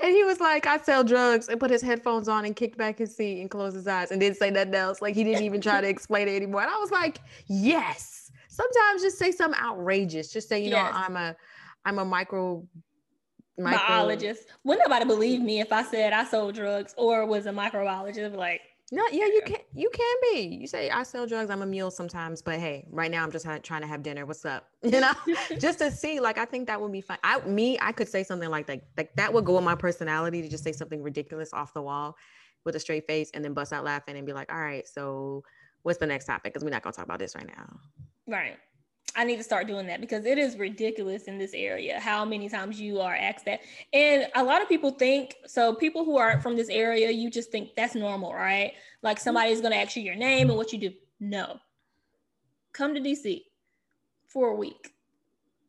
And 0.00 0.14
he 0.14 0.22
was 0.22 0.40
like, 0.40 0.66
I 0.66 0.78
sell 0.78 1.02
drugs 1.02 1.48
and 1.48 1.58
put 1.58 1.70
his 1.70 1.82
headphones 1.82 2.28
on 2.28 2.44
and 2.44 2.54
kicked 2.54 2.78
back 2.78 2.98
his 2.98 3.16
seat 3.16 3.40
and 3.40 3.50
closed 3.50 3.74
his 3.74 3.86
eyes 3.86 4.10
and 4.10 4.20
didn't 4.20 4.38
say 4.38 4.48
nothing 4.48 4.74
else. 4.74 5.02
Like 5.02 5.14
he 5.14 5.24
didn't 5.24 5.42
even 5.42 5.60
try 5.60 5.80
to 5.80 5.88
explain 5.96 6.28
it 6.28 6.36
anymore. 6.36 6.62
And 6.62 6.70
I 6.70 6.78
was 6.78 6.90
like, 6.90 7.18
yes. 7.48 8.30
Sometimes 8.48 9.02
just 9.02 9.18
say 9.18 9.32
something 9.32 9.60
outrageous. 9.60 10.32
Just 10.32 10.48
say, 10.48 10.62
you 10.62 10.70
yes. 10.70 10.92
know, 10.92 10.98
I'm 10.98 11.16
a 11.16 11.36
I'm 11.84 11.98
a 11.98 12.04
micro, 12.04 12.66
micro 13.58 13.86
biologist. 13.86 14.46
Wouldn't 14.64 14.88
nobody 14.88 15.04
believe 15.04 15.40
me 15.40 15.60
if 15.60 15.72
I 15.72 15.82
said 15.82 16.12
I 16.12 16.24
sold 16.24 16.54
drugs 16.54 16.94
or 16.96 17.26
was 17.26 17.46
a 17.46 17.50
microbiologist? 17.50 18.34
Like, 18.34 18.62
no, 18.90 19.04
yeah, 19.12 19.26
you 19.26 19.42
can 19.44 19.58
you 19.74 19.90
can 19.92 20.16
be. 20.22 20.40
You 20.60 20.66
say 20.66 20.88
I 20.88 21.02
sell 21.02 21.26
drugs. 21.26 21.50
I'm 21.50 21.60
a 21.60 21.66
mule 21.66 21.90
sometimes, 21.90 22.40
but 22.40 22.58
hey, 22.58 22.86
right 22.90 23.10
now 23.10 23.22
I'm 23.22 23.30
just 23.30 23.46
trying 23.62 23.82
to 23.82 23.86
have 23.86 24.02
dinner. 24.02 24.24
What's 24.24 24.44
up? 24.44 24.68
You 24.82 25.00
know, 25.00 25.12
just 25.58 25.80
to 25.80 25.90
see. 25.90 26.20
Like 26.20 26.38
I 26.38 26.44
think 26.44 26.68
that 26.68 26.80
would 26.80 26.92
be 26.92 27.00
fun. 27.00 27.18
I 27.22 27.40
me 27.40 27.78
I 27.82 27.92
could 27.92 28.08
say 28.08 28.22
something 28.22 28.48
like 28.48 28.66
that. 28.68 28.82
Like 28.96 29.14
that 29.16 29.32
would 29.32 29.44
go 29.44 29.56
with 29.56 29.64
my 29.64 29.74
personality 29.74 30.40
to 30.40 30.48
just 30.48 30.64
say 30.64 30.72
something 30.72 31.02
ridiculous 31.02 31.52
off 31.52 31.74
the 31.74 31.82
wall 31.82 32.16
with 32.64 32.76
a 32.76 32.80
straight 32.80 33.06
face 33.06 33.30
and 33.34 33.44
then 33.44 33.52
bust 33.52 33.72
out 33.72 33.84
laughing 33.84 34.16
and 34.16 34.26
be 34.26 34.32
like, 34.32 34.50
all 34.52 34.60
right, 34.60 34.86
so 34.86 35.42
what's 35.82 35.98
the 35.98 36.06
next 36.06 36.24
topic? 36.24 36.52
Because 36.52 36.64
we're 36.64 36.70
not 36.70 36.82
gonna 36.82 36.94
talk 36.94 37.04
about 37.04 37.18
this 37.18 37.34
right 37.34 37.46
now. 37.46 37.78
Right. 38.26 38.56
I 39.18 39.24
need 39.24 39.38
to 39.38 39.42
start 39.42 39.66
doing 39.66 39.88
that 39.88 40.00
because 40.00 40.24
it 40.26 40.38
is 40.38 40.56
ridiculous 40.56 41.24
in 41.24 41.38
this 41.38 41.52
area 41.52 41.98
how 41.98 42.24
many 42.24 42.48
times 42.48 42.80
you 42.80 43.00
are 43.00 43.16
asked 43.16 43.46
that. 43.46 43.62
And 43.92 44.28
a 44.36 44.44
lot 44.44 44.62
of 44.62 44.68
people 44.68 44.92
think 44.92 45.34
so, 45.44 45.74
people 45.74 46.04
who 46.04 46.16
aren't 46.16 46.40
from 46.40 46.54
this 46.54 46.68
area, 46.68 47.10
you 47.10 47.28
just 47.28 47.50
think 47.50 47.74
that's 47.74 47.96
normal, 47.96 48.32
right? 48.32 48.74
Like 49.02 49.18
somebody's 49.18 49.60
going 49.60 49.72
to 49.72 49.78
ask 49.78 49.96
you 49.96 50.04
your 50.04 50.14
name 50.14 50.50
and 50.50 50.56
what 50.56 50.72
you 50.72 50.78
do. 50.78 50.92
No. 51.18 51.58
Come 52.72 52.94
to 52.94 53.00
DC 53.00 53.42
for 54.28 54.50
a 54.50 54.54
week, 54.54 54.94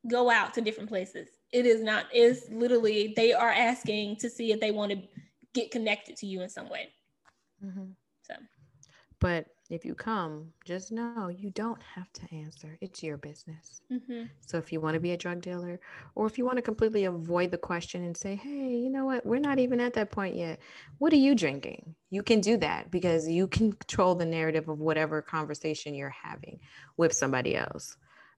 go 0.08 0.30
out 0.30 0.54
to 0.54 0.62
different 0.62 0.88
places. 0.88 1.30
It 1.52 1.66
is 1.66 1.82
not, 1.82 2.06
is 2.14 2.46
literally, 2.52 3.14
they 3.16 3.34
are 3.34 3.50
asking 3.50 4.18
to 4.18 4.30
see 4.30 4.52
if 4.52 4.60
they 4.60 4.70
want 4.70 4.92
to 4.92 5.02
get 5.56 5.72
connected 5.72 6.18
to 6.18 6.28
you 6.28 6.44
in 6.44 6.50
some 6.50 6.70
way. 6.70 6.90
Mm-hmm. 7.66 7.86
So, 8.22 8.36
but 9.20 9.48
if 9.70 9.86
you 9.86 9.94
come, 9.94 10.52
just 10.66 10.92
know 10.92 11.28
you 11.28 11.52
don't 11.52 11.82
have 11.96 12.12
to 12.14 12.36
answer. 12.36 12.78
It's 12.82 13.04
your 13.04 13.18
business. 13.18 13.82
Mm-hmm. 13.92 14.24
So 14.42 14.58
if 14.58 14.74
you 14.74 14.82
want 14.82 14.96
to 14.96 15.00
be 15.00 15.12
a 15.12 15.18
drug 15.18 15.42
dealer, 15.42 15.80
or 16.16 16.26
if 16.26 16.38
you 16.40 16.46
want 16.46 16.58
to 16.58 16.64
completely 16.64 17.06
avoid 17.06 17.52
the 17.52 17.58
question 17.58 18.04
and 18.04 18.18
say, 18.18 18.36
hey, 18.36 18.76
you 18.76 18.90
know 18.90 19.06
what? 19.06 19.26
We're 19.26 19.40
not 19.40 19.60
even 19.60 19.80
at 19.80 19.94
that 19.94 20.12
point 20.12 20.36
yet. 20.36 20.60
What 20.98 21.14
are 21.14 21.18
you 21.18 21.36
drinking? 21.36 21.94
You 22.10 22.24
can 22.24 22.42
do 22.42 22.58
that 22.58 22.90
because 22.90 23.28
you 23.28 23.48
can 23.48 23.74
control 23.74 24.16
the 24.16 24.26
narrative 24.26 24.70
of 24.70 24.80
whatever 24.80 25.22
conversation 25.22 25.94
you're 25.94 26.10
having 26.10 26.60
with 26.98 27.14
somebody 27.14 27.56
else. 27.56 27.96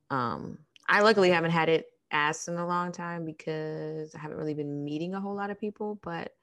Um, 0.10 0.58
I 0.90 1.02
luckily 1.02 1.32
haven't 1.32 1.52
had 1.52 1.70
it 1.70 1.86
asked 2.12 2.50
in 2.50 2.56
a 2.56 2.68
long 2.68 2.92
time 2.92 3.24
because 3.24 4.14
I 4.14 4.20
haven't 4.20 4.38
really 4.38 4.54
been 4.54 4.84
meeting 4.84 5.14
a 5.14 5.22
whole 5.22 5.36
lot 5.36 5.50
of 5.50 5.58
people, 5.58 5.98
but 6.04 6.34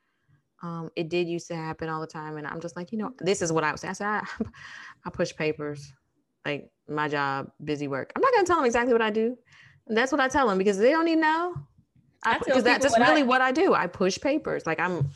um, 0.62 0.90
it 0.96 1.08
did 1.08 1.28
used 1.28 1.48
to 1.48 1.56
happen 1.56 1.88
all 1.88 2.00
the 2.00 2.06
time. 2.06 2.36
And 2.36 2.46
I'm 2.46 2.60
just 2.60 2.76
like, 2.76 2.92
you 2.92 2.98
know, 2.98 3.12
this 3.20 3.42
is 3.42 3.52
what 3.52 3.64
I 3.64 3.74
say. 3.76 3.88
I 3.88 3.92
said, 3.92 4.06
I, 4.06 4.22
I 5.04 5.10
push 5.10 5.34
papers, 5.34 5.92
like 6.44 6.70
my 6.88 7.08
job, 7.08 7.50
busy 7.62 7.88
work. 7.88 8.12
I'm 8.16 8.22
not 8.22 8.32
going 8.32 8.44
to 8.44 8.48
tell 8.48 8.56
them 8.56 8.66
exactly 8.66 8.92
what 8.92 9.02
I 9.02 9.10
do. 9.10 9.36
That's 9.86 10.12
what 10.12 10.20
I 10.20 10.28
tell 10.28 10.48
them 10.48 10.58
because 10.58 10.78
they 10.78 10.90
don't 10.90 11.08
even 11.08 11.20
know. 11.20 11.54
Because 12.44 12.64
that's 12.64 12.84
just 12.84 12.98
really 12.98 13.22
I, 13.22 13.24
what 13.24 13.40
I 13.40 13.52
do. 13.52 13.74
I 13.74 13.86
push 13.86 14.18
papers. 14.20 14.66
Like 14.66 14.80
I'm 14.80 15.08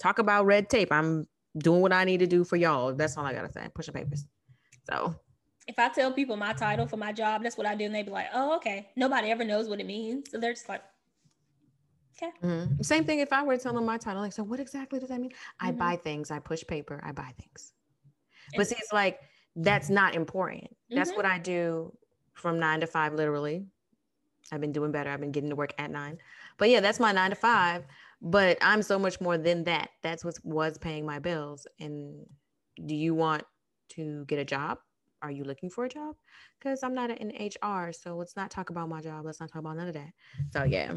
talk 0.00 0.18
about 0.18 0.46
red 0.46 0.70
tape. 0.70 0.92
I'm 0.92 1.26
doing 1.58 1.80
what 1.80 1.92
I 1.92 2.04
need 2.04 2.18
to 2.18 2.26
do 2.26 2.44
for 2.44 2.56
y'all. 2.56 2.94
That's 2.94 3.16
all 3.16 3.24
I 3.24 3.32
gotta 3.32 3.52
say. 3.52 3.68
Pushing 3.74 3.94
papers. 3.94 4.24
So 4.88 5.14
if 5.66 5.78
I 5.78 5.88
tell 5.88 6.12
people 6.12 6.36
my 6.36 6.52
title 6.52 6.86
for 6.86 6.96
my 6.96 7.12
job, 7.12 7.42
that's 7.42 7.56
what 7.56 7.66
I 7.66 7.74
do, 7.74 7.84
and 7.84 7.94
they 7.94 8.02
be 8.02 8.10
like, 8.10 8.28
"Oh, 8.32 8.56
okay." 8.56 8.90
Nobody 8.96 9.30
ever 9.30 9.44
knows 9.44 9.68
what 9.68 9.80
it 9.80 9.86
means, 9.86 10.30
so 10.30 10.38
they're 10.38 10.52
just 10.52 10.68
like, 10.68 10.82
Okay. 12.16 12.32
Mm-hmm. 12.42 12.82
Same 12.82 13.04
thing 13.04 13.20
if 13.20 13.32
I 13.32 13.42
were 13.42 13.56
to 13.56 13.62
tell 13.62 13.74
them 13.74 13.84
my 13.84 13.98
title, 13.98 14.22
like, 14.22 14.32
so 14.32 14.42
what 14.42 14.60
exactly 14.60 15.00
does 15.00 15.08
that 15.08 15.20
mean? 15.20 15.30
Mm-hmm. 15.30 15.66
I 15.66 15.72
buy 15.72 15.96
things, 15.96 16.30
I 16.30 16.38
push 16.38 16.64
paper, 16.66 17.00
I 17.04 17.12
buy 17.12 17.32
things. 17.40 17.72
But 18.56 18.68
see, 18.68 18.76
it's 18.78 18.92
like 18.92 19.20
that's 19.56 19.90
not 19.90 20.14
important. 20.14 20.64
Mm-hmm. 20.64 20.96
That's 20.96 21.12
what 21.12 21.24
I 21.24 21.38
do 21.38 21.92
from 22.34 22.58
nine 22.58 22.80
to 22.80 22.86
five, 22.86 23.14
literally. 23.14 23.66
I've 24.52 24.60
been 24.60 24.72
doing 24.72 24.92
better. 24.92 25.10
I've 25.10 25.20
been 25.20 25.32
getting 25.32 25.50
to 25.50 25.56
work 25.56 25.72
at 25.78 25.90
nine. 25.90 26.18
But 26.58 26.68
yeah, 26.70 26.80
that's 26.80 27.00
my 27.00 27.12
nine 27.12 27.30
to 27.30 27.36
five. 27.36 27.84
But 28.20 28.58
I'm 28.60 28.82
so 28.82 28.98
much 28.98 29.20
more 29.20 29.38
than 29.38 29.64
that. 29.64 29.90
That's 30.02 30.24
what 30.24 30.36
was 30.44 30.78
paying 30.78 31.06
my 31.06 31.18
bills. 31.18 31.66
And 31.80 32.26
do 32.84 32.94
you 32.94 33.14
want 33.14 33.44
to 33.90 34.24
get 34.26 34.38
a 34.38 34.44
job? 34.44 34.78
Are 35.22 35.30
you 35.30 35.44
looking 35.44 35.70
for 35.70 35.86
a 35.86 35.88
job? 35.88 36.16
Because 36.58 36.82
I'm 36.82 36.94
not 36.94 37.10
in 37.10 37.28
HR. 37.28 37.92
So 37.92 38.16
let's 38.16 38.36
not 38.36 38.50
talk 38.50 38.70
about 38.70 38.88
my 38.88 39.00
job. 39.00 39.24
Let's 39.24 39.40
not 39.40 39.50
talk 39.50 39.60
about 39.60 39.76
none 39.76 39.88
of 39.88 39.94
that. 39.94 40.12
So 40.52 40.64
yeah. 40.64 40.92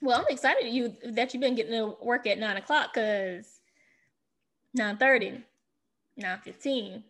Well, 0.00 0.20
I'm 0.20 0.26
excited 0.28 0.70
you 0.72 0.94
that 1.04 1.32
you've 1.32 1.40
been 1.40 1.54
getting 1.54 1.72
to 1.72 1.96
work 2.02 2.26
at 2.26 2.38
nine 2.38 2.56
o'clock 2.56 2.92
because 2.94 3.60
9 4.74 4.96
30, 4.96 5.42
9 6.16 6.38
15. 6.44 7.04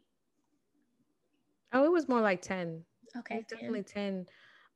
Oh, 1.72 1.84
it 1.84 1.92
was 1.92 2.08
more 2.08 2.20
like 2.20 2.40
10. 2.40 2.84
Okay. 3.18 3.44
Definitely 3.48 3.82
10. 3.82 4.26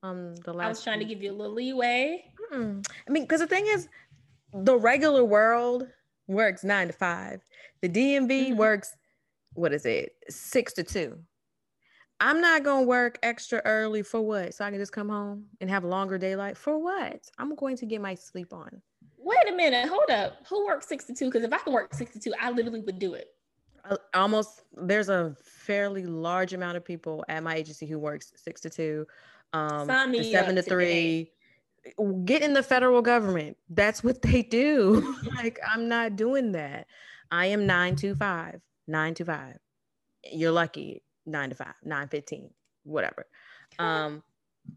um 0.02 0.34
the 0.36 0.52
last. 0.52 0.66
I 0.66 0.68
was 0.68 0.82
trying 0.82 0.98
to 0.98 1.04
give 1.04 1.22
you 1.22 1.30
a 1.30 1.34
little 1.34 1.54
leeway. 1.54 2.24
Mm-mm. 2.52 2.84
I 3.06 3.10
mean, 3.10 3.24
because 3.24 3.40
the 3.40 3.46
thing 3.46 3.66
is, 3.66 3.88
the 4.52 4.76
regular 4.76 5.24
world 5.24 5.86
works 6.26 6.64
nine 6.64 6.88
to 6.88 6.92
five. 6.92 7.42
The 7.82 7.88
DMV 7.88 8.28
mm-hmm. 8.28 8.56
works, 8.56 8.96
what 9.54 9.72
is 9.72 9.86
it, 9.86 10.12
six 10.28 10.72
to 10.74 10.82
two. 10.82 11.18
I'm 12.20 12.40
not 12.40 12.64
gonna 12.64 12.82
work 12.82 13.18
extra 13.22 13.62
early 13.64 14.02
for 14.02 14.20
what? 14.20 14.54
So 14.54 14.64
I 14.64 14.70
can 14.70 14.78
just 14.78 14.92
come 14.92 15.08
home 15.08 15.46
and 15.60 15.70
have 15.70 15.84
longer 15.84 16.18
daylight 16.18 16.56
for 16.56 16.78
what? 16.78 17.30
I'm 17.38 17.54
going 17.54 17.76
to 17.76 17.86
get 17.86 18.00
my 18.00 18.14
sleep 18.14 18.52
on. 18.52 18.82
Wait 19.18 19.48
a 19.48 19.52
minute, 19.52 19.88
hold 19.88 20.10
up. 20.10 20.38
Who 20.48 20.66
works 20.66 20.88
six 20.88 21.04
to 21.06 21.14
two? 21.14 21.26
Because 21.26 21.44
if 21.44 21.52
I 21.52 21.58
can 21.58 21.72
work 21.72 21.94
six 21.94 22.12
to 22.14 22.20
two, 22.20 22.32
I 22.40 22.50
literally 22.50 22.80
would 22.80 22.98
do 22.98 23.14
it. 23.14 23.28
Almost, 24.14 24.62
there's 24.76 25.08
a 25.08 25.34
fairly 25.42 26.04
large 26.04 26.52
amount 26.52 26.76
of 26.76 26.84
people 26.84 27.24
at 27.28 27.42
my 27.42 27.54
agency 27.54 27.86
who 27.86 27.98
works 27.98 28.32
six 28.36 28.60
to 28.62 28.70
two, 28.70 29.06
um, 29.52 29.86
seven 29.86 30.56
to 30.56 30.62
three. 30.62 31.30
Get 32.24 32.42
in 32.42 32.52
the 32.52 32.62
federal 32.62 33.00
government. 33.00 33.56
That's 33.70 34.02
what 34.02 34.20
they 34.22 34.42
do. 34.42 35.14
like 35.36 35.58
I'm 35.66 35.88
not 35.88 36.16
doing 36.16 36.52
that. 36.52 36.86
I 37.30 37.46
am 37.46 37.66
nine 37.66 37.96
to 37.96 38.14
five, 38.14 38.60
nine 38.86 39.14
to 39.14 39.24
five. 39.24 39.58
You're 40.30 40.52
lucky 40.52 41.02
nine 41.28 41.50
to 41.50 41.54
five, 41.54 41.74
nine 41.84 42.08
fifteen, 42.08 42.50
whatever. 42.84 43.26
Um, 43.78 44.22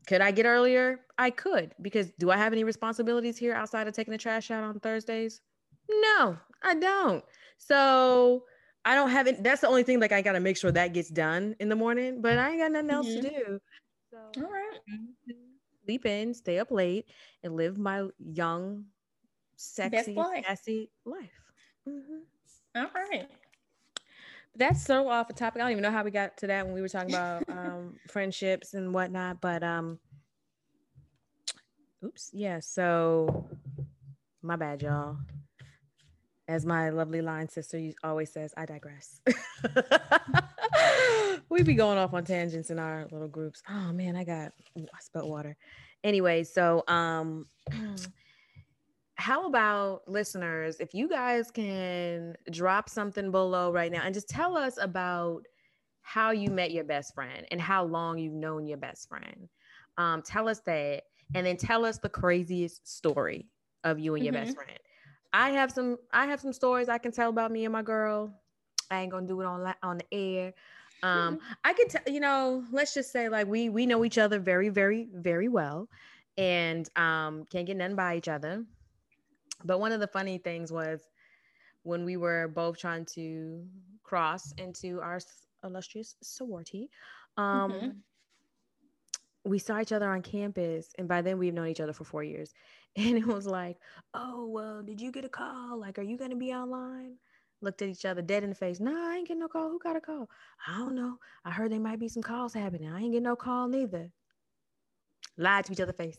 could 0.07 0.21
I 0.21 0.31
get 0.31 0.45
earlier? 0.45 1.01
I 1.17 1.29
could 1.29 1.73
because 1.81 2.11
do 2.19 2.31
I 2.31 2.37
have 2.37 2.53
any 2.53 2.63
responsibilities 2.63 3.37
here 3.37 3.53
outside 3.53 3.87
of 3.87 3.93
taking 3.93 4.11
the 4.11 4.17
trash 4.17 4.51
out 4.51 4.63
on 4.63 4.79
Thursdays? 4.79 5.41
No, 5.89 6.37
I 6.63 6.75
don't. 6.75 7.23
So 7.57 8.43
I 8.85 8.95
don't 8.95 9.09
have 9.09 9.27
it. 9.27 9.43
That's 9.43 9.61
the 9.61 9.67
only 9.67 9.83
thing. 9.83 9.99
Like 9.99 10.11
I 10.11 10.21
got 10.21 10.33
to 10.33 10.39
make 10.39 10.57
sure 10.57 10.71
that 10.71 10.93
gets 10.93 11.09
done 11.09 11.55
in 11.59 11.69
the 11.69 11.75
morning, 11.75 12.21
but 12.21 12.37
I 12.37 12.51
ain't 12.51 12.59
got 12.59 12.71
nothing 12.71 12.89
else 12.91 13.07
mm-hmm. 13.07 13.21
to 13.21 13.29
do. 13.29 13.61
So 14.11 14.43
all 14.43 14.49
right, 14.51 14.79
sleep 15.85 16.05
in, 16.05 16.33
stay 16.33 16.59
up 16.59 16.71
late, 16.71 17.05
and 17.43 17.55
live 17.55 17.77
my 17.77 18.07
young, 18.19 18.85
sexy, 19.55 20.15
sassy 20.15 20.89
life. 21.05 21.29
Mm-hmm. 21.87 22.77
All 22.77 22.87
right 22.95 23.29
that's 24.55 24.83
so 24.83 25.09
off 25.09 25.27
the 25.27 25.33
topic. 25.33 25.61
I 25.61 25.65
don't 25.65 25.71
even 25.71 25.83
know 25.83 25.91
how 25.91 26.03
we 26.03 26.11
got 26.11 26.37
to 26.37 26.47
that 26.47 26.65
when 26.65 26.73
we 26.73 26.81
were 26.81 26.89
talking 26.89 27.13
about 27.13 27.43
um, 27.49 27.95
friendships 28.09 28.73
and 28.73 28.93
whatnot. 28.93 29.41
But 29.41 29.63
um, 29.63 29.99
oops, 32.03 32.31
yeah. 32.33 32.59
So 32.59 33.47
my 34.41 34.55
bad, 34.55 34.81
y'all. 34.81 35.17
As 36.47 36.65
my 36.65 36.89
lovely 36.89 37.21
line 37.21 37.47
sister 37.47 37.79
always 38.03 38.33
says, 38.33 38.53
I 38.57 38.65
digress. 38.65 39.21
we 41.49 41.63
be 41.63 41.75
going 41.75 41.97
off 41.97 42.13
on 42.13 42.25
tangents 42.25 42.71
in 42.71 42.79
our 42.79 43.07
little 43.11 43.29
groups. 43.29 43.61
Oh 43.69 43.93
man, 43.93 44.17
I 44.17 44.25
got 44.25 44.51
I 44.75 44.99
spilled 44.99 45.29
water. 45.29 45.55
Anyway, 46.03 46.43
so 46.43 46.83
um 46.87 47.45
how 49.22 49.45
about 49.45 50.01
listeners 50.07 50.80
if 50.80 50.95
you 50.95 51.07
guys 51.07 51.51
can 51.51 52.36
drop 52.49 52.89
something 52.89 53.30
below 53.30 53.72
right 53.72 53.91
now 53.91 54.01
and 54.03 54.15
just 54.15 54.28
tell 54.28 54.57
us 54.57 54.80
about 54.82 55.45
how 56.01 56.32
you 56.32 56.49
met 56.49 56.72
your 56.72 56.84
best 56.84 57.13
friend 57.13 57.45
and 57.51 57.61
how 57.61 57.84
long 57.84 58.17
you've 58.17 58.34
known 58.34 58.65
your 58.65 58.80
best 58.80 59.07
friend 59.07 59.47
um, 59.99 60.24
tell 60.24 60.49
us 60.49 60.61
that 60.65 61.03
and 61.36 61.45
then 61.45 61.55
tell 61.55 61.86
us 61.86 61.99
the 61.99 62.09
craziest 62.09 62.88
story 62.88 63.47
of 63.84 63.99
you 63.99 64.15
and 64.15 64.26
your 64.26 64.34
mm-hmm. 64.34 64.45
best 64.45 64.55
friend 64.55 64.80
i 65.34 65.51
have 65.51 65.72
some 65.72 65.97
i 66.11 66.26
have 66.26 66.41
some 66.41 66.51
stories 66.51 66.89
i 66.89 66.97
can 66.97 67.11
tell 67.11 67.30
about 67.30 67.51
me 67.51 67.63
and 67.63 67.72
my 67.72 67.84
girl 67.84 68.34
i 68.89 69.01
ain't 69.01 69.11
gonna 69.11 69.28
do 69.28 69.39
it 69.39 69.45
on 69.45 69.72
on 69.84 69.99
the 69.99 70.05
air 70.11 70.51
um 71.03 71.36
mm-hmm. 71.36 71.53
i 71.63 71.74
could 71.74 71.89
tell 71.89 72.01
you 72.07 72.19
know 72.19 72.63
let's 72.72 72.95
just 72.95 73.11
say 73.11 73.30
like 73.30 73.45
we 73.45 73.69
we 73.69 73.86
know 73.86 74.03
each 74.03 74.17
other 74.17 74.39
very 74.39 74.69
very 74.69 75.09
very 75.13 75.47
well 75.47 75.88
and 76.38 76.89
um 76.95 77.45
can't 77.51 77.67
get 77.67 77.78
nothing 77.78 77.95
by 77.95 78.15
each 78.17 78.28
other 78.28 78.65
but 79.66 79.80
one 79.80 79.91
of 79.91 79.99
the 79.99 80.07
funny 80.07 80.38
things 80.38 80.72
was 80.72 81.01
when 81.84 82.05
we 82.05 82.18
were 82.18 82.47
both 82.47 82.78
trying 82.78 83.05
to 83.05 83.66
cross 84.03 84.53
into 84.57 85.01
our 85.01 85.20
illustrious 85.64 86.16
sorority, 86.22 86.89
um, 87.38 87.72
mm-hmm. 87.72 87.89
we 89.43 89.59
saw 89.59 89.80
each 89.80 89.91
other 89.91 90.09
on 90.09 90.22
campus, 90.22 90.89
and 90.97 91.07
by 91.07 91.22
then 91.22 91.38
we've 91.38 91.53
known 91.53 91.68
each 91.68 91.80
other 91.80 91.93
for 91.93 92.03
four 92.03 92.24
years. 92.24 92.53
And 92.97 93.18
it 93.18 93.26
was 93.26 93.47
like, 93.47 93.78
"Oh, 94.14 94.47
well, 94.47 94.82
did 94.82 94.99
you 94.99 95.14
get 95.14 95.24
a 95.24 95.30
call? 95.30 95.80
Like, 95.80 95.97
are 95.97 96.01
you 96.01 96.18
gonna 96.18 96.36
be 96.36 96.51
online?" 96.51 97.16
Looked 97.62 97.82
at 97.84 97.88
each 97.88 98.03
other 98.03 98.22
dead 98.22 98.43
in 98.43 98.49
the 98.49 98.55
face. 98.55 98.82
Nah, 98.82 98.91
I 98.91 99.16
ain't 99.16 99.30
getting 99.30 99.39
no 99.39 99.47
call. 99.47 99.70
Who 99.70 99.80
got 99.80 99.95
a 99.95 100.01
call? 100.01 100.30
I 100.68 100.80
don't 100.80 100.95
know. 100.95 101.18
I 101.45 101.51
heard 101.51 101.72
there 101.72 101.80
might 101.80 101.99
be 101.99 102.09
some 102.09 102.22
calls 102.22 102.53
happening. 102.53 102.91
I 102.91 102.99
ain't 102.99 103.14
getting 103.14 103.24
no 103.24 103.38
call 103.38 103.70
neither. 103.70 104.12
Lied 105.38 105.66
to 105.66 105.72
each 105.72 105.80
other 105.80 105.93
face 105.93 106.18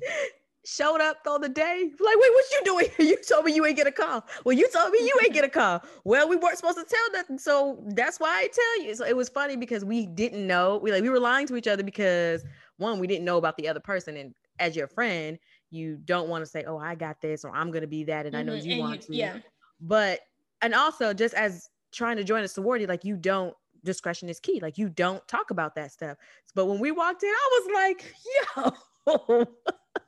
showed 0.68 1.00
up 1.00 1.18
on 1.26 1.40
the 1.40 1.48
day. 1.48 1.90
Like, 1.98 2.16
wait, 2.16 2.30
what 2.32 2.44
you 2.52 2.60
doing? 2.64 2.86
you 2.98 3.16
told 3.26 3.46
me 3.46 3.54
you 3.54 3.64
ain't 3.64 3.76
get 3.76 3.86
a 3.86 3.92
call. 3.92 4.24
Well, 4.44 4.56
you 4.56 4.68
told 4.70 4.92
me 4.92 4.98
you 5.00 5.18
ain't 5.24 5.32
get 5.32 5.44
a 5.44 5.48
call. 5.48 5.82
Well, 6.04 6.28
we 6.28 6.36
weren't 6.36 6.58
supposed 6.58 6.76
to 6.78 6.84
tell 6.84 7.12
nothing. 7.12 7.38
So 7.38 7.82
that's 7.94 8.20
why 8.20 8.40
I 8.40 8.48
tell 8.48 8.84
you. 8.84 8.94
So 8.94 9.06
it 9.06 9.16
was 9.16 9.28
funny 9.30 9.56
because 9.56 9.84
we 9.84 10.06
didn't 10.06 10.46
know. 10.46 10.78
We 10.82 10.92
like 10.92 11.02
we 11.02 11.08
were 11.08 11.20
lying 11.20 11.46
to 11.46 11.56
each 11.56 11.68
other 11.68 11.82
because 11.82 12.44
one, 12.76 12.98
we 12.98 13.06
didn't 13.06 13.24
know 13.24 13.38
about 13.38 13.56
the 13.56 13.68
other 13.68 13.80
person. 13.80 14.16
And 14.16 14.34
as 14.58 14.76
your 14.76 14.88
friend, 14.88 15.38
you 15.70 15.96
don't 16.04 16.28
want 16.28 16.42
to 16.42 16.46
say, 16.46 16.64
Oh, 16.66 16.78
I 16.78 16.94
got 16.94 17.20
this, 17.22 17.44
or 17.44 17.50
I'm 17.50 17.70
gonna 17.70 17.86
be 17.86 18.04
that, 18.04 18.26
and 18.26 18.34
mm-hmm. 18.34 18.40
I 18.40 18.42
know 18.42 18.58
mm-hmm. 18.58 18.66
you 18.66 18.72
and 18.72 18.80
want 18.80 19.02
you, 19.02 19.06
to. 19.06 19.16
Yeah. 19.16 19.38
But 19.80 20.20
and 20.60 20.74
also 20.74 21.14
just 21.14 21.34
as 21.34 21.70
trying 21.92 22.16
to 22.18 22.24
join 22.24 22.44
a 22.44 22.48
sorority, 22.48 22.86
like 22.86 23.04
you 23.04 23.16
don't 23.16 23.54
discretion 23.84 24.28
is 24.28 24.38
key. 24.38 24.60
Like 24.60 24.76
you 24.76 24.90
don't 24.90 25.26
talk 25.28 25.50
about 25.50 25.74
that 25.76 25.92
stuff. 25.92 26.18
But 26.54 26.66
when 26.66 26.78
we 26.78 26.90
walked 26.90 27.22
in, 27.22 27.30
I 27.30 27.60
was 27.60 27.70
like, 27.74 28.14
yo. 29.06 29.46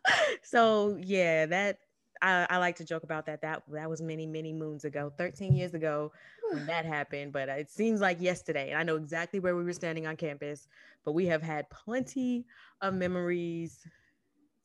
so 0.42 0.98
yeah, 1.01 1.46
that 1.46 1.78
I, 2.22 2.46
I, 2.51 2.59
like 2.59 2.76
to 2.76 2.84
joke 2.84 3.03
about 3.03 3.26
that. 3.26 3.40
That 3.42 3.62
that 3.68 3.88
was 3.88 4.03
many, 4.03 4.26
many 4.26 4.53
moons 4.53 4.84
ago, 4.84 5.12
13 5.16 5.55
years 5.55 5.74
ago 5.74 6.12
when 6.51 6.66
that 6.66 6.84
happened. 6.84 7.32
But 7.32 7.48
it 7.48 7.70
seems 7.70 8.01
like 8.01 8.20
yesterday. 8.20 8.70
And 8.70 8.78
I 8.78 8.82
know 8.82 8.96
exactly 8.96 9.40
where 9.40 9.57
we 9.57 9.64
were 9.64 9.72
standing 9.72 10.07
on 10.07 10.16
campus, 10.16 10.68
but 11.05 11.12
we 11.12 11.26
have 11.26 11.42
had 11.42 11.68
plenty 11.70 12.46
of 12.82 12.94
memories 12.94 13.86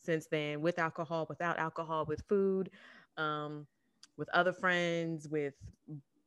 since 0.02 0.28
then 0.28 0.62
with 0.62 0.80
alcohol, 0.80 1.26
without 1.30 1.58
alcohol, 1.58 2.06
with 2.06 2.22
food, 2.28 2.70
um, 3.18 3.66
with 4.18 4.30
other 4.34 4.54
friends, 4.54 5.28
with 5.28 5.54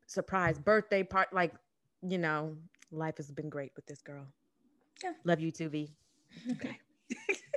surprise 0.06 0.59
birthday 0.59 1.02
part. 1.02 1.32
Like, 1.32 1.54
you 2.02 2.18
know, 2.18 2.56
life 2.90 3.18
has 3.18 3.30
been 3.30 3.50
great 3.50 3.72
with 3.76 3.86
this 3.86 4.00
girl. 4.00 4.26
Yeah. 5.02 5.12
Love 5.24 5.40
you 5.40 5.50
too, 5.50 5.68
V. 5.68 5.92
Okay. 6.52 6.78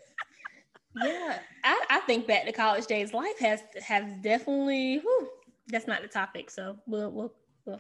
yeah, 0.96 1.40
I, 1.64 1.86
I 1.90 2.00
think 2.02 2.28
back 2.28 2.46
to 2.46 2.52
college 2.52 2.86
days. 2.86 3.14
Life 3.14 3.40
has 3.40 3.62
has 3.84 4.04
definitely. 4.22 5.00
Whew, 5.00 5.30
that's 5.68 5.88
not 5.88 6.02
the 6.02 6.08
topic, 6.08 6.50
so 6.50 6.78
we'll 6.88 7.12
we'll. 7.12 7.34
we'll. 7.66 7.80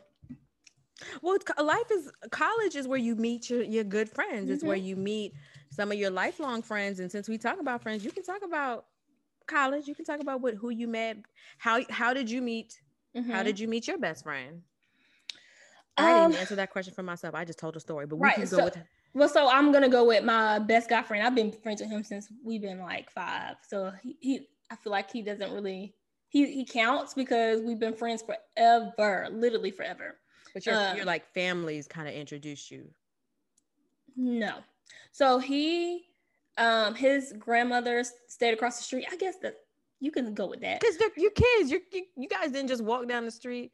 Well, 1.21 1.37
life 1.59 1.89
is 1.91 2.11
college 2.29 2.75
is 2.75 2.87
where 2.87 2.99
you 2.99 3.15
meet 3.15 3.49
your, 3.49 3.63
your 3.63 3.83
good 3.83 4.07
friends. 4.07 4.45
Mm-hmm. 4.45 4.53
It's 4.53 4.63
where 4.63 4.77
mm-hmm. 4.77 4.85
you 4.85 4.95
meet 4.95 5.33
some 5.71 5.91
of 5.91 5.97
your 5.97 6.11
lifelong 6.11 6.61
friends. 6.61 6.99
And 6.99 7.11
since 7.11 7.27
we 7.27 7.37
talk 7.37 7.59
about 7.59 7.81
friends, 7.81 8.05
you 8.05 8.11
can 8.11 8.23
talk 8.23 8.43
about 8.43 8.85
college. 9.47 9.87
You 9.87 9.95
can 9.95 10.05
talk 10.05 10.19
about 10.19 10.41
what 10.41 10.55
who 10.55 10.69
you 10.69 10.87
met. 10.87 11.17
How 11.57 11.81
how 11.89 12.13
did 12.13 12.29
you 12.29 12.41
meet? 12.41 12.79
Mm-hmm. 13.15 13.31
How 13.31 13.43
did 13.43 13.59
you 13.59 13.67
meet 13.67 13.87
your 13.87 13.97
best 13.97 14.23
friend? 14.23 14.61
I 15.97 16.13
um, 16.13 16.31
didn't 16.31 16.41
answer 16.41 16.55
that 16.55 16.71
question 16.71 16.93
for 16.93 17.03
myself. 17.03 17.35
I 17.35 17.45
just 17.45 17.59
told 17.59 17.75
a 17.75 17.79
story, 17.79 18.05
but 18.05 18.15
we 18.15 18.23
right, 18.23 18.35
can 18.35 18.43
go 18.43 18.57
so, 18.57 18.63
with 18.65 18.77
well, 19.13 19.29
so 19.29 19.49
I'm 19.49 19.71
gonna 19.71 19.89
go 19.89 20.05
with 20.05 20.23
my 20.23 20.59
best 20.59 20.89
guy 20.89 21.01
friend. 21.01 21.25
I've 21.25 21.35
been 21.35 21.51
friends 21.51 21.81
with 21.81 21.89
him 21.89 22.03
since 22.03 22.27
we've 22.43 22.61
been 22.61 22.79
like 22.79 23.09
five. 23.11 23.55
So 23.67 23.91
he, 24.01 24.17
he 24.19 24.47
I 24.69 24.75
feel 24.75 24.91
like 24.91 25.11
he 25.11 25.21
doesn't 25.21 25.53
really 25.53 25.95
he 26.29 26.51
he 26.51 26.65
counts 26.65 27.13
because 27.13 27.61
we've 27.61 27.79
been 27.79 27.93
friends 27.93 28.23
forever, 28.23 29.27
literally 29.31 29.71
forever. 29.71 30.17
But 30.53 30.65
your 30.65 30.75
um, 30.75 30.95
your 30.95 31.05
like 31.05 31.31
families 31.33 31.87
kind 31.87 32.07
of 32.07 32.13
introduced 32.13 32.71
you. 32.71 32.89
No. 34.15 34.55
So 35.11 35.39
he 35.39 36.05
um 36.57 36.95
his 36.95 37.33
grandmother 37.37 38.03
stayed 38.27 38.53
across 38.53 38.77
the 38.77 38.83
street. 38.83 39.07
I 39.11 39.17
guess 39.17 39.35
that 39.41 39.55
you 39.99 40.11
can 40.11 40.33
go 40.33 40.47
with 40.47 40.61
that. 40.61 40.79
Because 40.79 40.97
your 41.17 41.31
kids. 41.31 41.69
You're, 41.69 41.81
you 41.91 42.05
you 42.15 42.29
guys 42.29 42.51
didn't 42.51 42.69
just 42.69 42.83
walk 42.83 43.07
down 43.07 43.25
the 43.25 43.31
street. 43.31 43.71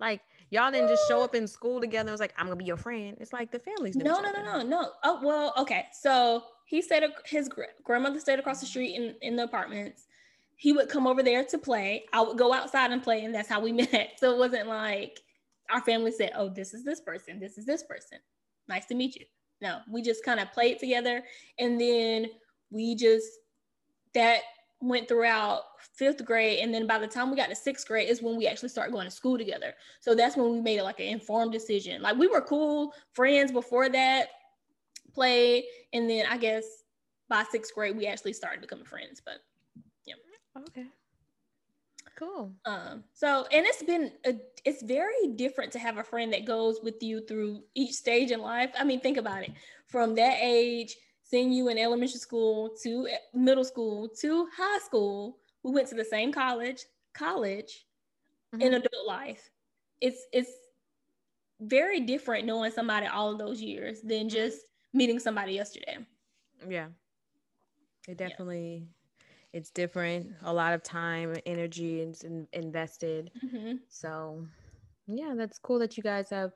Like 0.00 0.20
Y'all 0.50 0.72
didn't 0.72 0.88
just 0.88 1.06
show 1.06 1.22
up 1.22 1.34
in 1.34 1.46
school 1.46 1.80
together. 1.80 2.08
It 2.08 2.12
was 2.12 2.20
like, 2.20 2.34
I'm 2.36 2.46
gonna 2.46 2.56
be 2.56 2.64
your 2.64 2.76
friend. 2.76 3.16
It's 3.20 3.32
like 3.32 3.52
the 3.52 3.60
families. 3.60 3.94
No, 3.94 4.20
no, 4.20 4.32
no, 4.32 4.42
no, 4.42 4.62
no. 4.62 4.90
Oh 5.04 5.20
well, 5.22 5.54
okay. 5.56 5.86
So 5.92 6.42
he 6.64 6.82
stayed. 6.82 7.04
His 7.24 7.48
grandmother 7.84 8.18
stayed 8.18 8.38
across 8.40 8.60
the 8.60 8.66
street 8.66 8.96
in 8.96 9.14
in 9.22 9.36
the 9.36 9.44
apartments. 9.44 10.06
He 10.56 10.72
would 10.72 10.88
come 10.88 11.06
over 11.06 11.22
there 11.22 11.44
to 11.44 11.56
play. 11.58 12.04
I 12.12 12.20
would 12.20 12.36
go 12.36 12.52
outside 12.52 12.90
and 12.90 13.02
play, 13.02 13.24
and 13.24 13.34
that's 13.34 13.48
how 13.48 13.60
we 13.60 13.72
met. 13.92 14.12
So 14.18 14.32
it 14.32 14.38
wasn't 14.38 14.66
like 14.68 15.20
our 15.70 15.80
family 15.80 16.10
said, 16.10 16.32
"Oh, 16.34 16.48
this 16.48 16.74
is 16.74 16.84
this 16.84 17.00
person. 17.00 17.38
This 17.38 17.56
is 17.56 17.64
this 17.64 17.84
person. 17.84 18.18
Nice 18.68 18.86
to 18.86 18.94
meet 18.96 19.14
you." 19.14 19.26
No, 19.62 19.78
we 19.88 20.02
just 20.02 20.24
kind 20.24 20.40
of 20.40 20.50
played 20.52 20.80
together, 20.80 21.22
and 21.58 21.80
then 21.80 22.26
we 22.72 22.96
just 22.96 23.28
that 24.14 24.40
went 24.80 25.06
throughout 25.06 25.62
fifth 25.94 26.24
grade 26.24 26.60
and 26.60 26.72
then 26.72 26.86
by 26.86 26.98
the 26.98 27.06
time 27.06 27.30
we 27.30 27.36
got 27.36 27.48
to 27.48 27.54
sixth 27.54 27.86
grade 27.86 28.08
is 28.08 28.22
when 28.22 28.36
we 28.36 28.46
actually 28.46 28.68
started 28.68 28.92
going 28.92 29.04
to 29.04 29.10
school 29.10 29.36
together 29.36 29.74
so 30.00 30.14
that's 30.14 30.36
when 30.36 30.50
we 30.50 30.60
made 30.60 30.78
it 30.78 30.84
like 30.84 31.00
an 31.00 31.06
informed 31.06 31.52
decision 31.52 32.00
like 32.00 32.16
we 32.16 32.26
were 32.26 32.40
cool 32.40 32.92
friends 33.12 33.52
before 33.52 33.88
that 33.90 34.28
played 35.12 35.64
and 35.92 36.08
then 36.08 36.24
i 36.30 36.38
guess 36.38 36.64
by 37.30 37.44
sixth 37.44 37.74
grade, 37.74 37.96
we 37.96 38.06
actually 38.06 38.34
started 38.34 38.60
becoming 38.60 38.84
friends. 38.84 39.22
But 39.24 39.36
yeah. 40.04 40.16
Okay. 40.58 40.86
Cool. 42.18 42.52
Um, 42.66 43.04
so 43.14 43.46
and 43.50 43.64
it's 43.64 43.82
been 43.82 44.12
a, 44.26 44.34
it's 44.66 44.82
very 44.82 45.28
different 45.36 45.72
to 45.72 45.78
have 45.78 45.96
a 45.96 46.04
friend 46.04 46.30
that 46.34 46.44
goes 46.44 46.80
with 46.82 47.02
you 47.02 47.24
through 47.26 47.62
each 47.74 47.94
stage 47.94 48.30
in 48.30 48.42
life. 48.42 48.72
I 48.78 48.84
mean, 48.84 49.00
think 49.00 49.16
about 49.16 49.44
it. 49.44 49.52
From 49.86 50.14
that 50.16 50.36
age, 50.42 50.94
seeing 51.30 51.52
you 51.52 51.68
in 51.68 51.78
elementary 51.78 52.18
school 52.18 52.70
to 52.82 53.08
middle 53.32 53.64
school 53.64 54.08
to 54.20 54.48
high 54.56 54.78
school, 54.80 55.38
we 55.62 55.70
went 55.70 55.88
to 55.88 55.94
the 55.94 56.04
same 56.04 56.32
college, 56.32 56.84
college, 57.14 57.86
mm-hmm. 58.54 58.62
in 58.62 58.74
adult 58.74 59.06
life. 59.06 59.50
It's 60.00 60.26
it's 60.32 60.50
very 61.60 62.00
different 62.00 62.46
knowing 62.46 62.72
somebody 62.72 63.06
all 63.06 63.30
of 63.30 63.38
those 63.38 63.60
years 63.60 64.00
than 64.00 64.26
mm-hmm. 64.26 64.28
just 64.28 64.58
meeting 64.92 65.18
somebody 65.18 65.52
yesterday. 65.52 65.98
Yeah. 66.68 66.88
It 68.08 68.16
definitely 68.16 68.86
yeah. 69.20 69.26
it's 69.52 69.70
different. 69.70 70.32
A 70.42 70.52
lot 70.52 70.72
of 70.72 70.82
time, 70.82 71.36
energy 71.46 72.00
is 72.00 72.22
in, 72.22 72.48
invested. 72.52 73.30
Mm-hmm. 73.44 73.76
So 73.88 74.46
yeah, 75.06 75.34
that's 75.36 75.58
cool 75.58 75.78
that 75.78 75.96
you 75.96 76.02
guys 76.02 76.30
have 76.30 76.52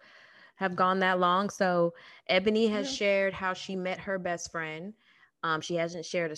have 0.57 0.77
gone 0.77 1.01
that 1.01 1.19
long. 1.19 1.51
So 1.51 1.95
Ebony 2.29 2.69
has 2.69 2.91
yeah. 2.91 2.97
shared 2.97 3.35
how 3.35 3.53
she 3.55 3.77
met 3.77 3.99
her 4.01 4.19
best 4.19 4.51
friend. 4.51 4.95
Um, 5.43 5.61
she 5.61 5.75
hasn't 5.75 6.07
shared 6.07 6.33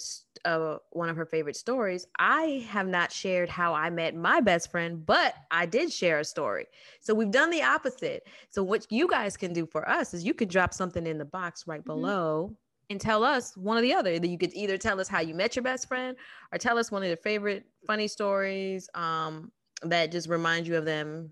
a, 0.45 0.49
uh, 0.49 0.79
one 0.91 1.09
of 1.09 1.17
her 1.17 1.27
favorite 1.27 1.55
stories. 1.55 2.09
I 2.19 2.67
have 2.69 2.89
not 2.89 3.13
shared 3.13 3.49
how 3.49 3.73
I 3.73 3.89
met 3.89 4.17
my 4.17 4.41
best 4.41 4.69
friend, 4.69 5.07
but 5.07 5.35
I 5.53 5.65
did 5.65 5.93
share 5.93 6.19
a 6.19 6.25
story. 6.25 6.67
So 7.01 7.15
we've 7.15 7.31
done 7.31 7.51
the 7.51 7.63
opposite. 7.63 8.27
So 8.51 8.65
what 8.65 8.91
you 8.91 9.07
guys 9.07 9.37
can 9.37 9.53
do 9.53 9.65
for 9.65 9.89
us 9.89 10.13
is 10.13 10.25
you 10.25 10.35
can 10.35 10.49
drop 10.49 10.75
something 10.75 11.07
in 11.07 11.19
the 11.19 11.25
box 11.25 11.69
right 11.69 11.81
mm-hmm. 11.81 11.87
below 11.87 12.57
and 12.91 13.01
tell 13.01 13.23
us 13.23 13.57
one 13.57 13.79
or 13.79 13.81
the 13.81 13.95
other. 13.95 14.19
That 14.19 14.27
You 14.27 14.39
could 14.39 14.55
either 14.55 14.77
tell 14.77 15.01
us 15.01 15.07
how 15.07 15.21
you 15.21 15.35
met 15.35 15.55
your 15.55 15.63
best 15.63 15.87
friend 15.87 16.17
or 16.53 16.59
tell 16.59 16.77
us 16.77 16.91
one 16.91 17.03
of 17.03 17.09
your 17.09 17.17
favorite 17.17 17.65
funny 17.87 18.09
stories 18.09 18.89
um, 18.95 19.53
that 19.83 20.11
just 20.11 20.29
remind 20.29 20.67
you 20.67 20.77
of 20.77 20.85
them 20.85 21.31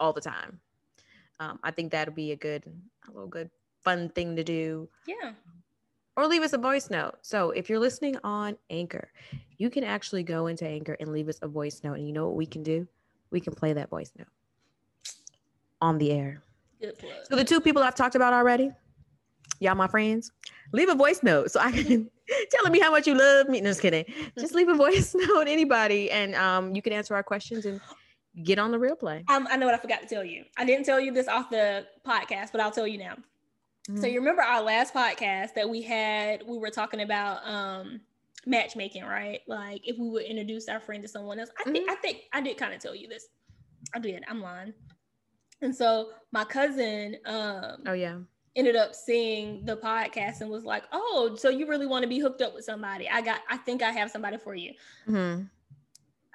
all 0.00 0.12
the 0.12 0.20
time. 0.20 0.60
Um, 1.40 1.58
I 1.62 1.70
think 1.70 1.92
that'll 1.92 2.14
be 2.14 2.32
a 2.32 2.36
good, 2.36 2.64
a 3.08 3.12
little 3.12 3.28
good, 3.28 3.50
fun 3.84 4.08
thing 4.10 4.36
to 4.36 4.44
do. 4.44 4.88
Yeah 5.06 5.32
or 6.16 6.26
leave 6.26 6.42
us 6.42 6.52
a 6.52 6.58
voice 6.58 6.90
note. 6.90 7.14
So 7.22 7.50
if 7.50 7.68
you're 7.68 7.78
listening 7.78 8.16
on 8.24 8.56
Anchor, 8.70 9.10
you 9.58 9.70
can 9.70 9.84
actually 9.84 10.22
go 10.22 10.46
into 10.46 10.66
Anchor 10.66 10.96
and 10.98 11.12
leave 11.12 11.28
us 11.28 11.38
a 11.42 11.48
voice 11.48 11.82
note. 11.84 11.94
And 11.94 12.06
you 12.06 12.12
know 12.12 12.26
what 12.26 12.36
we 12.36 12.46
can 12.46 12.62
do? 12.62 12.88
We 13.30 13.40
can 13.40 13.54
play 13.54 13.72
that 13.74 13.90
voice 13.90 14.12
note 14.18 14.28
on 15.80 15.98
the 15.98 16.12
air. 16.12 16.42
So 17.24 17.36
the 17.36 17.44
two 17.44 17.60
people 17.60 17.82
I've 17.82 17.94
talked 17.94 18.14
about 18.14 18.32
already, 18.32 18.70
y'all 19.60 19.74
my 19.74 19.88
friends, 19.88 20.30
leave 20.72 20.88
a 20.88 20.94
voice 20.94 21.22
note 21.22 21.50
so 21.50 21.60
I 21.60 21.72
can 21.72 22.10
telling 22.50 22.72
me 22.72 22.80
how 22.80 22.90
much 22.90 23.06
you 23.06 23.14
love 23.14 23.48
me. 23.48 23.60
No, 23.60 23.70
just 23.70 23.82
kidding. 23.82 24.04
Just 24.38 24.54
leave 24.54 24.68
a 24.68 24.74
voice 24.74 25.14
note, 25.18 25.48
anybody, 25.48 26.10
and 26.10 26.34
um, 26.34 26.74
you 26.74 26.82
can 26.82 26.92
answer 26.92 27.14
our 27.14 27.22
questions 27.22 27.66
and 27.66 27.80
get 28.42 28.58
on 28.58 28.70
the 28.70 28.78
real 28.78 28.96
play. 28.96 29.24
Um, 29.28 29.48
I 29.50 29.56
know 29.56 29.66
what 29.66 29.74
I 29.74 29.78
forgot 29.78 30.02
to 30.02 30.06
tell 30.06 30.24
you. 30.24 30.44
I 30.56 30.64
didn't 30.64 30.84
tell 30.84 31.00
you 31.00 31.12
this 31.12 31.28
off 31.28 31.50
the 31.50 31.86
podcast, 32.06 32.52
but 32.52 32.60
I'll 32.60 32.70
tell 32.70 32.86
you 32.86 32.98
now. 32.98 33.14
Mm-hmm. 33.88 34.00
So 34.00 34.06
you 34.06 34.18
remember 34.18 34.42
our 34.42 34.62
last 34.62 34.92
podcast 34.92 35.54
that 35.54 35.68
we 35.68 35.82
had, 35.82 36.42
we 36.46 36.58
were 36.58 36.70
talking 36.70 37.00
about 37.00 37.46
um 37.46 38.00
matchmaking, 38.46 39.04
right? 39.04 39.40
Like 39.46 39.86
if 39.86 39.98
we 39.98 40.08
would 40.08 40.24
introduce 40.24 40.68
our 40.68 40.80
friend 40.80 41.02
to 41.02 41.08
someone 41.08 41.38
else. 41.38 41.50
I 41.60 41.64
think 41.70 41.88
mm-hmm. 41.88 41.90
I 41.90 41.96
think 41.96 42.22
I 42.32 42.40
did 42.40 42.56
kind 42.56 42.74
of 42.74 42.80
tell 42.80 42.94
you 42.94 43.08
this. 43.08 43.26
I 43.94 43.98
did. 43.98 44.24
I'm 44.28 44.40
lying. 44.40 44.74
And 45.62 45.74
so 45.74 46.10
my 46.32 46.44
cousin 46.44 47.16
um 47.24 47.82
oh 47.86 47.92
yeah 47.92 48.18
ended 48.54 48.74
up 48.74 48.94
seeing 48.94 49.64
the 49.66 49.76
podcast 49.76 50.40
and 50.40 50.50
was 50.50 50.64
like, 50.64 50.84
"Oh, 50.90 51.36
so 51.38 51.50
you 51.50 51.66
really 51.66 51.86
want 51.86 52.02
to 52.02 52.08
be 52.08 52.18
hooked 52.18 52.40
up 52.40 52.54
with 52.54 52.64
somebody? 52.64 53.08
I 53.08 53.20
got 53.20 53.40
I 53.48 53.58
think 53.58 53.82
I 53.82 53.90
have 53.92 54.10
somebody 54.10 54.38
for 54.38 54.54
you." 54.54 54.72
Mm-hmm. 55.08 55.42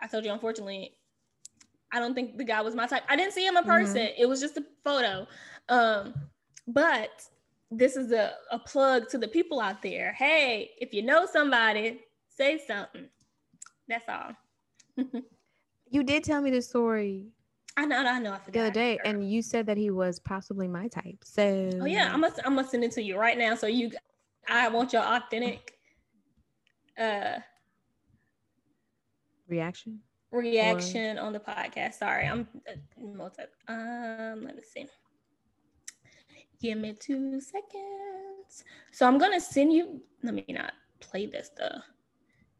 I 0.02 0.08
told 0.08 0.26
you 0.26 0.32
unfortunately 0.32 0.95
I 1.94 2.00
don't 2.00 2.14
think 2.14 2.38
the 2.38 2.44
guy 2.44 2.62
was 2.62 2.76
my 2.76 2.88
type. 2.88 3.04
I 3.10 3.16
didn't 3.16 3.34
see 3.34 3.46
him 3.46 3.58
in 3.58 3.64
person. 3.64 3.98
Mm-hmm. 3.98 4.22
It 4.22 4.28
was 4.28 4.39
just 4.39 4.58
a 4.58 4.64
photo. 4.84 5.28
Um 5.70 6.14
but 6.68 7.28
this 7.72 7.96
is 7.96 8.12
a, 8.12 8.34
a 8.52 8.60
plug 8.60 9.10
to 9.10 9.18
the 9.18 9.28
people 9.28 9.60
out 9.60 9.82
there. 9.82 10.14
Hey, 10.14 10.72
if 10.78 10.94
you 10.94 11.02
know 11.02 11.26
somebody, 11.26 12.02
say 12.28 12.60
something. 12.68 13.08
That's 13.88 14.06
all. 14.10 14.36
you 15.89 16.04
did 16.04 16.24
tell 16.24 16.42
me 16.42 16.52
the 16.52 16.62
story. 16.62 17.28
I 17.78 17.86
know, 17.86 18.00
I 18.00 18.20
know. 18.20 18.34
I 18.34 18.39
forgot. 18.39 18.54
The 18.54 18.60
other 18.60 18.72
day, 18.72 19.00
and 19.06 19.30
you 19.30 19.42
said 19.42 19.66
that 19.68 19.78
he 19.78 19.92
was 19.92 20.20
possibly 20.20 20.68
my 20.68 20.89
type. 20.89 21.20
So. 21.24 21.70
Oh 21.82 21.86
yeah, 21.86 22.12
I'm 22.14 22.22
gonna 22.22 22.34
I'm 22.46 22.56
gonna 22.56 22.68
send 22.68 22.84
it 22.84 22.92
to 22.94 23.02
you 23.02 23.18
right 23.18 23.38
now. 23.38 23.56
So 23.56 23.68
you, 23.68 23.92
I 24.50 24.68
want 24.68 24.92
your 24.92 25.04
authentic. 25.04 25.78
Uh. 27.00 27.39
Reaction. 29.48 30.00
Reaction 30.32 31.17
or... 31.17 31.21
on 31.21 31.34
the 31.34 31.39
podcast. 31.39 31.95
Sorry, 31.95 32.25
I'm. 32.25 32.47
Uh, 32.67 32.73
multi- 32.99 33.43
um, 33.67 34.43
let 34.45 34.55
me 34.55 34.61
see. 34.63 34.88
Give 36.61 36.77
me 36.77 36.93
two 36.93 37.41
seconds. 37.41 38.63
So 38.91 39.07
I'm 39.07 39.17
gonna 39.17 39.41
send 39.41 39.73
you. 39.73 40.01
Let 40.23 40.34
me 40.34 40.45
not 40.49 40.73
play 40.99 41.25
this. 41.25 41.49
The 41.57 41.82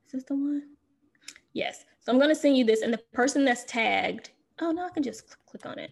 is 0.06 0.12
this 0.12 0.24
the 0.24 0.36
one? 0.36 0.64
Yes. 1.54 1.86
So 2.00 2.12
I'm 2.12 2.20
gonna 2.20 2.36
send 2.36 2.58
you 2.58 2.66
this, 2.66 2.82
and 2.82 2.94
the 2.94 3.00
person 3.14 3.46
that's 3.46 3.64
tagged. 3.66 4.32
Oh 4.60 4.72
no, 4.72 4.86
I 4.86 4.90
can 4.90 5.04
just 5.04 5.36
click 5.46 5.66
on 5.66 5.80
it. 5.80 5.92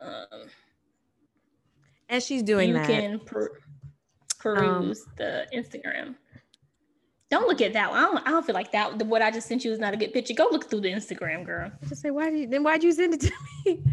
Um, 0.00 0.48
As 2.08 2.24
she's 2.24 2.42
doing 2.42 2.68
you 2.68 2.74
that, 2.74 2.88
you 2.88 2.94
can 2.94 3.18
per- 3.20 3.58
peruse 4.38 5.02
um, 5.06 5.12
the 5.16 5.46
Instagram. 5.54 6.14
Don't 7.30 7.46
look 7.46 7.60
at 7.60 7.72
that 7.74 7.90
one. 7.90 7.98
I 7.98 8.02
don't, 8.02 8.26
I 8.26 8.30
don't 8.30 8.44
feel 8.44 8.54
like 8.54 8.72
that. 8.72 9.06
What 9.06 9.22
I 9.22 9.30
just 9.30 9.46
sent 9.46 9.64
you 9.64 9.70
is 9.70 9.78
not 9.78 9.94
a 9.94 9.96
good 9.96 10.12
picture. 10.12 10.34
Go 10.34 10.48
look 10.50 10.68
through 10.68 10.80
the 10.80 10.90
Instagram, 10.90 11.46
girl. 11.46 11.70
Just 11.88 12.02
say 12.02 12.10
why 12.10 12.30
did 12.30 12.40
you, 12.40 12.46
then 12.48 12.64
why'd 12.64 12.82
you 12.82 12.92
send 12.92 13.14
it 13.14 13.20
to 13.20 13.32
me? 13.66 13.84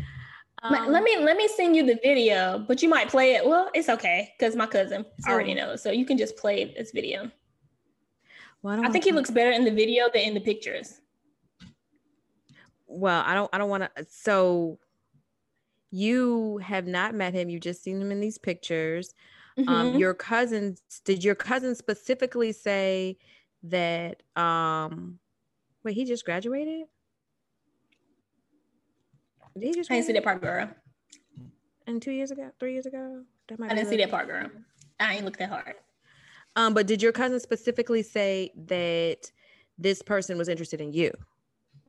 Um, 0.63 0.91
let 0.91 1.03
me 1.03 1.15
let 1.19 1.37
me 1.37 1.47
send 1.47 1.75
you 1.75 1.85
the 1.85 1.99
video, 2.01 2.65
but 2.67 2.81
you 2.81 2.89
might 2.89 3.09
play 3.09 3.35
it. 3.35 3.45
Well, 3.45 3.69
it's 3.75 3.89
okay 3.89 4.33
because 4.37 4.55
my 4.55 4.65
cousin 4.65 5.05
already 5.27 5.53
knows, 5.53 5.83
so 5.83 5.91
you 5.91 6.03
can 6.03 6.17
just 6.17 6.35
play 6.35 6.73
this 6.75 6.91
video. 6.91 7.29
Well, 8.63 8.83
I, 8.83 8.87
I 8.87 8.91
think 8.91 9.03
he 9.03 9.11
looks 9.11 9.29
better 9.29 9.51
in 9.51 9.65
the 9.65 9.71
video 9.71 10.05
than 10.11 10.23
in 10.23 10.33
the 10.33 10.39
pictures. 10.39 10.99
Well, 12.87 13.23
I 13.23 13.35
don't. 13.35 13.49
I 13.53 13.59
don't 13.59 13.69
want 13.69 13.83
to. 13.83 14.05
So, 14.09 14.79
you 15.91 16.57
have 16.57 16.87
not 16.87 17.13
met 17.13 17.35
him. 17.35 17.49
You've 17.49 17.61
just 17.61 17.83
seen 17.83 18.01
him 18.01 18.11
in 18.11 18.19
these 18.19 18.39
pictures. 18.39 19.13
Um, 19.57 19.65
mm-hmm. 19.65 19.73
Um, 19.73 19.97
your 19.97 20.13
cousins. 20.13 20.81
Did 21.03 21.23
your 21.23 21.35
cousin 21.35 21.75
specifically 21.75 22.51
say 22.51 23.17
that? 23.63 24.21
Um, 24.35 25.19
wait, 25.83 25.95
he 25.95 26.05
just 26.05 26.25
graduated. 26.25 26.85
Did 29.53 29.63
he 29.63 29.73
just 29.73 29.91
I 29.91 29.95
didn't 29.95 30.07
see 30.07 30.13
that 30.13 30.23
part, 30.23 30.41
girl. 30.41 30.69
And 31.87 32.01
two 32.01 32.11
years 32.11 32.31
ago, 32.31 32.51
three 32.59 32.73
years 32.73 32.85
ago, 32.85 33.23
that 33.47 33.57
might 33.57 33.71
I 33.71 33.75
didn't 33.75 33.89
see 33.89 33.97
that 33.97 34.11
part, 34.11 34.27
girl. 34.27 34.47
I 34.99 35.15
ain't 35.15 35.25
looked 35.25 35.39
that 35.39 35.49
hard. 35.49 35.75
Um, 36.55 36.73
but 36.73 36.85
did 36.87 37.01
your 37.01 37.11
cousin 37.11 37.39
specifically 37.39 38.03
say 38.03 38.51
that 38.67 39.31
this 39.77 40.01
person 40.01 40.37
was 40.37 40.49
interested 40.49 40.81
in 40.81 40.91
you? 40.91 41.11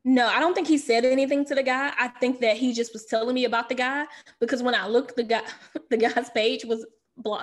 No, 0.04 0.26
I 0.26 0.40
don't 0.40 0.54
think 0.54 0.68
he 0.68 0.78
said 0.78 1.04
anything 1.04 1.44
to 1.46 1.54
the 1.54 1.62
guy. 1.62 1.92
I 1.98 2.08
think 2.08 2.40
that 2.40 2.56
he 2.56 2.72
just 2.72 2.92
was 2.92 3.04
telling 3.06 3.34
me 3.34 3.44
about 3.44 3.68
the 3.68 3.74
guy 3.74 4.06
because 4.40 4.62
when 4.62 4.74
I 4.74 4.86
looked, 4.86 5.16
the 5.16 5.22
guy, 5.22 5.42
the 5.90 5.96
guy's 5.96 6.30
page 6.30 6.64
was 6.64 6.86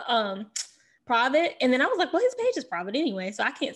um 0.07 0.47
private, 1.05 1.55
and 1.61 1.71
then 1.71 1.82
I 1.82 1.86
was 1.86 1.97
like, 1.97 2.11
well, 2.11 2.21
his 2.21 2.36
page 2.36 2.57
is 2.57 2.63
private 2.63 2.95
anyway, 2.95 3.32
so 3.32 3.43
I 3.43 3.51
can't 3.51 3.76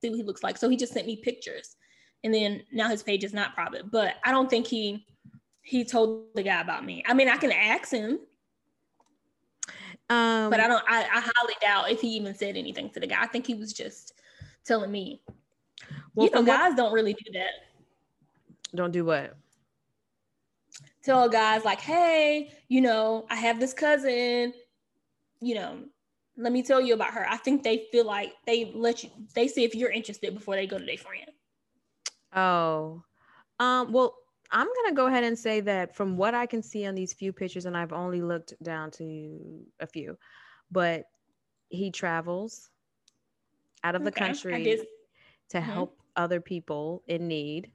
see 0.00 0.08
what 0.08 0.16
he 0.16 0.22
looks 0.22 0.42
like. 0.42 0.56
So 0.56 0.68
he 0.68 0.76
just 0.76 0.92
sent 0.92 1.06
me 1.06 1.16
pictures, 1.16 1.76
and 2.24 2.32
then 2.32 2.62
now 2.72 2.88
his 2.88 3.02
page 3.02 3.24
is 3.24 3.34
not 3.34 3.54
private. 3.54 3.90
But 3.90 4.14
I 4.24 4.30
don't 4.30 4.48
think 4.48 4.66
he 4.66 5.06
he 5.62 5.84
told 5.84 6.34
the 6.34 6.42
guy 6.42 6.60
about 6.60 6.84
me. 6.84 7.04
I 7.06 7.14
mean, 7.14 7.28
I 7.28 7.36
can 7.36 7.52
ask 7.52 7.90
him. 7.90 8.18
Um, 10.08 10.50
but 10.50 10.58
I 10.58 10.66
don't. 10.66 10.82
I, 10.88 11.02
I 11.02 11.20
highly 11.20 11.54
doubt 11.60 11.90
if 11.90 12.00
he 12.00 12.08
even 12.08 12.34
said 12.34 12.56
anything 12.56 12.90
to 12.90 13.00
the 13.00 13.06
guy. 13.06 13.22
I 13.22 13.26
think 13.26 13.46
he 13.46 13.54
was 13.54 13.72
just 13.72 14.14
telling 14.64 14.90
me. 14.90 15.22
Well, 16.14 16.26
you 16.26 16.32
know, 16.32 16.42
guys 16.42 16.70
what, 16.70 16.76
don't 16.76 16.92
really 16.92 17.14
do 17.14 17.32
that. 17.34 17.50
Don't 18.74 18.90
do 18.90 19.04
what? 19.04 19.36
Tell 21.02 21.28
guys 21.28 21.64
like, 21.64 21.80
hey, 21.80 22.52
you 22.68 22.80
know, 22.80 23.26
I 23.30 23.36
have 23.36 23.60
this 23.60 23.72
cousin. 23.72 24.52
You 25.40 25.54
know, 25.54 25.78
let 26.36 26.52
me 26.52 26.62
tell 26.62 26.80
you 26.80 26.94
about 26.94 27.12
her. 27.14 27.26
I 27.28 27.36
think 27.36 27.62
they 27.62 27.86
feel 27.92 28.06
like 28.06 28.32
they 28.46 28.72
let 28.74 29.02
you. 29.02 29.10
They 29.34 29.48
see 29.48 29.64
if 29.64 29.74
you're 29.74 29.90
interested 29.90 30.34
before 30.34 30.56
they 30.56 30.66
go 30.66 30.78
to 30.78 30.84
their 30.84 30.96
friend. 30.96 31.30
Oh, 32.34 33.02
um. 33.58 33.92
Well, 33.92 34.16
I'm 34.50 34.66
gonna 34.66 34.94
go 34.94 35.06
ahead 35.06 35.24
and 35.24 35.38
say 35.38 35.60
that 35.60 35.94
from 35.94 36.16
what 36.16 36.34
I 36.34 36.46
can 36.46 36.62
see 36.62 36.86
on 36.86 36.94
these 36.94 37.12
few 37.12 37.32
pictures, 37.32 37.66
and 37.66 37.76
I've 37.76 37.92
only 37.92 38.22
looked 38.22 38.54
down 38.62 38.90
to 38.92 39.64
a 39.80 39.86
few, 39.86 40.16
but 40.70 41.04
he 41.68 41.90
travels 41.90 42.68
out 43.84 43.94
of 43.94 44.04
the 44.04 44.12
country 44.12 44.64
to 45.50 45.58
mm-hmm. 45.58 45.70
help 45.70 45.98
other 46.16 46.40
people 46.40 47.02
in 47.06 47.28
need. 47.28 47.70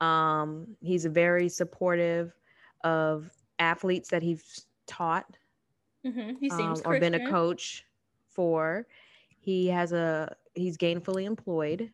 Um, 0.00 0.76
he's 0.80 1.04
very 1.04 1.48
supportive 1.48 2.32
of 2.84 3.30
athletes 3.58 4.08
that 4.10 4.22
he's 4.22 4.66
taught 4.86 5.26
mm-hmm. 6.06 6.36
he 6.40 6.50
um, 6.50 6.76
or 6.84 6.98
been 6.98 7.14
a 7.14 7.30
coach 7.30 7.84
for. 8.28 8.86
He 9.40 9.68
has 9.68 9.92
a 9.92 10.34
he's 10.54 10.76
gainfully 10.76 11.24
employed. 11.24 11.90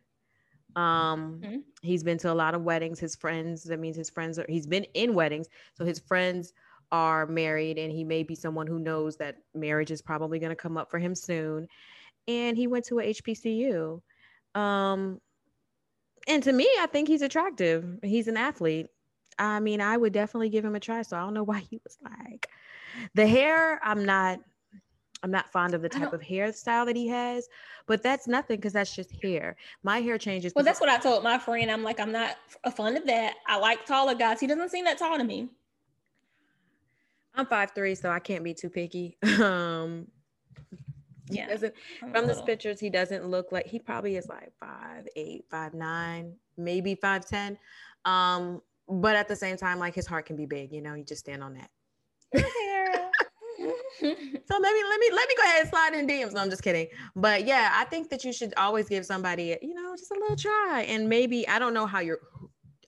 Um, 0.74 1.40
mm-hmm. 1.42 1.56
he's 1.80 2.04
been 2.04 2.18
to 2.18 2.32
a 2.32 2.34
lot 2.34 2.54
of 2.54 2.62
weddings. 2.62 3.00
His 3.00 3.16
friends, 3.16 3.64
that 3.64 3.80
means 3.80 3.96
his 3.96 4.10
friends 4.10 4.38
are 4.38 4.46
he's 4.48 4.66
been 4.66 4.84
in 4.94 5.14
weddings, 5.14 5.48
so 5.74 5.84
his 5.84 5.98
friends 5.98 6.52
are 6.92 7.26
married, 7.26 7.78
and 7.78 7.90
he 7.90 8.04
may 8.04 8.22
be 8.22 8.34
someone 8.34 8.66
who 8.66 8.78
knows 8.78 9.16
that 9.16 9.36
marriage 9.54 9.90
is 9.90 10.02
probably 10.02 10.38
going 10.38 10.50
to 10.50 10.56
come 10.56 10.76
up 10.76 10.90
for 10.90 10.98
him 10.98 11.14
soon. 11.14 11.68
And 12.28 12.56
he 12.56 12.66
went 12.66 12.84
to 12.86 13.00
a 13.00 13.12
HBCU. 13.12 14.00
Um, 14.54 15.20
and 16.28 16.42
to 16.42 16.52
me, 16.52 16.68
I 16.80 16.86
think 16.86 17.08
he's 17.08 17.22
attractive. 17.22 17.98
He's 18.02 18.28
an 18.28 18.36
athlete. 18.36 18.88
I 19.38 19.60
mean, 19.60 19.80
I 19.80 19.96
would 19.96 20.12
definitely 20.12 20.48
give 20.48 20.64
him 20.64 20.74
a 20.74 20.80
try. 20.80 21.02
So 21.02 21.16
I 21.16 21.20
don't 21.20 21.34
know 21.34 21.44
why 21.44 21.60
he 21.60 21.80
was 21.84 21.98
like 22.02 22.48
the 23.14 23.26
hair. 23.26 23.80
I'm 23.84 24.04
not. 24.04 24.40
I'm 25.22 25.30
not 25.30 25.50
fond 25.50 25.74
of 25.74 25.80
the 25.80 25.88
type 25.88 26.12
of 26.12 26.20
hairstyle 26.20 26.84
that 26.86 26.94
he 26.94 27.08
has, 27.08 27.48
but 27.86 28.02
that's 28.02 28.28
nothing 28.28 28.56
because 28.56 28.74
that's 28.74 28.94
just 28.94 29.10
hair. 29.22 29.56
My 29.82 30.00
hair 30.00 30.18
changes. 30.18 30.52
Well, 30.54 30.64
that's 30.64 30.78
what 30.78 30.90
I 30.90 30.98
told 30.98 31.24
my 31.24 31.38
friend. 31.38 31.70
I'm 31.70 31.82
like, 31.82 31.98
I'm 31.98 32.12
not 32.12 32.36
a 32.64 32.70
fan 32.70 32.96
of 32.96 33.06
that. 33.06 33.34
I 33.48 33.56
like 33.56 33.86
taller 33.86 34.14
guys. 34.14 34.38
He 34.38 34.46
doesn't 34.46 34.68
seem 34.68 34.84
that 34.84 34.98
tall 34.98 35.16
to 35.16 35.24
me. 35.24 35.48
I'm 37.34 37.46
five 37.46 37.72
three, 37.74 37.94
so 37.94 38.10
I 38.10 38.18
can't 38.18 38.44
be 38.44 38.54
too 38.54 38.70
picky. 38.70 39.16
Um, 39.40 40.06
yeah. 41.28 41.48
doesn't 41.48 41.74
from 42.12 42.26
the 42.28 42.34
pictures, 42.46 42.78
he 42.78 42.88
doesn't 42.88 43.26
look 43.26 43.50
like 43.50 43.66
he 43.66 43.78
probably 43.80 44.16
is 44.16 44.28
like 44.28 44.52
five 44.60 45.08
eight, 45.16 45.44
five 45.50 45.74
nine, 45.74 46.34
maybe 46.56 46.94
five 46.94 47.26
ten. 47.26 47.58
Um, 48.04 48.62
but 48.88 49.16
at 49.16 49.26
the 49.26 49.34
same 49.34 49.56
time, 49.56 49.78
like 49.78 49.94
his 49.94 50.06
heart 50.06 50.26
can 50.26 50.36
be 50.36 50.46
big, 50.46 50.72
you 50.72 50.80
know, 50.80 50.94
you 50.94 51.04
just 51.04 51.20
stand 51.20 51.42
on 51.42 51.54
that. 51.54 51.70
So 53.58 54.58
maybe 54.60 54.78
let 54.88 55.00
me 55.00 55.10
let 55.12 55.28
me 55.28 55.34
go 55.36 55.42
ahead 55.42 55.60
and 55.60 55.68
slide 55.68 55.94
in 55.94 56.06
DMs. 56.06 56.32
No, 56.32 56.40
I'm 56.40 56.50
just 56.50 56.62
kidding. 56.62 56.88
But 57.14 57.46
yeah, 57.46 57.72
I 57.74 57.84
think 57.84 58.10
that 58.10 58.24
you 58.24 58.32
should 58.32 58.52
always 58.56 58.88
give 58.88 59.06
somebody, 59.06 59.56
you 59.62 59.74
know, 59.74 59.94
just 59.96 60.10
a 60.10 60.14
little 60.14 60.36
try. 60.36 60.84
And 60.88 61.08
maybe 61.08 61.48
I 61.48 61.58
don't 61.58 61.74
know 61.74 61.86
how 61.86 62.00
your 62.00 62.18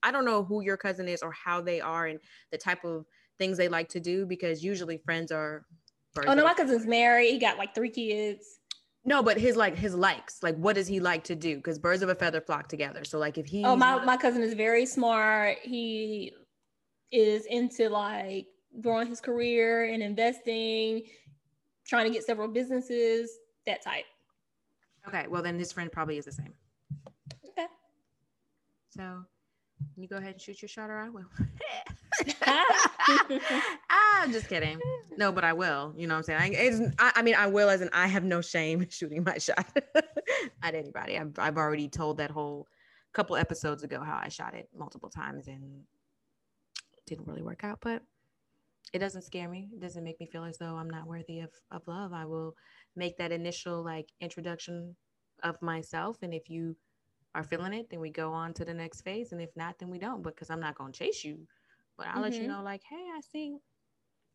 I 0.02 0.10
don't 0.10 0.24
know 0.24 0.44
who 0.44 0.62
your 0.62 0.76
cousin 0.76 1.08
is 1.08 1.22
or 1.22 1.32
how 1.32 1.60
they 1.60 1.80
are 1.80 2.06
and 2.06 2.20
the 2.52 2.58
type 2.58 2.84
of 2.84 3.04
things 3.38 3.56
they 3.56 3.68
like 3.68 3.88
to 3.90 4.00
do 4.00 4.26
because 4.26 4.62
usually 4.62 4.98
friends 4.98 5.32
are 5.32 5.64
Oh 6.26 6.34
no, 6.34 6.44
my 6.44 6.54
cousin's 6.54 6.86
married. 6.86 7.30
He 7.30 7.38
got 7.38 7.58
like 7.58 7.74
three 7.74 7.90
kids. 7.90 8.58
No, 9.04 9.22
but 9.22 9.38
his 9.38 9.56
like 9.56 9.76
his 9.76 9.94
likes, 9.94 10.42
like 10.42 10.56
what 10.56 10.74
does 10.74 10.86
he 10.86 11.00
like 11.00 11.24
to 11.24 11.34
do? 11.34 11.56
Because 11.56 11.78
birds 11.78 12.02
of 12.02 12.08
a 12.08 12.14
feather 12.14 12.40
flock 12.40 12.68
together. 12.68 13.04
So 13.04 13.18
like 13.18 13.38
if 13.38 13.46
he 13.46 13.64
Oh 13.64 13.76
my 13.76 14.04
my 14.04 14.16
cousin 14.16 14.42
is 14.42 14.54
very 14.54 14.84
smart. 14.84 15.58
He 15.62 16.32
is 17.10 17.46
into 17.46 17.88
like 17.88 18.46
growing 18.80 19.08
his 19.08 19.20
career 19.20 19.84
and 19.84 20.02
investing, 20.02 21.02
trying 21.86 22.06
to 22.06 22.12
get 22.12 22.24
several 22.24 22.48
businesses, 22.48 23.30
that 23.66 23.82
type. 23.82 24.04
Okay, 25.06 25.26
well 25.28 25.42
then 25.42 25.58
his 25.58 25.72
friend 25.72 25.90
probably 25.90 26.18
is 26.18 26.24
the 26.24 26.32
same. 26.32 26.52
Okay. 27.50 27.66
So 28.90 29.24
you 29.96 30.08
go 30.08 30.16
ahead 30.16 30.32
and 30.32 30.40
shoot 30.40 30.60
your 30.60 30.68
shot 30.68 30.90
or 30.90 30.98
I 30.98 31.08
will. 31.08 31.26
I'm 33.90 34.32
just 34.32 34.48
kidding. 34.48 34.80
No, 35.16 35.32
but 35.32 35.44
I 35.44 35.52
will. 35.52 35.94
You 35.96 36.06
know 36.06 36.14
what 36.14 36.18
I'm 36.18 36.24
saying? 36.24 36.56
I, 36.56 36.58
it's, 36.58 36.96
I, 36.98 37.12
I 37.16 37.22
mean, 37.22 37.34
I 37.34 37.46
will 37.46 37.68
as 37.68 37.80
in 37.80 37.90
I 37.92 38.06
have 38.06 38.24
no 38.24 38.40
shame 38.40 38.86
shooting 38.90 39.24
my 39.24 39.38
shot 39.38 39.66
at 40.62 40.74
anybody. 40.74 41.18
I've, 41.18 41.38
I've 41.38 41.56
already 41.56 41.88
told 41.88 42.18
that 42.18 42.30
whole 42.30 42.66
couple 43.12 43.36
episodes 43.36 43.82
ago 43.82 44.00
how 44.02 44.20
I 44.22 44.28
shot 44.28 44.54
it 44.54 44.68
multiple 44.76 45.10
times 45.10 45.48
and 45.48 45.82
didn't 47.06 47.26
really 47.26 47.42
work 47.42 47.64
out, 47.64 47.78
but 47.80 48.02
it 48.92 48.98
doesn't 48.98 49.22
scare 49.22 49.48
me. 49.48 49.68
It 49.72 49.80
doesn't 49.80 50.04
make 50.04 50.20
me 50.20 50.26
feel 50.26 50.44
as 50.44 50.58
though 50.58 50.76
I'm 50.76 50.90
not 50.90 51.06
worthy 51.06 51.40
of, 51.40 51.50
of 51.70 51.86
love. 51.86 52.12
I 52.12 52.24
will 52.24 52.54
make 52.96 53.16
that 53.18 53.32
initial 53.32 53.84
like 53.84 54.08
introduction 54.20 54.96
of 55.42 55.60
myself. 55.62 56.18
And 56.22 56.32
if 56.32 56.48
you 56.48 56.76
are 57.34 57.44
feeling 57.44 57.74
it, 57.74 57.90
then 57.90 58.00
we 58.00 58.10
go 58.10 58.32
on 58.32 58.54
to 58.54 58.64
the 58.64 58.74
next 58.74 59.02
phase. 59.02 59.32
And 59.32 59.40
if 59.40 59.50
not, 59.56 59.78
then 59.78 59.90
we 59.90 59.98
don't 59.98 60.22
because 60.22 60.50
I'm 60.50 60.60
not 60.60 60.76
going 60.76 60.92
to 60.92 60.98
chase 60.98 61.24
you. 61.24 61.38
But 61.96 62.06
I'll 62.06 62.14
mm-hmm. 62.14 62.22
let 62.22 62.32
you 62.34 62.40
mm-hmm. 62.40 62.52
know, 62.52 62.62
like, 62.62 62.82
hey, 62.88 63.08
I 63.16 63.20
see. 63.20 63.58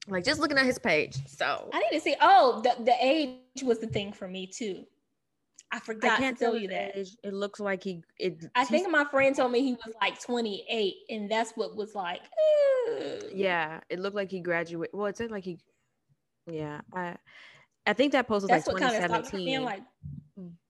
Like 0.08 0.26
just 0.26 0.40
looking 0.40 0.58
at 0.58 0.66
his 0.66 0.80
page. 0.80 1.18
So 1.28 1.70
I 1.72 1.80
need 1.80 1.98
to 1.98 2.02
see. 2.02 2.16
Oh, 2.22 2.62
the, 2.62 2.84
the 2.84 2.96
age 3.02 3.64
was 3.64 3.80
the 3.80 3.88
thing 3.88 4.12
for 4.12 4.28
me 4.28 4.48
too. 4.48 4.86
I 5.72 5.80
forgot 5.80 6.14
I 6.14 6.18
can't 6.18 6.38
to 6.38 6.46
tell 6.46 6.56
you 6.56 6.68
that. 6.68 6.98
Age. 6.98 7.16
It 7.24 7.34
looks 7.34 7.60
like 7.60 7.84
he. 7.84 8.04
It. 8.20 8.46
I 8.54 8.66
think 8.66 8.90
my 8.92 9.06
friend 9.06 9.36
told 9.36 9.52
me 9.52 9.62
he 9.62 9.74
was 9.74 9.96
like 10.02 10.22
28, 10.22 10.94
and 11.10 11.32
that's 11.32 11.54
what 11.54 11.76
was 11.76 11.96
like. 11.96 12.22
Yeah, 13.34 13.80
it 13.90 14.00
looked 14.00 14.16
like 14.16 14.32
he 14.32 14.40
graduated. 14.40 14.94
Well, 14.94 15.08
it 15.08 15.18
said 15.18 15.32
like 15.32 15.44
he. 15.44 15.60
Yeah, 16.48 16.82
I. 16.94 17.16
I 17.86 17.92
think 17.92 18.14
that 18.14 18.30
post 18.30 18.44
was 18.44 18.50
that's 18.50 18.68
like 18.68 18.78
2017. 18.78 19.46
Kind 19.46 19.58
of 19.58 19.64
like 19.66 19.82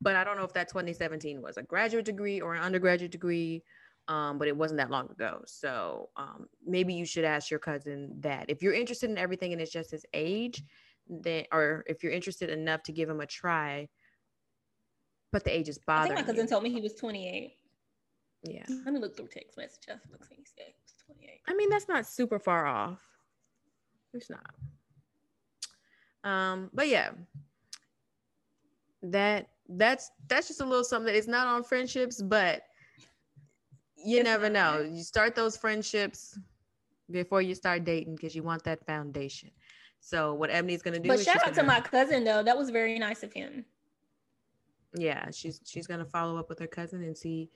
but 0.01 0.15
I 0.15 0.23
don't 0.23 0.37
know 0.37 0.43
if 0.43 0.53
that 0.53 0.67
2017 0.67 1.41
was 1.41 1.57
a 1.57 1.63
graduate 1.63 2.05
degree 2.05 2.41
or 2.41 2.55
an 2.55 2.61
undergraduate 2.61 3.11
degree. 3.11 3.63
Um, 4.09 4.37
but 4.37 4.49
it 4.49 4.57
wasn't 4.57 4.79
that 4.79 4.89
long 4.89 5.09
ago. 5.09 5.41
So 5.45 6.09
um, 6.17 6.47
maybe 6.65 6.93
you 6.93 7.05
should 7.05 7.23
ask 7.23 7.49
your 7.49 7.61
cousin 7.61 8.17
that. 8.19 8.49
If 8.49 8.61
you're 8.61 8.73
interested 8.73 9.09
in 9.09 9.17
everything 9.17 9.53
and 9.53 9.61
it's 9.61 9.71
just 9.71 9.91
his 9.91 10.05
age, 10.13 10.61
then 11.07 11.45
or 11.53 11.85
if 11.87 12.03
you're 12.03 12.11
interested 12.11 12.49
enough 12.49 12.83
to 12.83 12.91
give 12.91 13.09
him 13.09 13.21
a 13.21 13.25
try, 13.25 13.87
but 15.31 15.45
the 15.45 15.55
age 15.55 15.69
is 15.69 15.79
bothering. 15.87 16.11
I 16.11 16.15
think 16.15 16.27
my 16.27 16.33
cousin 16.33 16.45
you. 16.45 16.49
told 16.49 16.63
me 16.63 16.71
he 16.71 16.81
was 16.81 16.95
28. 16.95 17.55
Yeah. 18.43 18.65
Let 18.85 18.93
me 18.93 18.99
look 18.99 19.15
through 19.15 19.27
text 19.27 19.57
messages. 19.57 20.01
Looks 20.11 20.29
like 20.29 20.39
he 20.39 20.45
said 20.45 20.67
he 20.67 20.83
was 20.83 20.93
28. 21.05 21.41
I 21.47 21.53
mean, 21.53 21.69
that's 21.69 21.87
not 21.87 22.05
super 22.05 22.39
far 22.39 22.65
off. 22.65 23.01
It's 24.13 24.29
not. 24.29 24.53
Um, 26.23 26.69
but 26.73 26.87
yeah, 26.87 27.11
that 29.01 29.49
that's 29.67 30.11
that's 30.27 30.47
just 30.47 30.61
a 30.61 30.65
little 30.65 30.83
something. 30.83 31.13
It's 31.13 31.27
not 31.27 31.47
on 31.47 31.63
friendships, 31.63 32.21
but 32.21 32.63
you 33.97 34.19
it's 34.19 34.25
never 34.25 34.49
know. 34.49 34.79
Right. 34.81 34.91
You 34.91 35.03
start 35.03 35.35
those 35.35 35.57
friendships 35.57 36.37
before 37.11 37.41
you 37.41 37.55
start 37.55 37.83
dating 37.83 38.15
because 38.15 38.35
you 38.35 38.43
want 38.43 38.63
that 38.63 38.85
foundation. 38.85 39.51
So 39.99 40.33
what 40.33 40.49
Ebony's 40.49 40.81
gonna 40.81 40.99
do? 40.99 41.09
But 41.09 41.19
shout 41.21 41.37
out 41.37 41.43
gonna, 41.43 41.55
to 41.55 41.63
my 41.63 41.79
cousin 41.81 42.23
though. 42.23 42.43
That 42.43 42.57
was 42.57 42.69
very 42.69 42.99
nice 42.99 43.23
of 43.23 43.33
him. 43.33 43.65
Yeah, 44.95 45.29
she's 45.31 45.59
she's 45.65 45.87
gonna 45.87 46.05
follow 46.05 46.37
up 46.37 46.49
with 46.49 46.59
her 46.59 46.67
cousin 46.67 47.03
and 47.03 47.17
see, 47.17 47.49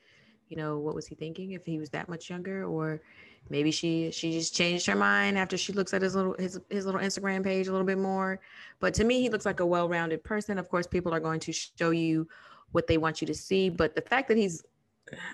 you 0.49 0.57
know, 0.57 0.77
what 0.77 0.95
was 0.95 1.07
he 1.07 1.15
thinking 1.15 1.51
if 1.51 1.65
he 1.65 1.79
was 1.79 1.89
that 1.91 2.09
much 2.09 2.29
younger, 2.29 2.65
or 2.65 3.01
maybe 3.49 3.71
she 3.71 4.11
she 4.11 4.31
just 4.31 4.55
changed 4.55 4.85
her 4.85 4.95
mind 4.95 5.37
after 5.37 5.57
she 5.57 5.73
looks 5.73 5.93
at 5.93 6.01
his 6.01 6.15
little 6.15 6.35
his 6.37 6.59
his 6.69 6.85
little 6.85 7.01
Instagram 7.01 7.43
page 7.43 7.67
a 7.67 7.71
little 7.71 7.87
bit 7.87 7.97
more. 7.97 8.39
But 8.79 8.93
to 8.95 9.03
me, 9.03 9.21
he 9.21 9.29
looks 9.29 9.45
like 9.45 9.59
a 9.59 9.65
well-rounded 9.65 10.23
person. 10.23 10.57
Of 10.57 10.69
course, 10.69 10.87
people 10.87 11.13
are 11.13 11.19
going 11.19 11.39
to 11.41 11.51
show 11.51 11.91
you 11.91 12.27
what 12.71 12.87
they 12.87 12.97
want 12.97 13.21
you 13.21 13.27
to 13.27 13.33
see, 13.33 13.69
but 13.69 13.95
the 13.95 14.01
fact 14.01 14.27
that 14.27 14.37
he's 14.37 14.63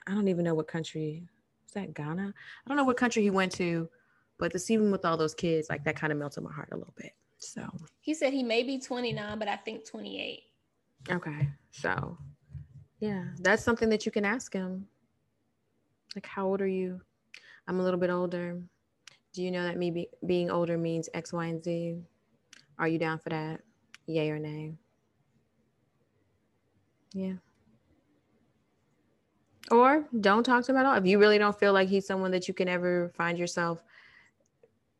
I 0.07 0.13
don't 0.13 0.27
even 0.27 0.43
know 0.43 0.53
what 0.53 0.67
country 0.67 1.23
is 1.65 1.73
that 1.73 1.93
Ghana? 1.93 2.33
I 2.33 2.69
don't 2.69 2.77
know 2.77 2.83
what 2.83 2.97
country 2.97 3.23
he 3.23 3.29
went 3.29 3.51
to, 3.53 3.89
but 4.37 4.51
to 4.51 4.59
see 4.59 4.75
him 4.75 4.91
with 4.91 5.05
all 5.05 5.17
those 5.17 5.33
kids, 5.33 5.67
like 5.69 5.83
that 5.85 5.95
kind 5.95 6.13
of 6.13 6.19
melted 6.19 6.43
my 6.43 6.51
heart 6.51 6.69
a 6.71 6.77
little 6.77 6.93
bit. 6.95 7.13
So 7.39 7.67
he 7.99 8.13
said 8.13 8.33
he 8.33 8.43
may 8.43 8.63
be 8.63 8.79
29, 8.79 9.39
but 9.39 9.47
I 9.47 9.57
think 9.57 9.85
28. 9.85 10.43
Okay. 11.11 11.49
So 11.71 12.17
yeah, 12.99 13.25
that's 13.39 13.63
something 13.63 13.89
that 13.89 14.05
you 14.05 14.11
can 14.11 14.25
ask 14.25 14.53
him. 14.53 14.87
Like, 16.15 16.25
how 16.25 16.45
old 16.45 16.61
are 16.61 16.67
you? 16.67 17.01
I'm 17.67 17.79
a 17.79 17.83
little 17.83 17.99
bit 17.99 18.09
older. 18.09 18.61
Do 19.33 19.41
you 19.41 19.51
know 19.51 19.63
that 19.63 19.77
me 19.77 19.91
be- 19.91 20.09
being 20.25 20.51
older 20.51 20.77
means 20.77 21.09
X, 21.13 21.33
Y, 21.33 21.45
and 21.45 21.63
Z? 21.63 21.97
Are 22.77 22.87
you 22.87 22.99
down 22.99 23.19
for 23.19 23.29
that? 23.29 23.61
Yay 24.05 24.29
or 24.29 24.39
nay? 24.39 24.73
Yeah. 27.13 27.33
Or 29.71 30.05
don't 30.19 30.43
talk 30.43 30.65
to 30.65 30.71
him 30.71 30.77
at 30.77 30.85
all. 30.85 30.95
If 30.95 31.05
you 31.05 31.19
really 31.19 31.37
don't 31.37 31.57
feel 31.57 31.73
like 31.73 31.87
he's 31.87 32.05
someone 32.05 32.31
that 32.31 32.47
you 32.47 32.53
can 32.53 32.67
ever 32.67 33.11
find 33.15 33.37
yourself 33.37 33.83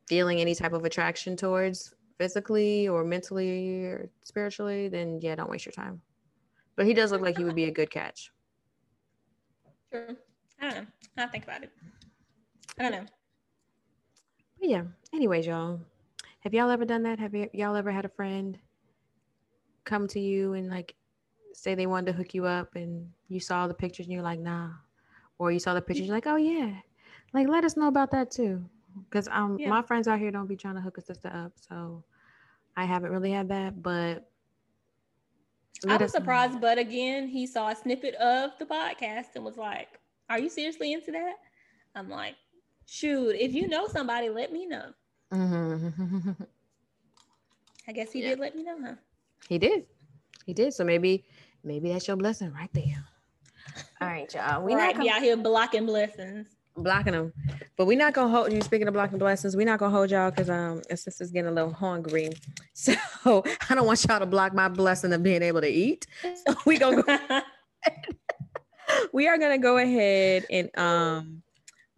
feeling 0.07 0.39
any 0.39 0.55
type 0.55 0.73
of 0.73 0.85
attraction 0.85 1.35
towards 1.35 1.93
physically 2.17 2.87
or 2.87 3.03
mentally 3.03 3.83
or 3.83 4.09
spiritually, 4.23 4.87
then 4.87 5.19
yeah, 5.21 5.35
don't 5.35 5.49
waste 5.49 5.65
your 5.65 5.73
time. 5.73 6.01
But 6.75 6.85
he 6.85 6.93
does 6.93 7.11
look 7.11 7.21
like 7.21 7.37
he 7.37 7.43
would 7.43 7.55
be 7.55 7.65
a 7.65 7.71
good 7.71 7.91
catch. 7.91 8.31
Sure. 9.91 10.15
I 10.59 10.69
don't 10.69 10.75
know. 10.75 10.85
I'll 11.17 11.27
think 11.27 11.43
about 11.43 11.63
it. 11.63 11.71
I 12.79 12.83
don't 12.83 12.91
know. 12.91 13.05
But 14.59 14.69
yeah. 14.69 14.83
Anyways, 15.13 15.45
y'all. 15.45 15.79
Have 16.39 16.53
y'all 16.53 16.69
ever 16.69 16.85
done 16.85 17.03
that? 17.03 17.19
Have 17.19 17.33
y- 17.33 17.49
y'all 17.53 17.75
ever 17.75 17.91
had 17.91 18.05
a 18.05 18.09
friend 18.09 18.57
come 19.85 20.07
to 20.07 20.19
you 20.19 20.53
and 20.53 20.69
like 20.69 20.95
say 21.53 21.75
they 21.75 21.85
wanted 21.85 22.11
to 22.11 22.17
hook 22.17 22.33
you 22.33 22.45
up 22.45 22.75
and 22.75 23.09
you 23.27 23.39
saw 23.39 23.67
the 23.67 23.73
pictures 23.73 24.05
and 24.05 24.13
you're 24.13 24.23
like, 24.23 24.39
nah. 24.39 24.69
Or 25.37 25.51
you 25.51 25.59
saw 25.59 25.73
the 25.73 25.81
pictures, 25.81 26.07
you're 26.07 26.15
like, 26.15 26.27
oh 26.27 26.37
yeah. 26.37 26.71
Like 27.33 27.47
let 27.47 27.63
us 27.63 27.77
know 27.77 27.87
about 27.87 28.11
that 28.11 28.31
too. 28.31 28.63
Because 29.09 29.27
um 29.29 29.57
yeah. 29.59 29.69
my 29.69 29.81
friends 29.81 30.07
out 30.07 30.19
here 30.19 30.31
don't 30.31 30.47
be 30.47 30.55
trying 30.55 30.75
to 30.75 30.81
hook 30.81 30.97
a 30.97 31.01
sister 31.01 31.29
up. 31.33 31.51
So 31.67 32.03
I 32.75 32.85
haven't 32.85 33.11
really 33.11 33.31
had 33.31 33.49
that, 33.49 33.81
but 33.81 34.29
I 35.87 35.97
was 35.97 36.11
surprised, 36.11 36.55
know. 36.55 36.59
but 36.59 36.77
again, 36.77 37.27
he 37.27 37.45
saw 37.45 37.69
a 37.69 37.75
snippet 37.75 38.15
of 38.15 38.51
the 38.57 38.65
podcast 38.65 39.35
and 39.35 39.43
was 39.43 39.57
like, 39.57 39.99
Are 40.29 40.39
you 40.39 40.49
seriously 40.49 40.93
into 40.93 41.11
that? 41.11 41.35
I'm 41.95 42.09
like, 42.09 42.35
shoot, 42.85 43.35
if 43.39 43.53
you 43.53 43.67
know 43.67 43.87
somebody, 43.87 44.29
let 44.29 44.51
me 44.51 44.65
know. 44.65 44.85
Mm-hmm. 45.31 46.31
I 47.87 47.91
guess 47.91 48.11
he 48.11 48.21
yeah. 48.21 48.29
did 48.29 48.39
let 48.39 48.55
me 48.55 48.63
know, 48.63 48.77
huh? 48.83 48.95
He 49.49 49.57
did. 49.57 49.85
He 50.45 50.53
did. 50.53 50.73
So 50.73 50.83
maybe 50.83 51.25
maybe 51.63 51.91
that's 51.91 52.07
your 52.07 52.17
blessing 52.17 52.53
right 52.53 52.69
there. 52.73 53.05
All 54.01 54.07
right, 54.07 54.33
y'all. 54.33 54.63
We 54.63 54.75
right, 54.75 54.95
not 54.95 55.03
be 55.03 55.09
out 55.09 55.21
here 55.21 55.37
blocking 55.37 55.85
blessings. 55.85 56.47
Blocking 56.75 57.13
them, 57.13 57.31
but 57.77 57.85
we're 57.85 57.97
not 57.97 58.13
gonna 58.13 58.29
hold 58.29 58.51
you. 58.51 58.59
Speaking 58.61 58.87
of 58.87 58.95
blocking 58.95 59.19
blessings, 59.19 59.55
we're 59.55 59.65
not 59.65 59.77
gonna 59.77 59.95
hold 59.95 60.09
y'all 60.09 60.31
because 60.31 60.49
um, 60.49 60.81
sister's 60.95 61.29
getting 61.29 61.49
a 61.49 61.53
little 61.53 61.73
hungry. 61.73 62.29
So 62.75 62.95
I 63.69 63.75
don't 63.75 63.85
want 63.85 64.03
y'all 64.05 64.19
to 64.19 64.25
block 64.25 64.53
my 64.53 64.67
blessing 64.67 65.13
of 65.13 65.21
being 65.21 65.43
able 65.43 65.61
to 65.61 65.69
eat. 65.69 66.07
So 66.21 66.55
we 66.65 66.77
gonna 66.79 67.03
go. 67.03 67.17
we 69.13 69.27
are 69.27 69.37
gonna 69.37 69.57
go 69.57 69.77
ahead 69.77 70.45
and 70.49 70.69
um 70.77 71.41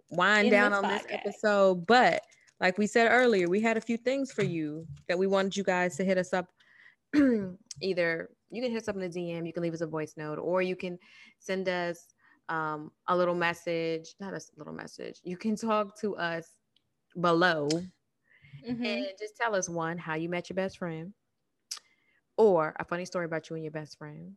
wind 0.09 0.47
In 0.47 0.51
down 0.51 0.71
this 0.71 0.77
on 0.77 0.83
podcast. 0.85 1.03
this 1.03 1.11
episode, 1.11 1.85
but 1.87 2.21
like 2.59 2.77
we 2.77 2.87
said 2.87 3.09
earlier, 3.11 3.47
we 3.47 3.61
had 3.61 3.77
a 3.77 3.81
few 3.81 3.97
things 3.97 4.31
for 4.31 4.43
you 4.43 4.87
that 5.07 5.17
we 5.17 5.27
wanted 5.27 5.57
you 5.57 5.63
guys 5.63 5.97
to 5.97 6.05
hit 6.05 6.17
us 6.17 6.33
up. 6.33 6.47
Either 7.81 8.29
you 8.49 8.61
can 8.61 8.71
hit 8.71 8.81
us 8.81 8.87
up 8.87 8.95
in 8.95 9.01
the 9.01 9.09
DM, 9.09 9.45
you 9.45 9.53
can 9.53 9.63
leave 9.63 9.73
us 9.73 9.81
a 9.81 9.87
voice 9.87 10.13
note, 10.15 10.39
or 10.39 10.61
you 10.61 10.75
can 10.75 10.97
send 11.39 11.67
us 11.67 12.13
um, 12.49 12.91
a 13.07 13.15
little 13.17 13.35
message, 13.35 14.15
not 14.19 14.33
a 14.33 14.39
little 14.57 14.73
message. 14.73 15.19
You 15.23 15.37
can 15.37 15.55
talk 15.55 15.99
to 16.01 16.15
us 16.15 16.47
below 17.19 17.67
mm-hmm. 18.67 18.85
and 18.85 19.07
just 19.19 19.35
tell 19.37 19.55
us 19.55 19.67
one, 19.67 19.97
how 19.97 20.15
you 20.15 20.29
met 20.29 20.49
your 20.49 20.55
best 20.55 20.77
friend, 20.77 21.13
or 22.37 22.75
a 22.79 22.85
funny 22.85 23.05
story 23.05 23.25
about 23.25 23.49
you 23.49 23.55
and 23.55 23.63
your 23.63 23.71
best 23.71 23.97
friend. 23.97 24.33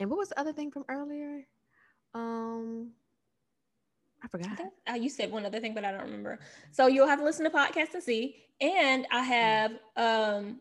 And 0.00 0.10
what 0.10 0.18
was 0.18 0.30
the 0.30 0.40
other 0.40 0.52
thing 0.52 0.70
from 0.70 0.84
earlier? 0.88 1.46
Um, 2.14 2.90
I 4.22 4.28
forgot. 4.28 4.58
I 4.86 4.92
uh, 4.92 4.94
you 4.96 5.08
said 5.08 5.30
one 5.30 5.46
other 5.46 5.60
thing, 5.60 5.74
but 5.74 5.84
I 5.84 5.92
don't 5.92 6.02
remember. 6.02 6.40
So 6.72 6.86
you'll 6.86 7.06
have 7.06 7.18
to 7.18 7.24
listen 7.24 7.44
to 7.44 7.50
podcast 7.50 7.94
and 7.94 8.02
see. 8.02 8.36
And 8.60 9.06
I 9.12 9.22
have 9.22 9.72
um 9.96 10.60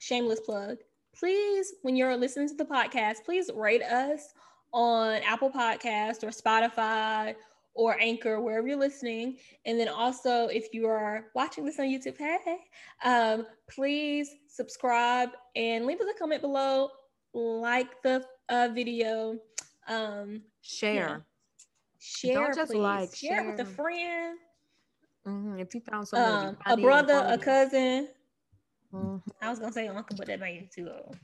shameless 0.00 0.40
plug. 0.40 0.78
Please, 1.14 1.74
when 1.82 1.96
you're 1.96 2.16
listening 2.16 2.48
to 2.48 2.54
the 2.54 2.64
podcast, 2.64 3.24
please 3.24 3.50
rate 3.54 3.82
us 3.82 4.32
on 4.72 5.20
Apple 5.26 5.50
Podcast 5.50 6.22
or 6.22 6.28
Spotify 6.28 7.34
or 7.74 7.96
Anchor, 8.00 8.40
wherever 8.40 8.66
you're 8.66 8.78
listening. 8.78 9.36
And 9.64 9.78
then 9.78 9.88
also, 9.88 10.46
if 10.46 10.72
you 10.72 10.86
are 10.86 11.26
watching 11.34 11.64
this 11.64 11.78
on 11.78 11.86
YouTube, 11.86 12.16
hey, 12.18 12.58
um, 13.04 13.46
please 13.68 14.30
subscribe 14.48 15.30
and 15.54 15.86
leave 15.86 16.00
us 16.00 16.06
a 16.14 16.18
comment 16.18 16.42
below, 16.42 16.90
like 17.34 18.02
the 18.02 18.24
uh, 18.48 18.68
video, 18.74 19.38
um, 19.88 20.42
share. 20.62 21.24
Share, 21.98 22.34
Don't 22.34 22.54
just 22.54 22.72
please. 22.72 22.78
like 22.78 23.14
share, 23.14 23.30
share 23.30 23.50
with 23.50 23.60
a 23.60 23.64
friend. 23.64 24.38
Mm-hmm. 25.26 25.58
If 25.58 25.74
you 25.74 25.80
found 25.80 26.08
someone, 26.08 26.48
um, 26.48 26.56
a 26.66 26.76
brother, 26.76 27.24
a 27.26 27.36
cousin. 27.36 28.08
Mm-hmm. 28.92 29.30
I 29.42 29.50
was 29.50 29.58
gonna 29.58 29.72
say 29.72 29.86
uncle, 29.88 30.16
but 30.16 30.26
that 30.26 30.40
made 30.40 30.62
it 30.62 30.72
too 30.72 30.88
old. 30.90 31.16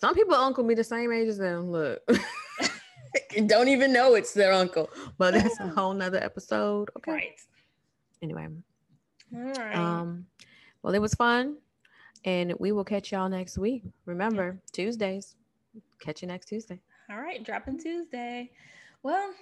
Some 0.00 0.14
people 0.14 0.34
uncle 0.34 0.64
be 0.64 0.74
the 0.74 0.84
same 0.84 1.12
age 1.12 1.28
as 1.28 1.38
them. 1.38 1.70
Look. 1.70 2.02
don't 3.46 3.68
even 3.68 3.92
know 3.92 4.14
it's 4.14 4.32
their 4.32 4.52
uncle. 4.52 4.90
But 5.16 5.34
that's 5.34 5.58
a 5.60 5.68
whole 5.76 5.94
nother 5.94 6.22
episode. 6.22 6.90
Okay. 6.98 7.12
Right. 7.12 7.40
Anyway. 8.22 8.48
All 9.34 9.40
right. 9.40 9.76
Um, 9.76 10.26
well, 10.82 10.94
it 10.94 11.00
was 11.00 11.14
fun. 11.14 11.56
And 12.24 12.54
we 12.58 12.72
will 12.72 12.84
catch 12.84 13.12
y'all 13.12 13.28
next 13.28 13.58
week. 13.58 13.82
Remember, 14.06 14.58
Tuesdays. 14.72 15.36
Catch 16.00 16.22
you 16.22 16.28
next 16.28 16.46
Tuesday. 16.46 16.80
All 17.10 17.20
right, 17.20 17.42
dropping 17.42 17.78
Tuesday. 17.78 18.50
Well, 19.02 19.32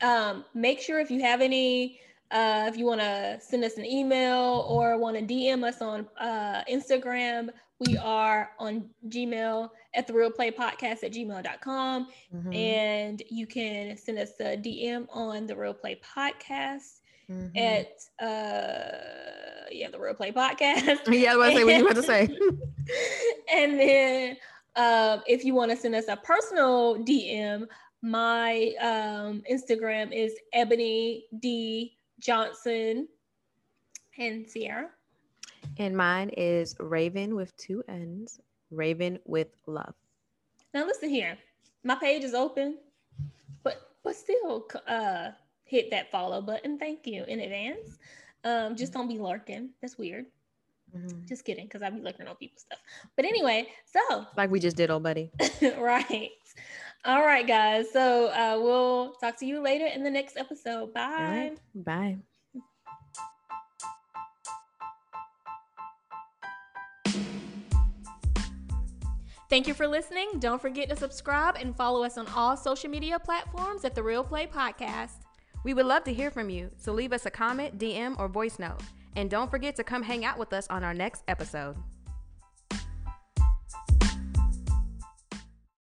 um, 0.00 0.44
make 0.54 0.80
sure 0.80 0.98
if 1.00 1.10
you 1.10 1.20
have 1.20 1.40
any 1.40 2.00
uh, 2.30 2.64
if 2.68 2.76
you 2.76 2.84
want 2.86 3.00
to 3.00 3.38
send 3.40 3.64
us 3.64 3.76
an 3.76 3.84
email 3.84 4.66
or 4.68 4.98
want 4.98 5.16
to 5.16 5.22
DM 5.22 5.64
us 5.64 5.80
on 5.80 6.06
uh, 6.18 6.62
Instagram, 6.70 7.50
we 7.78 7.96
are 7.98 8.50
on 8.58 8.88
Gmail 9.08 9.70
at 9.94 10.06
the 10.06 10.12
real 10.12 10.30
play 10.30 10.50
podcast 10.50 11.04
at 11.04 11.12
gmail.com. 11.12 12.08
Mm-hmm. 12.34 12.52
And 12.52 13.22
you 13.30 13.46
can 13.46 13.96
send 13.96 14.18
us 14.18 14.32
a 14.40 14.56
DM 14.56 15.06
on 15.10 15.46
the 15.46 15.54
real 15.54 15.74
play 15.74 16.00
podcast 16.16 17.00
mm-hmm. 17.30 17.56
at, 17.56 18.02
uh, 18.20 19.55
yeah, 19.70 19.90
the 19.90 19.98
real 19.98 20.14
play 20.14 20.32
podcast. 20.32 21.00
yeah, 21.08 21.32
I 21.32 21.36
was 21.36 21.48
about 21.48 21.50
to 21.50 21.56
say 21.56 21.64
what 21.64 21.76
you 21.76 21.84
about 21.84 21.96
to 21.96 22.02
say. 22.02 22.38
and 23.54 23.78
then 23.78 24.36
um, 24.76 25.22
if 25.26 25.44
you 25.44 25.54
want 25.54 25.70
to 25.70 25.76
send 25.76 25.94
us 25.94 26.08
a 26.08 26.16
personal 26.16 26.96
DM, 26.96 27.66
my 28.02 28.72
um, 28.80 29.42
Instagram 29.50 30.12
is 30.12 30.34
Ebony 30.52 31.24
D 31.40 31.96
Johnson 32.20 33.08
and 34.18 34.48
Sierra. 34.48 34.88
And 35.78 35.96
mine 35.96 36.30
is 36.36 36.76
Raven 36.78 37.34
with 37.34 37.56
two 37.56 37.82
N's, 37.88 38.40
Raven 38.70 39.18
with 39.24 39.48
love. 39.66 39.94
Now 40.72 40.86
listen 40.86 41.08
here, 41.08 41.38
my 41.84 41.94
page 41.94 42.24
is 42.24 42.34
open, 42.34 42.78
but 43.62 43.90
but 44.04 44.14
still 44.14 44.68
uh, 44.86 45.30
hit 45.64 45.90
that 45.90 46.10
follow 46.10 46.40
button. 46.40 46.78
Thank 46.78 47.06
you 47.06 47.24
in 47.24 47.40
advance. 47.40 47.98
Um, 48.46 48.76
just 48.76 48.92
don't 48.92 49.08
be 49.08 49.18
lurking. 49.18 49.70
That's 49.82 49.98
weird. 49.98 50.26
Mm-hmm. 50.96 51.26
Just 51.26 51.44
kidding, 51.44 51.64
because 51.64 51.82
I 51.82 51.90
be 51.90 52.00
looking 52.00 52.28
on 52.28 52.36
people's 52.36 52.62
stuff. 52.62 52.78
But 53.16 53.24
anyway, 53.24 53.66
so 53.84 54.24
like 54.36 54.50
we 54.50 54.60
just 54.60 54.76
did, 54.76 54.88
old 54.88 55.02
buddy. 55.02 55.32
right. 55.78 56.30
All 57.04 57.24
right, 57.24 57.44
guys. 57.44 57.86
So 57.92 58.28
uh, 58.28 58.56
we'll 58.62 59.14
talk 59.14 59.36
to 59.40 59.46
you 59.46 59.60
later 59.60 59.86
in 59.86 60.04
the 60.04 60.10
next 60.10 60.36
episode. 60.36 60.94
Bye. 60.94 61.50
Right. 61.74 61.84
Bye. 61.84 62.16
Thank 69.50 69.66
you 69.66 69.74
for 69.74 69.88
listening. 69.88 70.28
Don't 70.38 70.62
forget 70.62 70.88
to 70.90 70.96
subscribe 70.96 71.56
and 71.56 71.76
follow 71.76 72.04
us 72.04 72.16
on 72.16 72.28
all 72.28 72.56
social 72.56 72.90
media 72.90 73.18
platforms 73.18 73.84
at 73.84 73.96
The 73.96 74.02
Real 74.02 74.22
Play 74.22 74.46
Podcast. 74.46 75.25
We 75.66 75.74
would 75.74 75.86
love 75.86 76.04
to 76.04 76.14
hear 76.14 76.30
from 76.30 76.48
you, 76.48 76.70
so 76.76 76.92
leave 76.92 77.12
us 77.12 77.26
a 77.26 77.30
comment, 77.32 77.76
DM, 77.76 78.16
or 78.20 78.28
voice 78.28 78.60
note. 78.60 78.78
And 79.16 79.28
don't 79.28 79.50
forget 79.50 79.74
to 79.74 79.82
come 79.82 80.04
hang 80.04 80.24
out 80.24 80.38
with 80.38 80.52
us 80.52 80.68
on 80.68 80.84
our 80.84 80.94
next 80.94 81.24
episode. 81.26 81.74